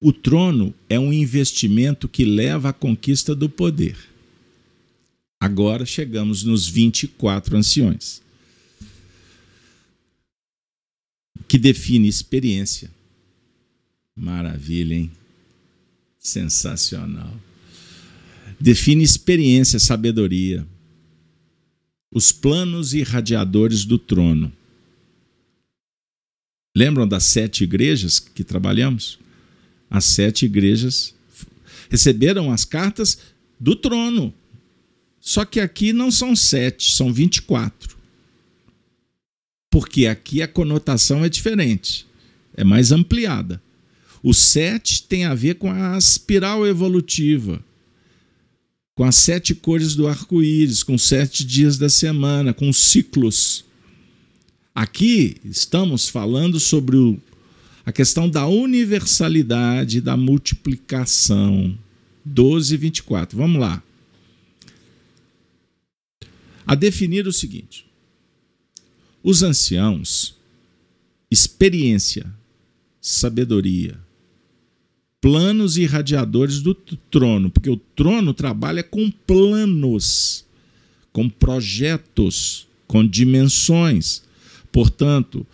O 0.00 0.12
trono 0.12 0.74
é 0.88 1.00
um 1.00 1.12
investimento 1.12 2.08
que 2.08 2.24
leva 2.24 2.68
à 2.68 2.72
conquista 2.72 3.34
do 3.34 3.48
poder. 3.48 3.96
Agora 5.40 5.84
chegamos 5.84 6.44
nos 6.44 6.68
24 6.68 7.56
anciões, 7.56 8.22
que 11.48 11.58
define 11.58 12.08
experiência. 12.08 12.90
Maravilha, 14.14 14.94
hein? 14.94 15.10
Sensacional. 16.18 17.34
Define 18.58 19.02
experiência, 19.02 19.78
sabedoria. 19.78 20.66
Os 22.12 22.32
planos 22.32 22.94
irradiadores 22.94 23.84
do 23.84 23.98
trono. 23.98 24.52
Lembram 26.76 27.08
das 27.08 27.24
sete 27.24 27.64
igrejas 27.64 28.18
que 28.18 28.44
trabalhamos? 28.44 29.18
As 29.88 30.04
sete 30.04 30.44
igrejas 30.44 31.14
receberam 31.90 32.52
as 32.52 32.64
cartas 32.64 33.18
do 33.58 33.74
trono. 33.74 34.32
Só 35.20 35.44
que 35.44 35.58
aqui 35.58 35.92
não 35.92 36.10
são 36.10 36.36
sete, 36.36 36.92
são 36.92 37.12
24. 37.12 37.96
Porque 39.70 40.06
aqui 40.06 40.40
a 40.40 40.48
conotação 40.48 41.24
é 41.24 41.28
diferente, 41.28 42.06
é 42.54 42.62
mais 42.62 42.92
ampliada. 42.92 43.60
O 44.22 44.32
sete 44.32 45.02
tem 45.02 45.24
a 45.24 45.34
ver 45.34 45.56
com 45.56 45.70
a 45.70 45.96
espiral 45.96 46.66
evolutiva, 46.66 47.62
com 48.96 49.04
as 49.04 49.14
sete 49.14 49.54
cores 49.54 49.94
do 49.94 50.08
arco-íris, 50.08 50.82
com 50.82 50.96
sete 50.96 51.44
dias 51.44 51.76
da 51.76 51.90
semana, 51.90 52.54
com 52.54 52.72
ciclos. 52.72 53.62
Aqui 54.74 55.36
estamos 55.44 56.08
falando 56.08 56.58
sobre 56.58 56.96
o 56.96 57.20
a 57.84 57.92
questão 57.92 58.28
da 58.28 58.48
universalidade 58.48 60.00
da 60.00 60.16
multiplicação. 60.16 61.78
12 62.24 62.74
e 62.74 62.76
24. 62.76 63.38
Vamos 63.38 63.60
lá. 63.60 63.80
A 66.66 66.74
definir 66.74 67.28
o 67.28 67.32
seguinte: 67.32 67.86
os 69.22 69.44
anciãos, 69.44 70.34
experiência, 71.30 72.26
sabedoria, 73.00 74.00
planos 75.26 75.76
irradiadores 75.76 76.60
do 76.60 76.72
trono, 76.72 77.50
porque 77.50 77.68
o 77.68 77.76
trono 77.76 78.32
trabalha 78.32 78.84
com 78.84 79.10
planos, 79.10 80.46
com 81.12 81.28
projetos, 81.28 82.68
com 82.86 83.04
dimensões. 83.04 84.22
Portanto, 84.70 85.44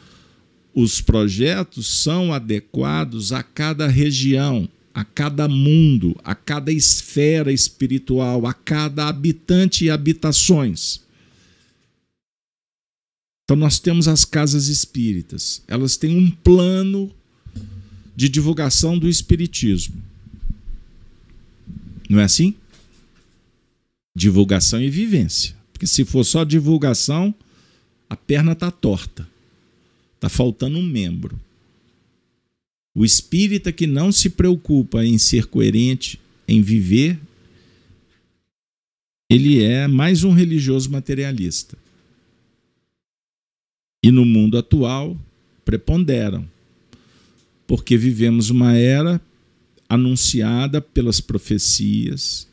os 0.75 1.01
projetos 1.01 1.87
são 1.87 2.35
adequados 2.35 3.33
a 3.33 3.43
cada 3.43 3.89
região, 3.89 4.68
a 4.93 5.07
cada 5.07 5.49
mundo, 5.49 6.20
a 6.23 6.35
cada 6.35 6.70
esfera 6.70 7.51
espiritual, 7.51 8.47
a 8.47 8.53
cada 8.53 9.09
habitante 9.09 9.87
e 9.87 9.91
habitações. 9.91 11.01
Então, 13.45 13.57
nós 13.57 13.79
temos 13.79 14.07
as 14.07 14.27
casas 14.27 14.68
espíritas, 14.68 15.62
elas 15.66 15.97
têm 15.97 16.14
um 16.14 16.31
plano 16.31 17.11
de 18.15 18.29
divulgação 18.29 18.99
do 18.99 19.09
espiritismo. 19.09 20.03
Não 22.09 22.21
é 22.21 22.25
assim? 22.25 22.55
Divulgação 24.15 24.83
e 24.83 24.91
vivência. 24.91 25.57
Porque 25.73 25.87
se 25.87 26.05
for 26.05 26.25
só 26.25 26.45
divulgação, 26.45 27.35
a 28.09 28.17
perna 28.17 28.53
está 28.53 28.71
torta. 28.71 29.27
Está 30.17 30.29
faltando 30.29 30.79
um 30.79 30.83
membro. 30.83 31.41
O 32.95 33.05
espírita 33.05 33.73
que 33.73 33.87
não 33.87 34.13
se 34.13 34.29
preocupa 34.29 35.05
em 35.05 35.17
ser 35.17 35.47
coerente, 35.47 36.21
em 36.47 36.61
viver, 36.61 37.19
ele 39.31 39.63
é 39.63 39.89
mais 39.89 40.25
um 40.25 40.33
religioso 40.33 40.91
materialista. 40.91 41.79
E 44.05 44.11
no 44.11 44.27
mundo 44.27 44.59
atual, 44.59 45.19
preponderam, 45.65 46.47
porque 47.67 47.97
vivemos 47.97 48.51
uma 48.51 48.77
era 48.77 49.21
anunciada 49.89 50.81
pelas 50.81 51.21
profecias, 51.21 52.49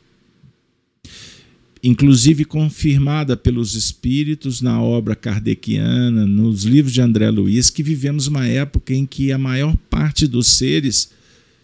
inclusive 1.81 2.43
confirmada 2.43 3.37
pelos 3.37 3.75
espíritos 3.75 4.61
na 4.61 4.81
obra 4.81 5.15
kardeciana, 5.15 6.27
nos 6.27 6.63
livros 6.63 6.93
de 6.93 7.01
André 7.01 7.29
Luiz, 7.29 7.69
que 7.69 7.81
vivemos 7.81 8.27
uma 8.27 8.45
época 8.45 8.93
em 8.93 9.05
que 9.05 9.31
a 9.31 9.37
maior 9.37 9.75
parte 9.89 10.27
dos 10.27 10.47
seres 10.47 11.11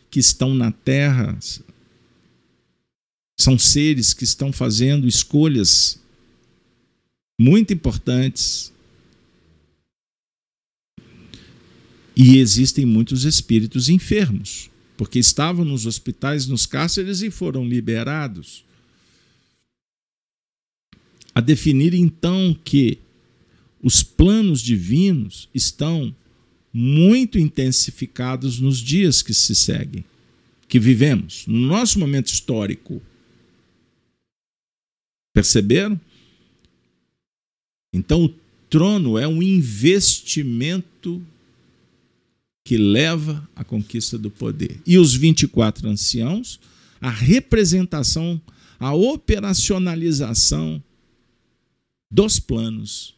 que 0.10 0.20
estão 0.20 0.54
na 0.54 0.72
Terra 0.72 1.38
são 3.38 3.60
seres 3.60 4.14
que 4.14 4.24
estão 4.24 4.54
fazendo 4.54 5.08
escolhas 5.08 6.00
muito 7.40 7.74
importantes. 7.74 8.72
E 12.16 12.38
existem 12.38 12.86
muitos 12.86 13.26
espíritos 13.26 13.90
enfermos, 13.90 14.70
porque 14.98 15.20
estavam 15.20 15.66
nos 15.66 15.86
hospitais, 15.86 16.48
nos 16.48 16.66
cárceres 16.66 17.22
e 17.22 17.30
foram 17.30 17.68
liberados 17.68 18.66
a 21.36 21.42
definir 21.42 21.94
então 21.94 22.58
que 22.64 22.98
os 23.84 24.02
planos 24.02 24.62
divinos 24.62 25.50
estão 25.54 26.16
muito 26.72 27.38
intensificados 27.38 28.58
nos 28.58 28.80
dias 28.80 29.22
que 29.22 29.34
se 29.34 29.54
seguem, 29.54 30.06
que 30.68 30.80
vivemos, 30.80 31.46
no 31.46 31.60
nosso 31.60 32.00
momento 32.00 32.28
histórico. 32.28 33.02
Perceberam? 35.34 36.00
Então, 37.94 38.24
o 38.24 38.34
trono 38.70 39.18
é 39.18 39.28
um 39.28 39.44
investimento 39.44 41.22
que 42.66 42.78
leva 42.78 43.48
à 43.56 43.64
conquista 43.64 44.18
do 44.18 44.32
poder. 44.32 44.82
E 44.88 44.98
os 44.98 45.14
24 45.14 45.88
anciãos, 45.88 46.60
a 47.00 47.12
representação, 47.12 48.42
a 48.80 48.92
operacionalização 48.92 50.84
dos 52.10 52.40
planos. 52.40 53.16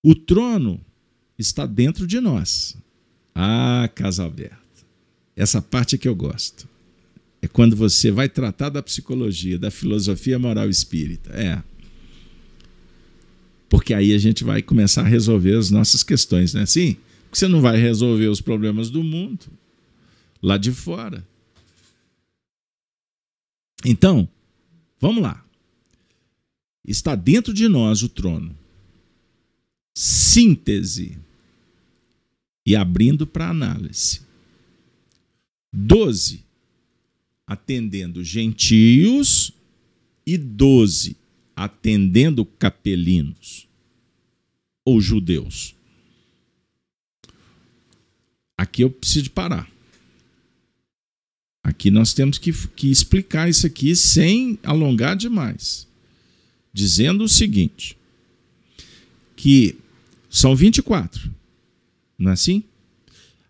O 0.00 0.14
trono 0.14 0.80
está 1.36 1.66
dentro 1.66 2.06
de 2.06 2.20
nós. 2.20 2.76
Ah, 3.34 3.90
casa 3.92 4.24
aberta. 4.24 4.56
Essa 5.34 5.60
parte 5.60 5.96
é 5.96 5.98
que 5.98 6.06
eu 6.06 6.14
gosto. 6.14 6.68
É 7.42 7.48
quando 7.48 7.74
você 7.74 8.12
vai 8.12 8.28
tratar 8.28 8.68
da 8.68 8.80
psicologia, 8.80 9.58
da 9.58 9.72
filosofia 9.72 10.38
moral 10.38 10.70
espírita. 10.70 11.32
É. 11.32 11.60
Porque 13.68 13.92
aí 13.92 14.12
a 14.12 14.18
gente 14.18 14.44
vai 14.44 14.62
começar 14.62 15.00
a 15.00 15.08
resolver 15.08 15.56
as 15.56 15.68
nossas 15.72 16.04
questões, 16.04 16.54
né? 16.54 16.64
Sim, 16.64 16.96
porque 17.34 17.40
você 17.40 17.48
não 17.48 17.60
vai 17.60 17.76
resolver 17.76 18.28
os 18.28 18.40
problemas 18.40 18.90
do 18.90 19.02
mundo 19.02 19.46
lá 20.40 20.56
de 20.56 20.70
fora. 20.70 21.26
Então, 23.84 24.28
vamos 25.00 25.20
lá. 25.20 25.44
Está 26.86 27.16
dentro 27.16 27.52
de 27.52 27.66
nós 27.66 28.04
o 28.04 28.08
trono. 28.08 28.56
Síntese 29.96 31.18
e 32.64 32.76
abrindo 32.76 33.26
para 33.26 33.50
análise. 33.50 34.20
12. 35.72 36.44
Atendendo 37.44 38.22
gentios 38.22 39.52
e 40.24 40.38
12. 40.38 41.16
Atendendo 41.56 42.44
capelinos 42.44 43.66
ou 44.84 45.00
judeus. 45.00 45.73
Aqui 48.56 48.82
eu 48.82 48.90
preciso 48.90 49.30
parar. 49.30 49.70
Aqui 51.62 51.90
nós 51.90 52.12
temos 52.12 52.38
que, 52.38 52.52
que 52.52 52.90
explicar 52.90 53.48
isso 53.48 53.66
aqui 53.66 53.96
sem 53.96 54.58
alongar 54.62 55.16
demais. 55.16 55.88
Dizendo 56.72 57.24
o 57.24 57.28
seguinte: 57.28 57.96
que 59.36 59.76
são 60.28 60.54
24 60.54 61.34
não 62.18 62.30
é 62.30 62.34
assim? 62.34 62.64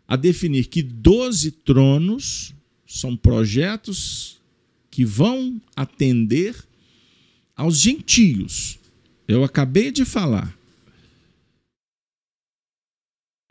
A 0.07 0.17
definir 0.17 0.67
que 0.67 0.83
12 0.83 1.51
tronos 1.51 2.55
são 2.87 3.17
projetos 3.17 4.39
que 4.91 5.05
vão 5.05 5.61
atender 5.75 6.57
aos 7.57 7.79
gentios. 7.79 8.79
Eu 9.27 9.43
acabei 9.43 9.91
de 9.91 10.05
falar 10.05 10.57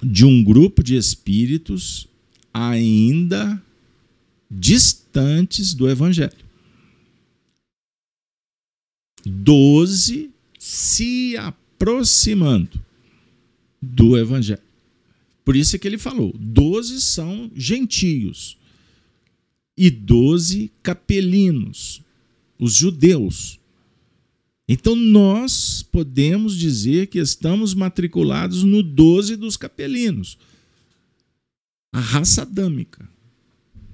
de 0.02 0.26
um 0.26 0.44
grupo 0.44 0.84
de 0.84 0.96
espíritos 0.96 2.08
ainda 2.54 3.62
distantes 4.50 5.74
do 5.74 5.90
evangelho. 5.90 6.44
Doze 9.26 10.32
se 10.60 11.36
aproximando 11.38 12.84
do 13.82 14.18
evangelho. 14.18 14.62
Por 15.44 15.56
isso 15.56 15.76
é 15.76 15.80
que 15.80 15.88
ele 15.88 15.98
falou: 15.98 16.34
doze 16.38 17.02
são 17.02 17.52
gentios 17.56 18.58
e 19.78 19.90
doze 19.90 20.72
capelinos, 20.82 22.02
os 22.60 22.74
judeus. 22.74 23.60
Então 24.74 24.96
nós 24.96 25.84
podemos 25.84 26.58
dizer 26.58 27.06
que 27.06 27.20
estamos 27.20 27.76
matriculados 27.76 28.64
no 28.64 28.82
12 28.82 29.36
dos 29.36 29.56
capelinos. 29.56 30.36
A 31.94 32.00
raça 32.00 32.42
adâmica, 32.42 33.08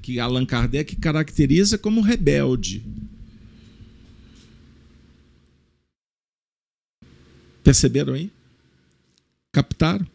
que 0.01 0.21
Allan 0.21 0.45
Kardec 0.45 0.95
caracteriza 0.95 1.77
como 1.77 1.99
rebelde. 1.99 2.81
Perceberam 7.61 8.13
aí? 8.13 8.31
Captaram? 9.51 10.07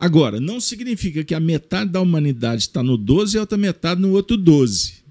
Agora, 0.00 0.40
não 0.40 0.60
significa 0.60 1.22
que 1.22 1.32
a 1.32 1.38
metade 1.38 1.92
da 1.92 2.00
humanidade 2.00 2.62
está 2.62 2.82
no 2.82 2.96
12 2.96 3.36
e 3.36 3.38
a 3.38 3.42
outra 3.42 3.56
metade 3.56 4.00
no 4.00 4.10
outro 4.10 4.36
12. 4.36 5.05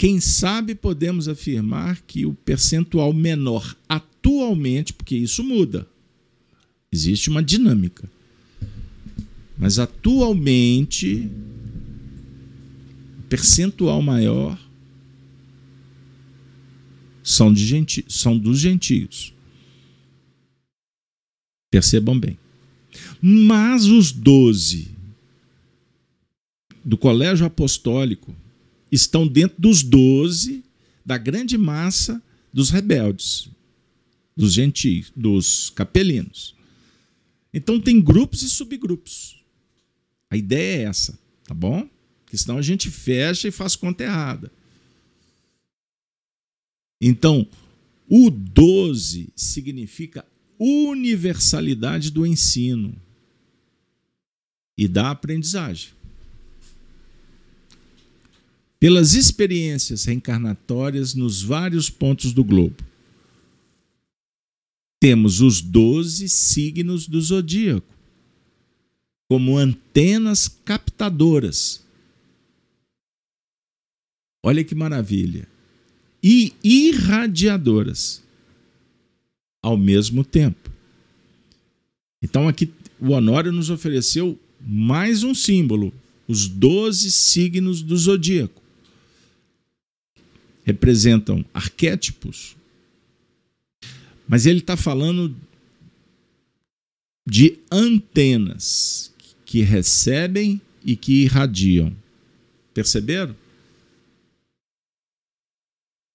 Quem 0.00 0.18
sabe 0.18 0.74
podemos 0.74 1.28
afirmar 1.28 2.00
que 2.00 2.24
o 2.24 2.32
percentual 2.32 3.12
menor 3.12 3.76
atualmente, 3.86 4.94
porque 4.94 5.14
isso 5.14 5.44
muda, 5.44 5.86
existe 6.90 7.28
uma 7.28 7.42
dinâmica. 7.42 8.10
Mas 9.58 9.78
atualmente, 9.78 11.30
percentual 13.28 14.00
maior 14.00 14.58
são, 17.22 17.52
de 17.52 17.66
genti 17.66 18.02
são 18.08 18.38
dos 18.38 18.58
gentios. 18.58 19.34
Percebam 21.70 22.18
bem. 22.18 22.38
Mas 23.20 23.84
os 23.84 24.12
doze 24.12 24.92
do 26.82 26.96
colégio 26.96 27.44
apostólico 27.44 28.34
estão 28.90 29.26
dentro 29.26 29.60
dos 29.60 29.82
doze 29.82 30.64
da 31.04 31.16
grande 31.16 31.56
massa 31.56 32.22
dos 32.52 32.70
rebeldes, 32.70 33.48
dos 34.36 34.52
gentios, 34.52 35.12
dos 35.14 35.70
capelinos. 35.70 36.54
Então 37.52 37.80
tem 37.80 38.00
grupos 38.00 38.42
e 38.42 38.48
subgrupos. 38.48 39.42
A 40.30 40.36
ideia 40.36 40.78
é 40.78 40.82
essa, 40.84 41.18
tá 41.44 41.54
bom? 41.54 41.88
Porque 42.24 42.38
senão 42.38 42.58
a 42.58 42.62
gente 42.62 42.90
fecha 42.90 43.48
e 43.48 43.52
faz 43.52 43.74
conta 43.74 44.04
errada. 44.04 44.52
Então, 47.00 47.48
o 48.08 48.30
12 48.30 49.32
significa 49.34 50.24
universalidade 50.58 52.10
do 52.10 52.26
ensino 52.26 52.94
e 54.76 54.86
da 54.86 55.10
aprendizagem. 55.10 55.90
Pelas 58.80 59.12
experiências 59.14 60.04
reencarnatórias 60.04 61.14
nos 61.14 61.42
vários 61.42 61.90
pontos 61.90 62.32
do 62.32 62.42
globo. 62.42 62.82
Temos 64.98 65.40
os 65.40 65.60
doze 65.60 66.28
signos 66.28 67.06
do 67.06 67.20
zodíaco 67.20 67.94
como 69.30 69.56
antenas 69.56 70.48
captadoras. 70.48 71.84
Olha 74.44 74.64
que 74.64 74.74
maravilha! 74.74 75.46
E 76.22 76.52
irradiadoras 76.64 78.22
ao 79.62 79.76
mesmo 79.76 80.24
tempo. 80.24 80.70
Então 82.22 82.48
aqui 82.48 82.72
o 82.98 83.10
Honório 83.10 83.52
nos 83.52 83.70
ofereceu 83.70 84.38
mais 84.60 85.22
um 85.22 85.34
símbolo, 85.34 85.92
os 86.26 86.48
doze 86.48 87.10
signos 87.10 87.82
do 87.82 87.96
zodíaco. 87.96 88.59
Representam 90.70 91.44
arquétipos, 91.52 92.54
mas 94.28 94.46
ele 94.46 94.60
está 94.60 94.76
falando 94.76 95.34
de 97.28 97.58
antenas 97.72 99.12
que 99.44 99.62
recebem 99.62 100.60
e 100.84 100.94
que 100.94 101.24
irradiam. 101.24 101.92
Perceberam? 102.72 103.34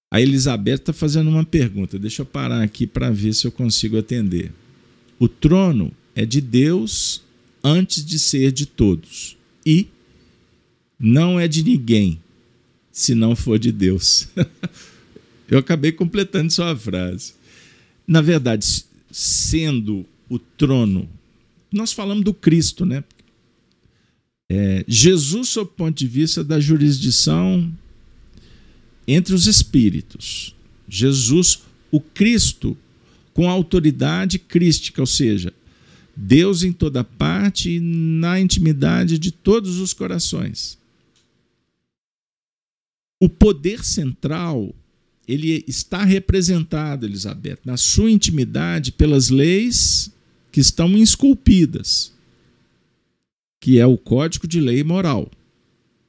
A 0.09 0.21
Elizabeth 0.21 0.75
está 0.75 0.93
fazendo 0.93 1.29
uma 1.29 1.43
pergunta. 1.43 1.99
Deixa 1.99 2.21
eu 2.21 2.25
parar 2.25 2.61
aqui 2.61 2.87
para 2.87 3.11
ver 3.11 3.33
se 3.33 3.45
eu 3.45 3.51
consigo 3.51 3.97
atender. 3.97 4.53
O 5.19 5.27
trono 5.27 5.91
é 6.15 6.25
de 6.25 6.39
Deus 6.39 7.21
antes 7.61 8.05
de 8.05 8.17
ser 8.17 8.53
de 8.53 8.65
todos. 8.65 9.35
E 9.65 9.89
não 10.97 11.37
é 11.37 11.45
de 11.45 11.61
ninguém 11.61 12.21
se 12.95 13.13
não 13.13 13.35
for 13.35 13.59
de 13.59 13.73
Deus. 13.73 14.29
eu 15.51 15.59
acabei 15.59 15.91
completando 15.91 16.49
sua 16.49 16.73
frase. 16.77 17.33
Na 18.07 18.21
verdade, 18.21 18.85
sendo 19.11 20.05
o 20.29 20.39
trono, 20.39 21.09
nós 21.69 21.91
falamos 21.91 22.23
do 22.23 22.33
Cristo, 22.33 22.85
né? 22.85 23.03
É, 24.49 24.85
Jesus, 24.87 25.49
sob 25.49 25.69
o 25.69 25.73
ponto 25.73 25.97
de 25.97 26.07
vista 26.07 26.41
da 26.41 26.57
jurisdição 26.57 27.69
entre 29.05 29.35
os 29.35 29.45
espíritos. 29.45 30.55
Jesus, 30.87 31.63
o 31.91 31.99
Cristo, 31.99 32.77
com 33.33 33.49
autoridade 33.49 34.39
crística, 34.39 35.01
ou 35.01 35.07
seja, 35.07 35.51
Deus 36.15 36.63
em 36.63 36.71
toda 36.71 37.03
parte 37.03 37.71
e 37.71 37.79
na 37.81 38.39
intimidade 38.39 39.19
de 39.19 39.31
todos 39.31 39.79
os 39.79 39.91
corações. 39.91 40.77
O 43.19 43.29
poder 43.29 43.83
central, 43.83 44.73
ele 45.27 45.63
está 45.67 46.03
representado, 46.03 47.05
Elizabeth, 47.05 47.59
na 47.63 47.77
sua 47.77 48.11
intimidade 48.11 48.91
pelas 48.91 49.29
leis 49.29 50.11
que 50.51 50.59
estão 50.59 50.97
esculpidas, 50.97 52.13
que 53.59 53.79
é 53.79 53.85
o 53.85 53.97
Código 53.97 54.47
de 54.47 54.59
Lei 54.59 54.83
Moral. 54.83 55.29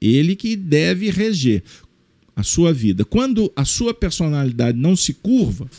Ele 0.01 0.37
que 0.37 0.57
deve 0.57 1.11
reger 1.11 1.63
a 2.35 2.43
sua 2.43 2.73
vida. 2.73 3.05
Quando 3.05 3.51
a 3.57 3.65
sua 3.65 3.95
personalidade 3.95 4.79
não 4.79 4.95
se 4.95 5.15
curva, 5.15 5.71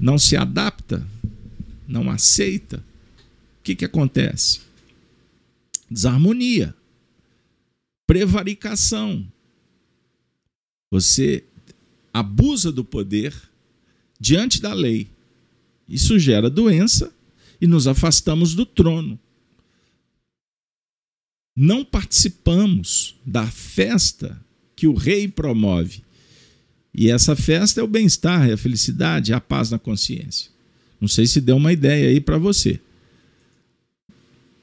não 0.00 0.18
se 0.18 0.36
adapta, 0.36 1.06
não 1.86 2.10
aceita, 2.10 2.78
o 2.78 3.62
que, 3.62 3.74
que 3.74 3.84
acontece? 3.84 4.60
Desarmonia, 5.90 6.74
prevaricação. 8.06 9.26
Você 10.90 11.44
abusa 12.12 12.72
do 12.72 12.84
poder 12.84 13.34
diante 14.18 14.60
da 14.60 14.72
lei. 14.72 15.08
Isso 15.88 16.18
gera 16.18 16.50
doença 16.50 17.12
e 17.60 17.66
nos 17.66 17.86
afastamos 17.86 18.54
do 18.54 18.64
trono. 18.64 19.18
Não 21.56 21.84
participamos 21.84 23.16
da 23.24 23.46
festa 23.46 24.40
que 24.74 24.86
o 24.86 24.94
rei 24.94 25.26
promove. 25.26 26.04
E 26.94 27.10
essa 27.10 27.34
festa 27.36 27.80
é 27.80 27.84
o 27.84 27.88
bem-estar, 27.88 28.48
é 28.48 28.52
a 28.52 28.58
felicidade, 28.58 29.32
é 29.32 29.34
a 29.34 29.40
paz 29.40 29.70
na 29.70 29.78
consciência. 29.78 30.50
Não 31.00 31.08
sei 31.08 31.26
se 31.26 31.40
deu 31.40 31.56
uma 31.56 31.72
ideia 31.72 32.08
aí 32.08 32.20
para 32.20 32.38
você. 32.38 32.80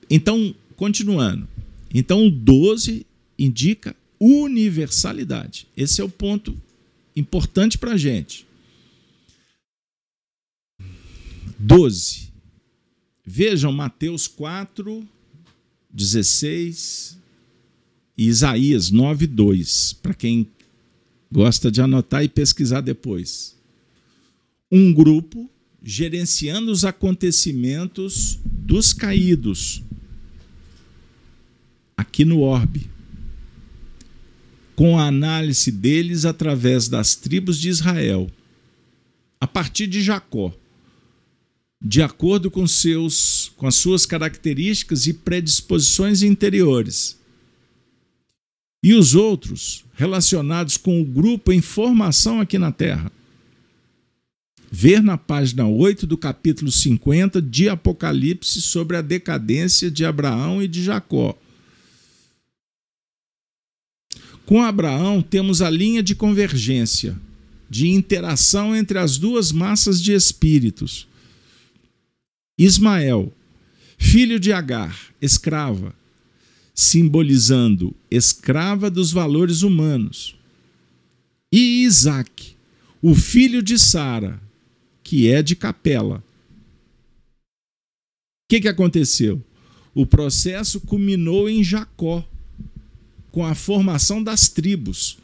Então, 0.10 0.54
continuando. 0.76 1.48
Então, 1.94 2.26
o 2.26 2.32
12 2.32 3.06
indica 3.38 3.96
universalidade. 4.20 5.68
Esse 5.76 6.02
é 6.02 6.04
o 6.04 6.10
ponto 6.10 6.56
importante 7.16 7.78
para 7.78 7.94
a 7.94 7.98
gente. 7.98 8.46
12. 11.60 12.32
Vejam 13.26 13.72
Mateus 13.72 14.28
4, 14.28 15.08
16 15.90 17.18
e 18.18 18.28
Isaías 18.28 18.92
9, 18.92 19.28
2, 19.28 19.94
para 19.94 20.14
quem 20.14 20.48
gosta 21.32 21.72
de 21.72 21.82
anotar 21.82 22.24
e 22.24 22.30
pesquisar 22.30 22.82
depois. 22.82 23.56
Um 24.72 24.94
grupo 24.94 25.50
gerenciando 25.82 26.72
os 26.72 26.86
acontecimentos 26.86 28.40
dos 28.46 28.94
caídos 28.94 29.82
aqui 31.96 32.26
no 32.26 32.42
orbe, 32.42 32.90
com 34.76 34.98
a 34.98 35.08
análise 35.08 35.72
deles 35.72 36.26
através 36.26 36.88
das 36.88 37.16
tribos 37.16 37.60
de 37.60 37.70
Israel, 37.70 38.30
a 39.40 39.48
partir 39.48 39.88
de 39.88 40.02
Jacó, 40.02 40.54
de 41.82 42.02
acordo 42.02 42.50
com, 42.50 42.66
seus, 42.66 43.52
com 43.58 43.68
as 43.68 43.76
suas 43.76 44.06
características 44.06 45.06
e 45.06 45.14
predisposições 45.14 46.24
interiores. 46.24 47.20
E 48.82 48.94
os 48.94 49.16
outros 49.16 49.86
relacionados 49.94 50.78
com 50.78 51.02
o 51.02 51.06
grupo 51.06 51.52
em 51.52 51.62
formação 51.62 52.42
aqui 52.42 52.58
na 52.58 52.72
Terra 52.72 53.12
ver 54.76 55.04
na 55.04 55.20
página 55.20 55.68
8 55.68 56.08
do 56.08 56.18
capítulo 56.18 56.72
50 56.72 57.40
de 57.40 57.70
Apocalipse 57.70 58.60
sobre 58.60 58.98
a 58.98 59.04
decadência 59.04 59.92
de 59.92 60.04
Abraão 60.04 60.64
e 60.64 60.68
de 60.68 60.84
Jacó. 60.84 61.38
Com 64.46 64.62
Abraão, 64.62 65.22
temos 65.22 65.62
a 65.62 65.70
linha 65.70 66.04
de 66.04 66.16
convergência, 66.16 67.18
de 67.70 67.88
interação 67.88 68.76
entre 68.76 69.00
as 69.00 69.18
duas 69.18 69.52
massas 69.52 70.02
de 70.02 70.14
espíritos. 70.14 71.08
Ismael, 72.58 73.34
filho 73.98 74.40
de 74.40 74.52
Agar, 74.52 74.98
escrava, 75.22 75.96
simbolizando 76.74 77.96
escrava 78.12 78.90
dos 78.90 79.12
valores 79.12 79.62
humanos. 79.62 80.36
E 81.52 81.84
Isaac, 81.84 82.56
o 83.02 83.16
filho 83.16 83.62
de 83.62 83.78
Sara, 83.80 84.42
que 85.04 85.30
é 85.30 85.42
de 85.42 85.56
capela. 85.56 86.18
O 86.18 86.24
que, 88.50 88.62
que 88.62 88.68
aconteceu? 88.68 89.44
O 89.94 90.06
processo 90.06 90.82
culminou 90.82 91.50
em 91.50 91.64
Jacó, 91.64 92.28
com 93.34 93.44
a 93.44 93.56
formação 93.56 94.24
das 94.24 94.48
tribos. 94.48 95.18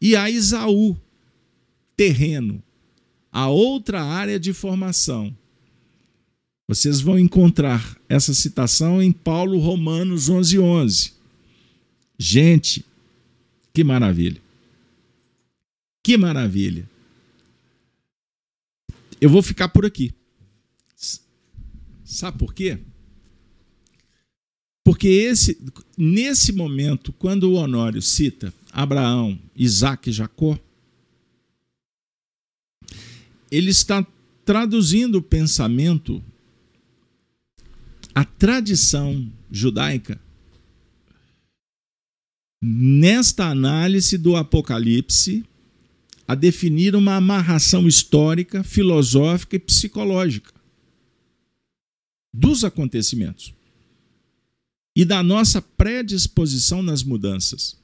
E 0.00 0.16
a 0.16 0.30
Isaú, 0.30 0.96
terreno, 1.94 2.62
a 3.30 3.46
outra 3.46 4.02
área 4.02 4.40
de 4.40 4.54
formação. 4.54 5.36
Vocês 6.66 7.02
vão 7.02 7.18
encontrar 7.18 8.00
essa 8.08 8.32
citação 8.32 9.02
em 9.02 9.12
Paulo 9.12 9.58
Romanos 9.58 10.30
11:11. 10.30 10.58
11. 10.60 11.12
Gente, 12.18 12.86
que 13.74 13.84
maravilha. 13.84 14.40
Que 16.02 16.16
maravilha. 16.16 16.88
Eu 19.20 19.28
vou 19.28 19.42
ficar 19.42 19.68
por 19.68 19.84
aqui. 19.84 20.14
Sabe 22.02 22.38
por 22.38 22.54
quê? 22.54 22.78
Porque 24.84 25.08
esse, 25.08 25.58
nesse 25.96 26.52
momento, 26.52 27.12
quando 27.12 27.50
o 27.50 27.54
Honório 27.54 28.00
cita 28.00 28.52
Abraão, 28.72 29.38
Isaac 29.54 30.08
e 30.08 30.12
Jacó, 30.12 30.58
ele 33.50 33.70
está 33.70 34.06
traduzindo 34.44 35.16
o 35.16 35.22
pensamento, 35.22 36.22
a 38.14 38.24
tradição 38.24 39.30
judaica, 39.50 40.20
nesta 42.62 43.46
análise 43.46 44.16
do 44.18 44.36
Apocalipse 44.36 45.44
a 46.28 46.34
definir 46.34 46.94
uma 46.94 47.16
amarração 47.16 47.88
histórica, 47.88 48.62
filosófica 48.62 49.56
e 49.56 49.58
psicológica 49.58 50.52
dos 52.32 52.62
acontecimentos 52.62 53.52
e 55.00 55.04
da 55.06 55.22
nossa 55.22 55.62
predisposição 55.62 56.82
nas 56.82 57.02
mudanças. 57.02 57.74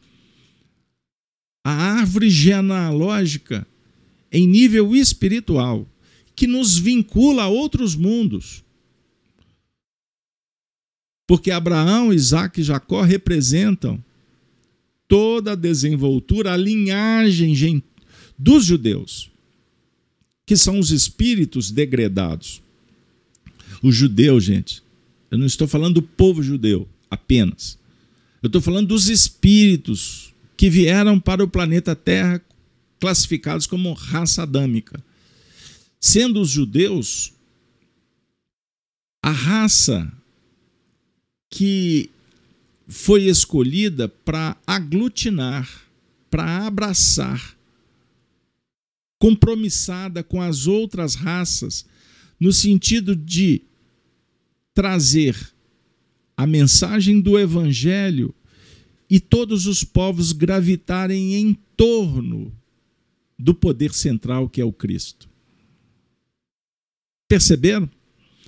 A 1.65 1.73
árvore 1.73 2.29
genealógica 2.29 3.67
em 4.31 4.47
nível 4.47 4.95
espiritual 4.95 5.89
que 6.35 6.47
nos 6.47 6.77
vincula 6.77 7.45
a 7.45 7.49
outros 7.49 7.95
mundos. 7.95 8.63
Porque 11.27 11.51
Abraão, 11.51 12.13
Isaac 12.13 12.61
e 12.61 12.65
Jacó 12.65 13.01
representam 13.01 14.05
toda 15.09 15.53
a 15.53 15.57
desenvoltura, 15.57 16.53
a 16.53 16.57
linhagem 16.59 17.83
dos 18.39 18.67
judeus, 18.67 19.31
que 20.45 20.55
são 20.55 20.79
os 20.79 20.91
espíritos 20.91 21.71
degredados. 21.71 22.63
O 23.83 23.91
judeu, 23.91 24.39
gente, 24.39 24.83
eu 25.31 25.39
não 25.39 25.47
estou 25.47 25.67
falando 25.67 25.95
do 25.95 26.03
povo 26.03 26.43
judeu 26.43 26.87
apenas. 27.11 27.79
Eu 28.43 28.49
estou 28.49 28.61
falando 28.61 28.89
dos 28.89 29.09
espíritos 29.09 30.35
que 30.57 30.71
vieram 30.71 31.19
para 31.19 31.45
o 31.45 31.49
planeta 31.49 31.95
Terra 31.95 32.41
classificados 33.01 33.67
como 33.67 33.93
raça 33.93 34.43
adâmica. 34.43 35.03
Sendo 36.01 36.41
os 36.41 36.51
judeus 36.51 37.33
a 39.23 39.31
raça 39.31 40.11
que 41.51 42.11
foi 42.87 43.25
escolhida 43.25 44.09
para 44.09 44.57
aglutinar, 44.67 45.69
para 46.31 46.67
abraçar 46.67 47.57
compromissada 49.19 50.23
com 50.23 50.41
as 50.41 50.67
outras 50.67 51.15
raças, 51.15 51.87
no 52.39 52.53
sentido 52.53 53.17
de 53.17 53.63
trazer 54.75 55.37
a 56.37 56.47
mensagem 56.47 57.21
do 57.21 57.39
Evangelho 57.39 58.35
e 59.09 59.19
todos 59.19 59.67
os 59.67 59.83
povos 59.83 60.33
gravitarem 60.33 61.35
em 61.35 61.55
torno 61.77 62.53
do 63.39 63.55
poder 63.55 63.93
central 63.93 64.49
que 64.49 64.61
é 64.61 64.65
o 64.65 64.73
Cristo. 64.73 65.29
Perceberam? 67.29 67.89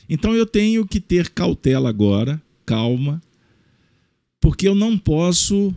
Então 0.08 0.34
eu 0.34 0.46
tenho 0.46 0.86
que 0.86 1.00
ter 1.00 1.30
cautela 1.30 1.88
agora, 1.88 2.40
calma, 2.64 3.22
porque 4.40 4.68
eu 4.68 4.74
não 4.74 4.98
posso 4.98 5.74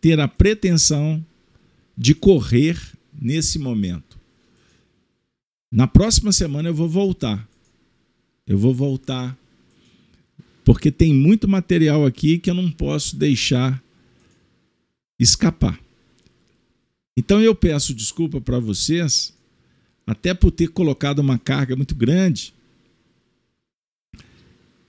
ter 0.00 0.20
a 0.20 0.28
pretensão 0.28 1.24
de 1.96 2.14
correr 2.14 2.78
nesse 3.12 3.58
momento. 3.58 4.18
Na 5.70 5.86
próxima 5.86 6.32
semana 6.32 6.68
eu 6.68 6.74
vou 6.74 6.88
voltar. 6.88 7.48
Eu 8.46 8.58
vou 8.58 8.74
voltar 8.74 9.36
porque 10.64 10.90
tem 10.90 11.12
muito 11.12 11.48
material 11.48 12.06
aqui 12.06 12.38
que 12.38 12.50
eu 12.50 12.54
não 12.54 12.70
posso 12.70 13.16
deixar 13.16 13.82
escapar. 15.18 15.78
Então 17.16 17.40
eu 17.40 17.54
peço 17.54 17.94
desculpa 17.94 18.40
para 18.40 18.58
vocês, 18.58 19.34
até 20.06 20.32
por 20.32 20.50
ter 20.50 20.68
colocado 20.68 21.18
uma 21.18 21.38
carga 21.38 21.76
muito 21.76 21.94
grande. 21.94 22.54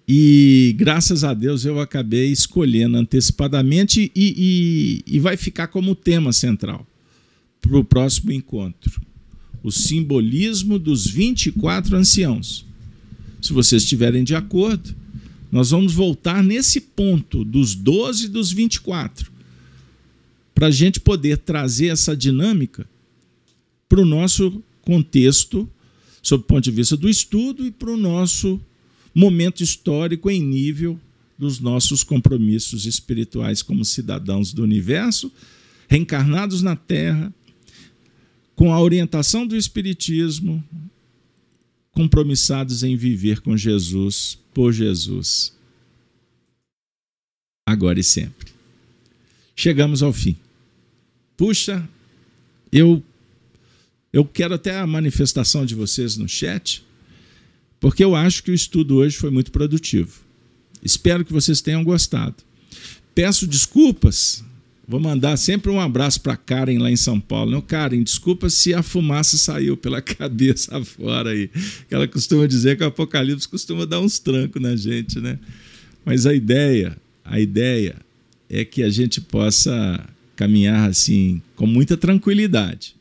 E 0.08 0.76
graças 0.78 1.24
a 1.24 1.34
Deus 1.34 1.66
eu 1.66 1.80
acabei 1.80 2.32
escolhendo 2.32 2.98
antecipadamente 2.98 4.12
e, 4.16 5.04
e, 5.08 5.16
e 5.16 5.20
vai 5.20 5.38
ficar 5.38 5.68
como 5.68 5.96
tema 5.96 6.34
central 6.34 6.86
para 7.62 7.78
o 7.78 7.86
próximo 7.86 8.32
encontro: 8.32 9.02
o 9.64 9.72
simbolismo 9.72 10.78
dos 10.78 11.08
24 11.08 11.96
anciãos. 11.96 12.66
Se 13.42 13.52
vocês 13.52 13.84
estiverem 13.84 14.24
de 14.24 14.36
acordo, 14.36 14.96
nós 15.54 15.70
vamos 15.70 15.94
voltar 15.94 16.44
nesse 16.44 16.82
ponto 16.82 17.46
dos 17.46 17.76
12 17.76 18.26
e 18.26 18.28
dos 18.28 18.52
24, 18.52 19.32
para 20.56 20.66
a 20.66 20.72
gente 20.72 21.00
poder 21.00 21.38
trazer 21.38 21.90
essa 21.90 22.18
dinâmica 22.18 22.90
para 23.88 24.02
o 24.02 24.06
nosso 24.06 24.64
contexto, 24.82 25.70
sob 26.24 26.44
o 26.44 26.48
ponto 26.48 26.64
de 26.64 26.72
vista 26.72 26.98
do 26.98 27.08
estudo, 27.08 27.68
e 27.68 27.70
para 27.70 27.92
o 27.92 27.98
nosso 27.98 28.60
momento 29.14 29.62
histórico 29.62 30.28
em 30.28 30.42
nível 30.42 31.00
dos 31.38 31.60
nossos 31.60 32.04
compromissos 32.04 32.88
espirituais 32.88 33.62
como 33.62 33.86
cidadãos 33.86 34.54
do 34.54 34.64
universo, 34.64 35.32
reencarnados 35.88 36.64
na 36.64 36.76
Terra, 36.76 37.32
com 38.56 38.74
a 38.74 38.82
orientação 38.82 39.46
do 39.46 39.56
Espiritismo, 39.56 40.64
compromissados 41.92 42.82
em 42.82 42.96
viver 42.96 43.40
com 43.42 43.56
Jesus, 43.56 44.42
por 44.54 44.72
Jesus, 44.72 45.54
agora 47.68 48.00
e 48.00 48.04
sempre. 48.04 48.52
Chegamos 49.56 50.04
ao 50.04 50.14
fim. 50.14 50.38
Puxa, 51.38 51.88
eu 52.72 53.04
eu 54.12 54.24
quero 54.24 54.54
até 54.54 54.78
a 54.80 54.86
manifestação 54.86 55.66
de 55.66 55.74
vocês 55.74 56.18
no 56.18 56.30
chat 56.30 56.84
porque 57.84 58.02
eu 58.02 58.16
acho 58.16 58.44
que 58.44 58.50
o 58.50 58.54
estudo 58.54 58.96
hoje 58.96 59.18
foi 59.18 59.30
muito 59.30 59.52
produtivo. 59.52 60.22
Espero 60.82 61.26
que 61.26 61.34
vocês 61.34 61.60
tenham 61.60 61.84
gostado. 61.84 62.36
Peço 63.14 63.46
desculpas. 63.46 64.42
Vou 64.86 65.00
mandar 65.00 65.38
sempre 65.38 65.72
um 65.72 65.80
abraço 65.80 66.20
para 66.20 66.36
Karen 66.36 66.78
lá 66.78 66.92
em 66.92 66.98
São 66.98 67.18
Paulo. 67.20 67.52
Não, 67.52 67.62
Karen, 67.62 68.04
desculpa 68.04 68.50
se 68.50 68.74
a 68.74 68.84
fumaça 68.84 69.38
saiu 69.38 69.78
pela 69.78 70.02
cabeça 70.04 70.84
fora 70.84 71.30
aí. 71.30 71.50
Ela 71.90 72.08
costuma 72.08 72.46
dizer 72.46 72.78
que 72.78 72.84
o 72.84 72.88
Apocalipse 72.88 73.48
costuma 73.48 73.86
dar 73.86 74.02
uns 74.02 74.20
trancos 74.20 74.62
na 74.62 74.76
gente, 74.76 75.20
né? 75.20 75.40
Mas 76.04 76.26
a 76.26 76.34
ideia, 76.34 76.98
a 77.24 77.40
ideia 77.40 77.96
é 78.50 78.66
que 78.66 78.84
a 78.84 78.90
gente 78.90 79.22
possa 79.22 80.06
caminhar 80.36 80.90
assim 80.90 81.42
com 81.56 81.66
muita 81.66 81.96
tranquilidade, 81.96 82.96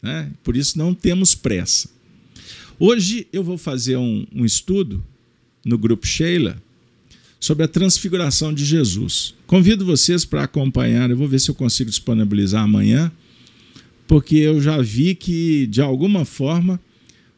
né? 0.00 0.30
Por 0.44 0.56
isso 0.56 0.78
não 0.78 0.94
temos 0.94 1.34
pressa. 1.34 1.88
Hoje 2.78 3.26
eu 3.32 3.42
vou 3.42 3.58
fazer 3.58 3.96
um, 3.96 4.24
um 4.32 4.44
estudo 4.44 5.04
no 5.64 5.76
grupo 5.76 6.06
Sheila 6.06 6.62
sobre 7.44 7.62
a 7.62 7.68
transfiguração 7.68 8.54
de 8.54 8.64
Jesus. 8.64 9.34
Convido 9.46 9.84
vocês 9.84 10.24
para 10.24 10.44
acompanhar, 10.44 11.10
eu 11.10 11.16
vou 11.16 11.28
ver 11.28 11.38
se 11.38 11.50
eu 11.50 11.54
consigo 11.54 11.90
disponibilizar 11.90 12.62
amanhã, 12.62 13.12
porque 14.08 14.36
eu 14.36 14.62
já 14.62 14.80
vi 14.80 15.14
que, 15.14 15.66
de 15.66 15.82
alguma 15.82 16.24
forma, 16.24 16.80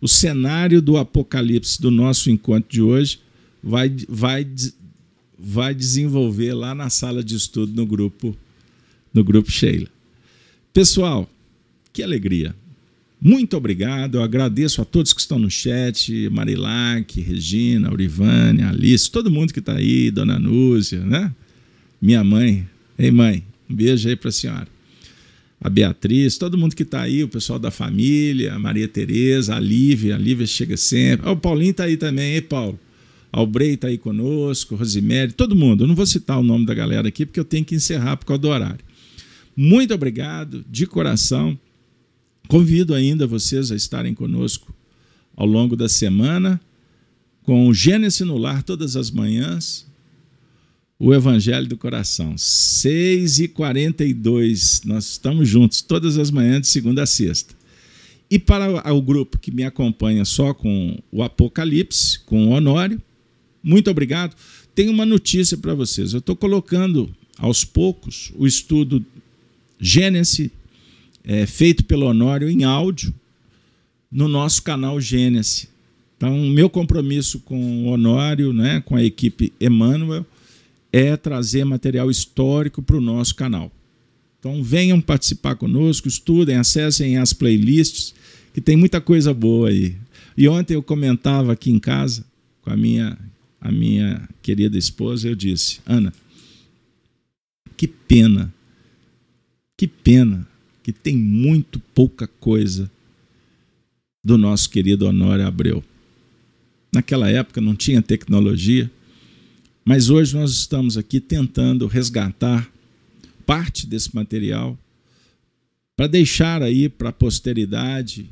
o 0.01 0.07
cenário 0.07 0.81
do 0.81 0.97
Apocalipse 0.97 1.83
do 1.83 1.91
nosso 1.91 2.31
encontro 2.31 2.71
de 2.71 2.81
hoje 2.81 3.19
vai, 3.61 3.93
vai, 4.09 4.47
vai 5.37 5.75
desenvolver 5.75 6.55
lá 6.55 6.73
na 6.73 6.89
sala 6.89 7.21
de 7.21 7.35
estudo 7.35 7.73
no 7.75 7.85
grupo, 7.85 8.37
no 9.13 9.25
grupo 9.25 9.51
Sheila. 9.51 9.89
Pessoal, 10.73 11.29
que 11.93 12.01
alegria! 12.01 12.55
Muito 13.21 13.57
obrigado, 13.57 14.17
eu 14.17 14.23
agradeço 14.23 14.83
a 14.83 14.85
todos 14.85 15.13
que 15.13 15.21
estão 15.21 15.39
no 15.39 15.51
chat, 15.51 16.29
Marilac, 16.31 17.19
Regina, 17.21 17.91
Urivânia, 17.91 18.69
Alice, 18.69 19.11
todo 19.11 19.31
mundo 19.31 19.53
que 19.53 19.59
está 19.59 19.75
aí, 19.75 20.11
Dona 20.11 20.39
Núzia, 20.39 21.01
né? 21.01 21.33
Minha 22.01 22.23
mãe. 22.23 22.69
Ei, 22.99 23.11
mãe, 23.11 23.43
um 23.69 23.75
beijo 23.75 24.09
aí 24.09 24.17
para 24.17 24.29
a 24.29 24.33
senhora. 24.33 24.69
A 25.61 25.71
Beatriz, 25.71 26.37
todo 26.37 26.59
mundo 26.59 26.77
que 26.77 26.83
está 26.83 27.01
aí, 27.01 27.25
o 27.25 27.29
pessoal 27.29 27.59
da 27.59 27.71
família, 27.71 28.55
a 28.55 28.59
Maria 28.59 28.87
Tereza, 28.87 29.57
a 29.57 29.61
Lívia, 29.61 30.15
a 30.15 30.19
Lívia 30.19 30.47
chega 30.47 30.77
sempre. 30.77 31.29
o 31.29 31.37
Paulinho 31.37 31.71
está 31.71 31.85
aí 31.85 31.97
também, 31.97 32.35
ei, 32.35 32.43
Paulo? 32.43 32.79
Albrei 33.33 33.75
está 33.75 33.89
aí 33.89 33.99
conosco, 33.99 34.77
Rosemary, 34.77 35.33
todo 35.33 35.57
mundo. 35.57 35.85
Eu 35.85 35.89
não 35.89 35.95
vou 35.95 36.07
citar 36.07 36.39
o 36.39 36.43
nome 36.43 36.65
da 36.65 36.75
galera 36.75 37.09
aqui 37.09 37.27
porque 37.27 37.41
eu 37.41 37.45
tenho 37.45 37.65
que 37.65 37.75
encerrar 37.75 38.17
por 38.17 38.27
causa 38.27 38.41
do 38.41 38.49
horário. 38.49 38.85
Muito 39.57 39.93
obrigado, 39.95 40.65
de 40.71 40.87
coração. 40.87 41.59
Convido 42.49 42.95
ainda 42.95 43.27
vocês 43.27 43.73
a 43.73 43.77
estarem 43.77 44.15
conosco 44.15 44.75
ao 45.37 45.47
longo 45.47 45.75
da 45.75 45.89
semana 45.89 46.61
com 47.43 47.69
o 47.69 47.75
Gênesis 47.75 48.21
no 48.21 48.37
Lar 48.37 48.63
todas 48.63 48.97
as 48.97 49.11
manhãs, 49.11 49.87
o 50.99 51.15
Evangelho 51.15 51.67
do 51.67 51.77
Coração, 51.77 52.37
6 52.37 53.41
e 53.41 53.49
42 53.49 54.83
nós 54.85 55.11
estamos 55.11 55.49
juntos 55.49 55.81
todas 55.81 56.19
as 56.19 56.31
manhãs 56.31 56.63
de 56.63 56.67
segunda 56.69 57.03
a 57.03 57.07
sexta. 57.07 57.55
E 58.29 58.39
para 58.39 58.93
o 58.93 59.01
grupo 59.01 59.39
que 59.39 59.53
me 59.53 59.63
acompanha 59.63 60.25
só 60.25 60.53
com 60.53 60.99
o 61.13 61.23
Apocalipse, 61.23 62.19
com 62.21 62.49
o 62.49 62.51
Honório, 62.51 63.01
muito 63.63 63.91
obrigado. 63.91 64.35
Tenho 64.75 64.91
uma 64.91 65.07
notícia 65.07 65.57
para 65.57 65.75
vocês. 65.75 66.13
Eu 66.13 66.19
estou 66.19 66.35
colocando 66.35 67.15
aos 67.39 67.65
poucos 67.65 68.33
o 68.37 68.47
estudo 68.47 69.05
Gênesis 69.81 70.51
é, 71.27 71.45
feito 71.45 71.85
pelo 71.85 72.07
Honório 72.07 72.49
em 72.49 72.63
áudio 72.63 73.13
no 74.11 74.29
nosso 74.29 74.63
canal 74.63 75.01
Gênesis. 75.01 75.69
Então, 76.17 76.39
meu 76.49 76.71
compromisso 76.71 77.41
com 77.41 77.85
o 77.85 77.89
Honório, 77.89 78.53
né, 78.53 78.81
com 78.87 78.95
a 78.95 79.03
equipe 79.03 79.53
Emmanuel, 79.61 80.25
é 80.93 81.17
trazer 81.17 81.65
material 81.65 82.11
histórico 82.11 82.81
para 82.81 82.97
o 82.97 83.01
nosso 83.01 83.35
canal. 83.35 83.71
Então, 84.39 84.63
venham 84.63 85.01
participar 85.01 85.57
conosco, 85.57 86.07
estudem, 86.07 86.57
acessem 86.57 87.19
as 87.19 87.33
playlists, 87.33 88.15
que 88.55 88.61
tem 88.61 88.77
muita 88.77 89.01
coisa 89.01 89.35
boa 89.35 89.69
aí. 89.69 89.97
E 90.37 90.49
ontem 90.49 90.75
eu 90.75 90.83
comentava 90.83 91.53
aqui 91.53 91.71
em 91.71 91.79
casa 91.79 92.25
com 92.63 92.71
a 92.71 92.77
minha, 92.77 93.19
a 93.61 93.73
minha 93.73 94.27
querida 94.41 94.79
esposa, 94.79 95.29
eu 95.29 95.35
disse: 95.35 95.81
Ana, 95.85 96.13
que 97.77 97.89
pena, 97.89 98.55
que 99.77 99.87
pena 99.87 100.47
que 100.87 100.93
tem 100.93 101.17
muito 101.17 101.81
pouca 101.81 102.29
coisa 102.29 102.89
do 104.25 104.39
nosso 104.39 104.71
querido 104.71 105.05
Honório 105.05 105.45
Abreu. 105.45 105.83
Naquela 106.95 107.29
época 107.29 107.61
não 107.61 107.75
tinha 107.75 108.01
tecnologia, 108.01 108.89
mas 109.85 110.11
hoje 110.11 110.37
nós 110.37 110.53
estamos 110.53 110.97
aqui 110.97 111.19
tentando 111.19 111.89
resgatar 111.89 112.71
parte 113.45 113.85
desse 113.85 114.15
material 114.15 114.79
para 115.97 116.07
deixar 116.07 116.63
aí 116.63 116.89
para 116.89 117.09
a 117.09 117.13
posteridade 117.13 118.31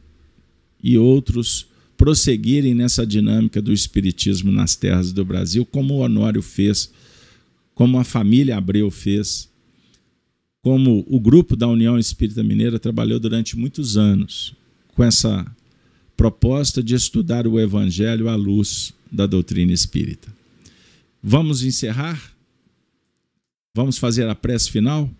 e 0.81 0.97
outros 0.97 1.67
prosseguirem 1.97 2.73
nessa 2.73 3.05
dinâmica 3.05 3.61
do 3.61 3.73
espiritismo 3.73 4.53
nas 4.53 4.77
terras 4.77 5.13
do 5.13 5.25
Brasil, 5.25 5.67
como 5.67 5.95
o 5.95 5.99
Honório 6.05 6.41
fez, 6.41 6.89
como 7.75 7.99
a 7.99 8.05
família 8.05 8.57
Abreu 8.57 8.93
fez 8.93 9.53
como 10.65 11.05
o 11.11 11.20
grupo 11.20 11.55
da 11.55 11.69
União 11.69 11.99
Espírita 11.99 12.43
Mineira 12.43 12.78
trabalhou 12.78 13.20
durante 13.20 13.55
muitos 13.55 13.99
anos 13.99 14.55
com 14.95 15.05
essa 15.05 15.47
proposta 16.16 16.82
de 16.82 16.95
estudar 16.95 17.47
o 17.47 17.61
Evangelho 17.61 18.31
à 18.31 18.35
luz 18.35 18.95
da 19.12 19.27
doutrina 19.27 19.74
espírita. 19.74 20.35
Vamos 21.23 21.62
encerrar? 21.62 22.32
Vamos 23.74 23.99
fazer 23.99 24.27
a 24.27 24.35
prece 24.35 24.70
final? 24.70 25.11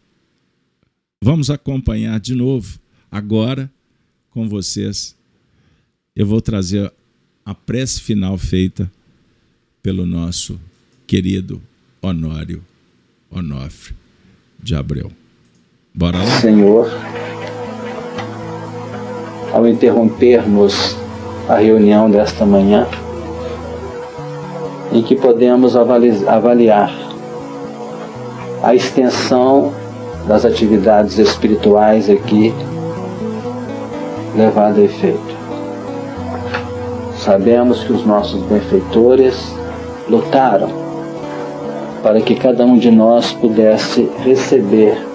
Vamos 1.23 1.51
acompanhar 1.51 2.19
de 2.19 2.35
novo, 2.35 2.81
agora, 3.11 3.71
com 4.31 4.49
vocês. 4.49 5.15
Eu 6.17 6.27
vou 6.27 6.41
trazer 6.41 6.91
a 7.45 7.55
prece 7.55 8.01
final 8.01 8.39
feita 8.39 8.91
pelo 9.83 10.07
nosso 10.07 10.59
querido 11.07 11.61
Honório 12.01 12.65
Onofre 13.31 13.95
de 14.63 14.75
Abreu. 14.75 15.13
Bora 15.97 16.19
lá. 16.19 16.27
Senhor, 16.41 16.91
ao 19.53 19.65
interrompermos 19.65 20.97
a 21.49 21.59
reunião 21.59 22.11
desta 22.11 22.45
manhã, 22.45 22.85
em 24.93 25.05
que 25.05 25.15
podemos 25.15 25.77
avaliar 25.77 26.93
a 28.61 28.75
extensão 28.75 29.73
das 30.27 30.45
atividades 30.45 31.17
espirituais 31.17 32.11
aqui 32.11 32.53
levada 34.37 34.81
a 34.81 34.85
efeito. 34.85 35.37
Sabemos 37.19 37.85
que 37.85 37.93
os 37.93 38.05
nossos 38.05 38.43
benfeitores 38.47 39.55
lutaram 40.09 40.71
para 42.03 42.21
que 42.21 42.35
cada 42.35 42.65
um 42.65 42.77
de 42.77 42.91
nós 42.91 43.31
pudesse 43.31 44.11
receber 44.25 45.14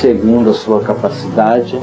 segundo 0.00 0.48
a 0.48 0.54
sua 0.54 0.80
capacidade 0.80 1.78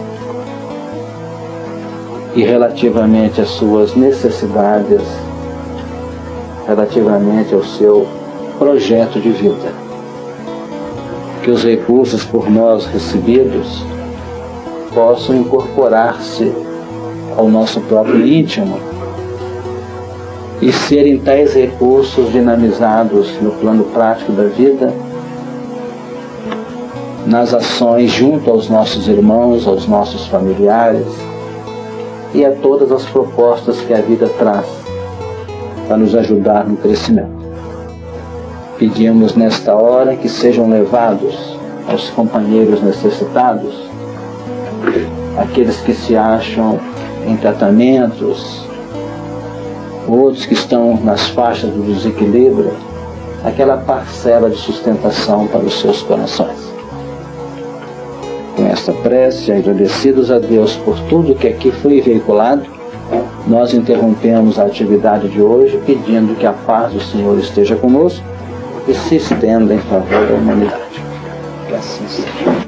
e 2.35 2.43
relativamente 2.43 3.39
às 3.39 3.49
suas 3.49 3.95
necessidades, 3.95 5.01
relativamente 6.67 7.53
ao 7.53 7.63
seu 7.63 8.07
projeto 8.57 9.19
de 9.19 9.29
vida. 9.29 9.71
Que 11.43 11.51
os 11.51 11.63
recursos 11.63 12.25
por 12.25 12.49
nós 12.49 12.87
recebidos 12.87 13.83
possam 14.95 15.35
incorporar-se 15.37 16.51
ao 17.37 17.47
nosso 17.47 17.79
próprio 17.81 18.25
íntimo 18.25 18.79
e 20.59 20.71
serem 20.71 21.19
tais 21.19 21.53
recursos 21.53 22.31
dinamizados 22.31 23.39
no 23.41 23.51
plano 23.51 23.83
prático 23.93 24.31
da 24.31 24.45
vida, 24.45 24.91
nas 27.27 27.53
ações 27.53 28.09
junto 28.09 28.49
aos 28.49 28.69
nossos 28.69 29.09
irmãos, 29.09 29.67
aos 29.67 29.85
nossos 29.85 30.25
familiares 30.27 31.05
e 32.33 32.45
a 32.45 32.51
todas 32.51 32.89
as 32.89 33.03
propostas 33.03 33.81
que 33.81 33.93
a 33.93 33.99
vida 33.99 34.29
traz 34.39 34.65
para 35.87 35.97
nos 35.97 36.15
ajudar 36.15 36.65
no 36.65 36.77
crescimento. 36.77 37.35
Pedimos 38.77 39.35
nesta 39.35 39.75
hora 39.75 40.15
que 40.15 40.29
sejam 40.29 40.69
levados 40.69 41.57
aos 41.89 42.09
companheiros 42.11 42.81
necessitados, 42.81 43.75
aqueles 45.37 45.77
que 45.81 45.93
se 45.93 46.15
acham 46.15 46.79
em 47.25 47.35
tratamentos, 47.35 48.65
outros 50.07 50.45
que 50.45 50.53
estão 50.53 50.97
nas 51.03 51.27
faixas 51.29 51.71
do 51.71 51.81
desequilíbrio, 51.81 52.71
aquela 53.43 53.75
parcela 53.75 54.49
de 54.49 54.57
sustentação 54.57 55.45
para 55.47 55.59
os 55.59 55.81
seus 55.81 56.01
corações. 56.03 56.76
Esta 58.69 58.91
prece, 58.91 59.49
agradecidos 59.53 60.29
a 60.29 60.39
Deus 60.39 60.75
por 60.75 60.99
tudo 61.07 61.33
que 61.33 61.47
aqui 61.47 61.71
foi 61.71 62.01
veiculado, 62.01 62.63
nós 63.47 63.73
interrompemos 63.73 64.59
a 64.59 64.65
atividade 64.65 65.29
de 65.29 65.41
hoje 65.41 65.79
pedindo 65.85 66.35
que 66.35 66.45
a 66.45 66.51
paz 66.51 66.91
do 66.91 66.99
Senhor 66.99 67.39
esteja 67.39 67.77
conosco 67.77 68.25
e 68.85 68.93
se 68.93 69.15
estenda 69.15 69.73
em 69.73 69.79
favor 69.79 70.27
da 70.27 70.33
humanidade. 70.33 71.01
Que 71.69 71.75
assim 71.75 72.05
seja. 72.09 72.66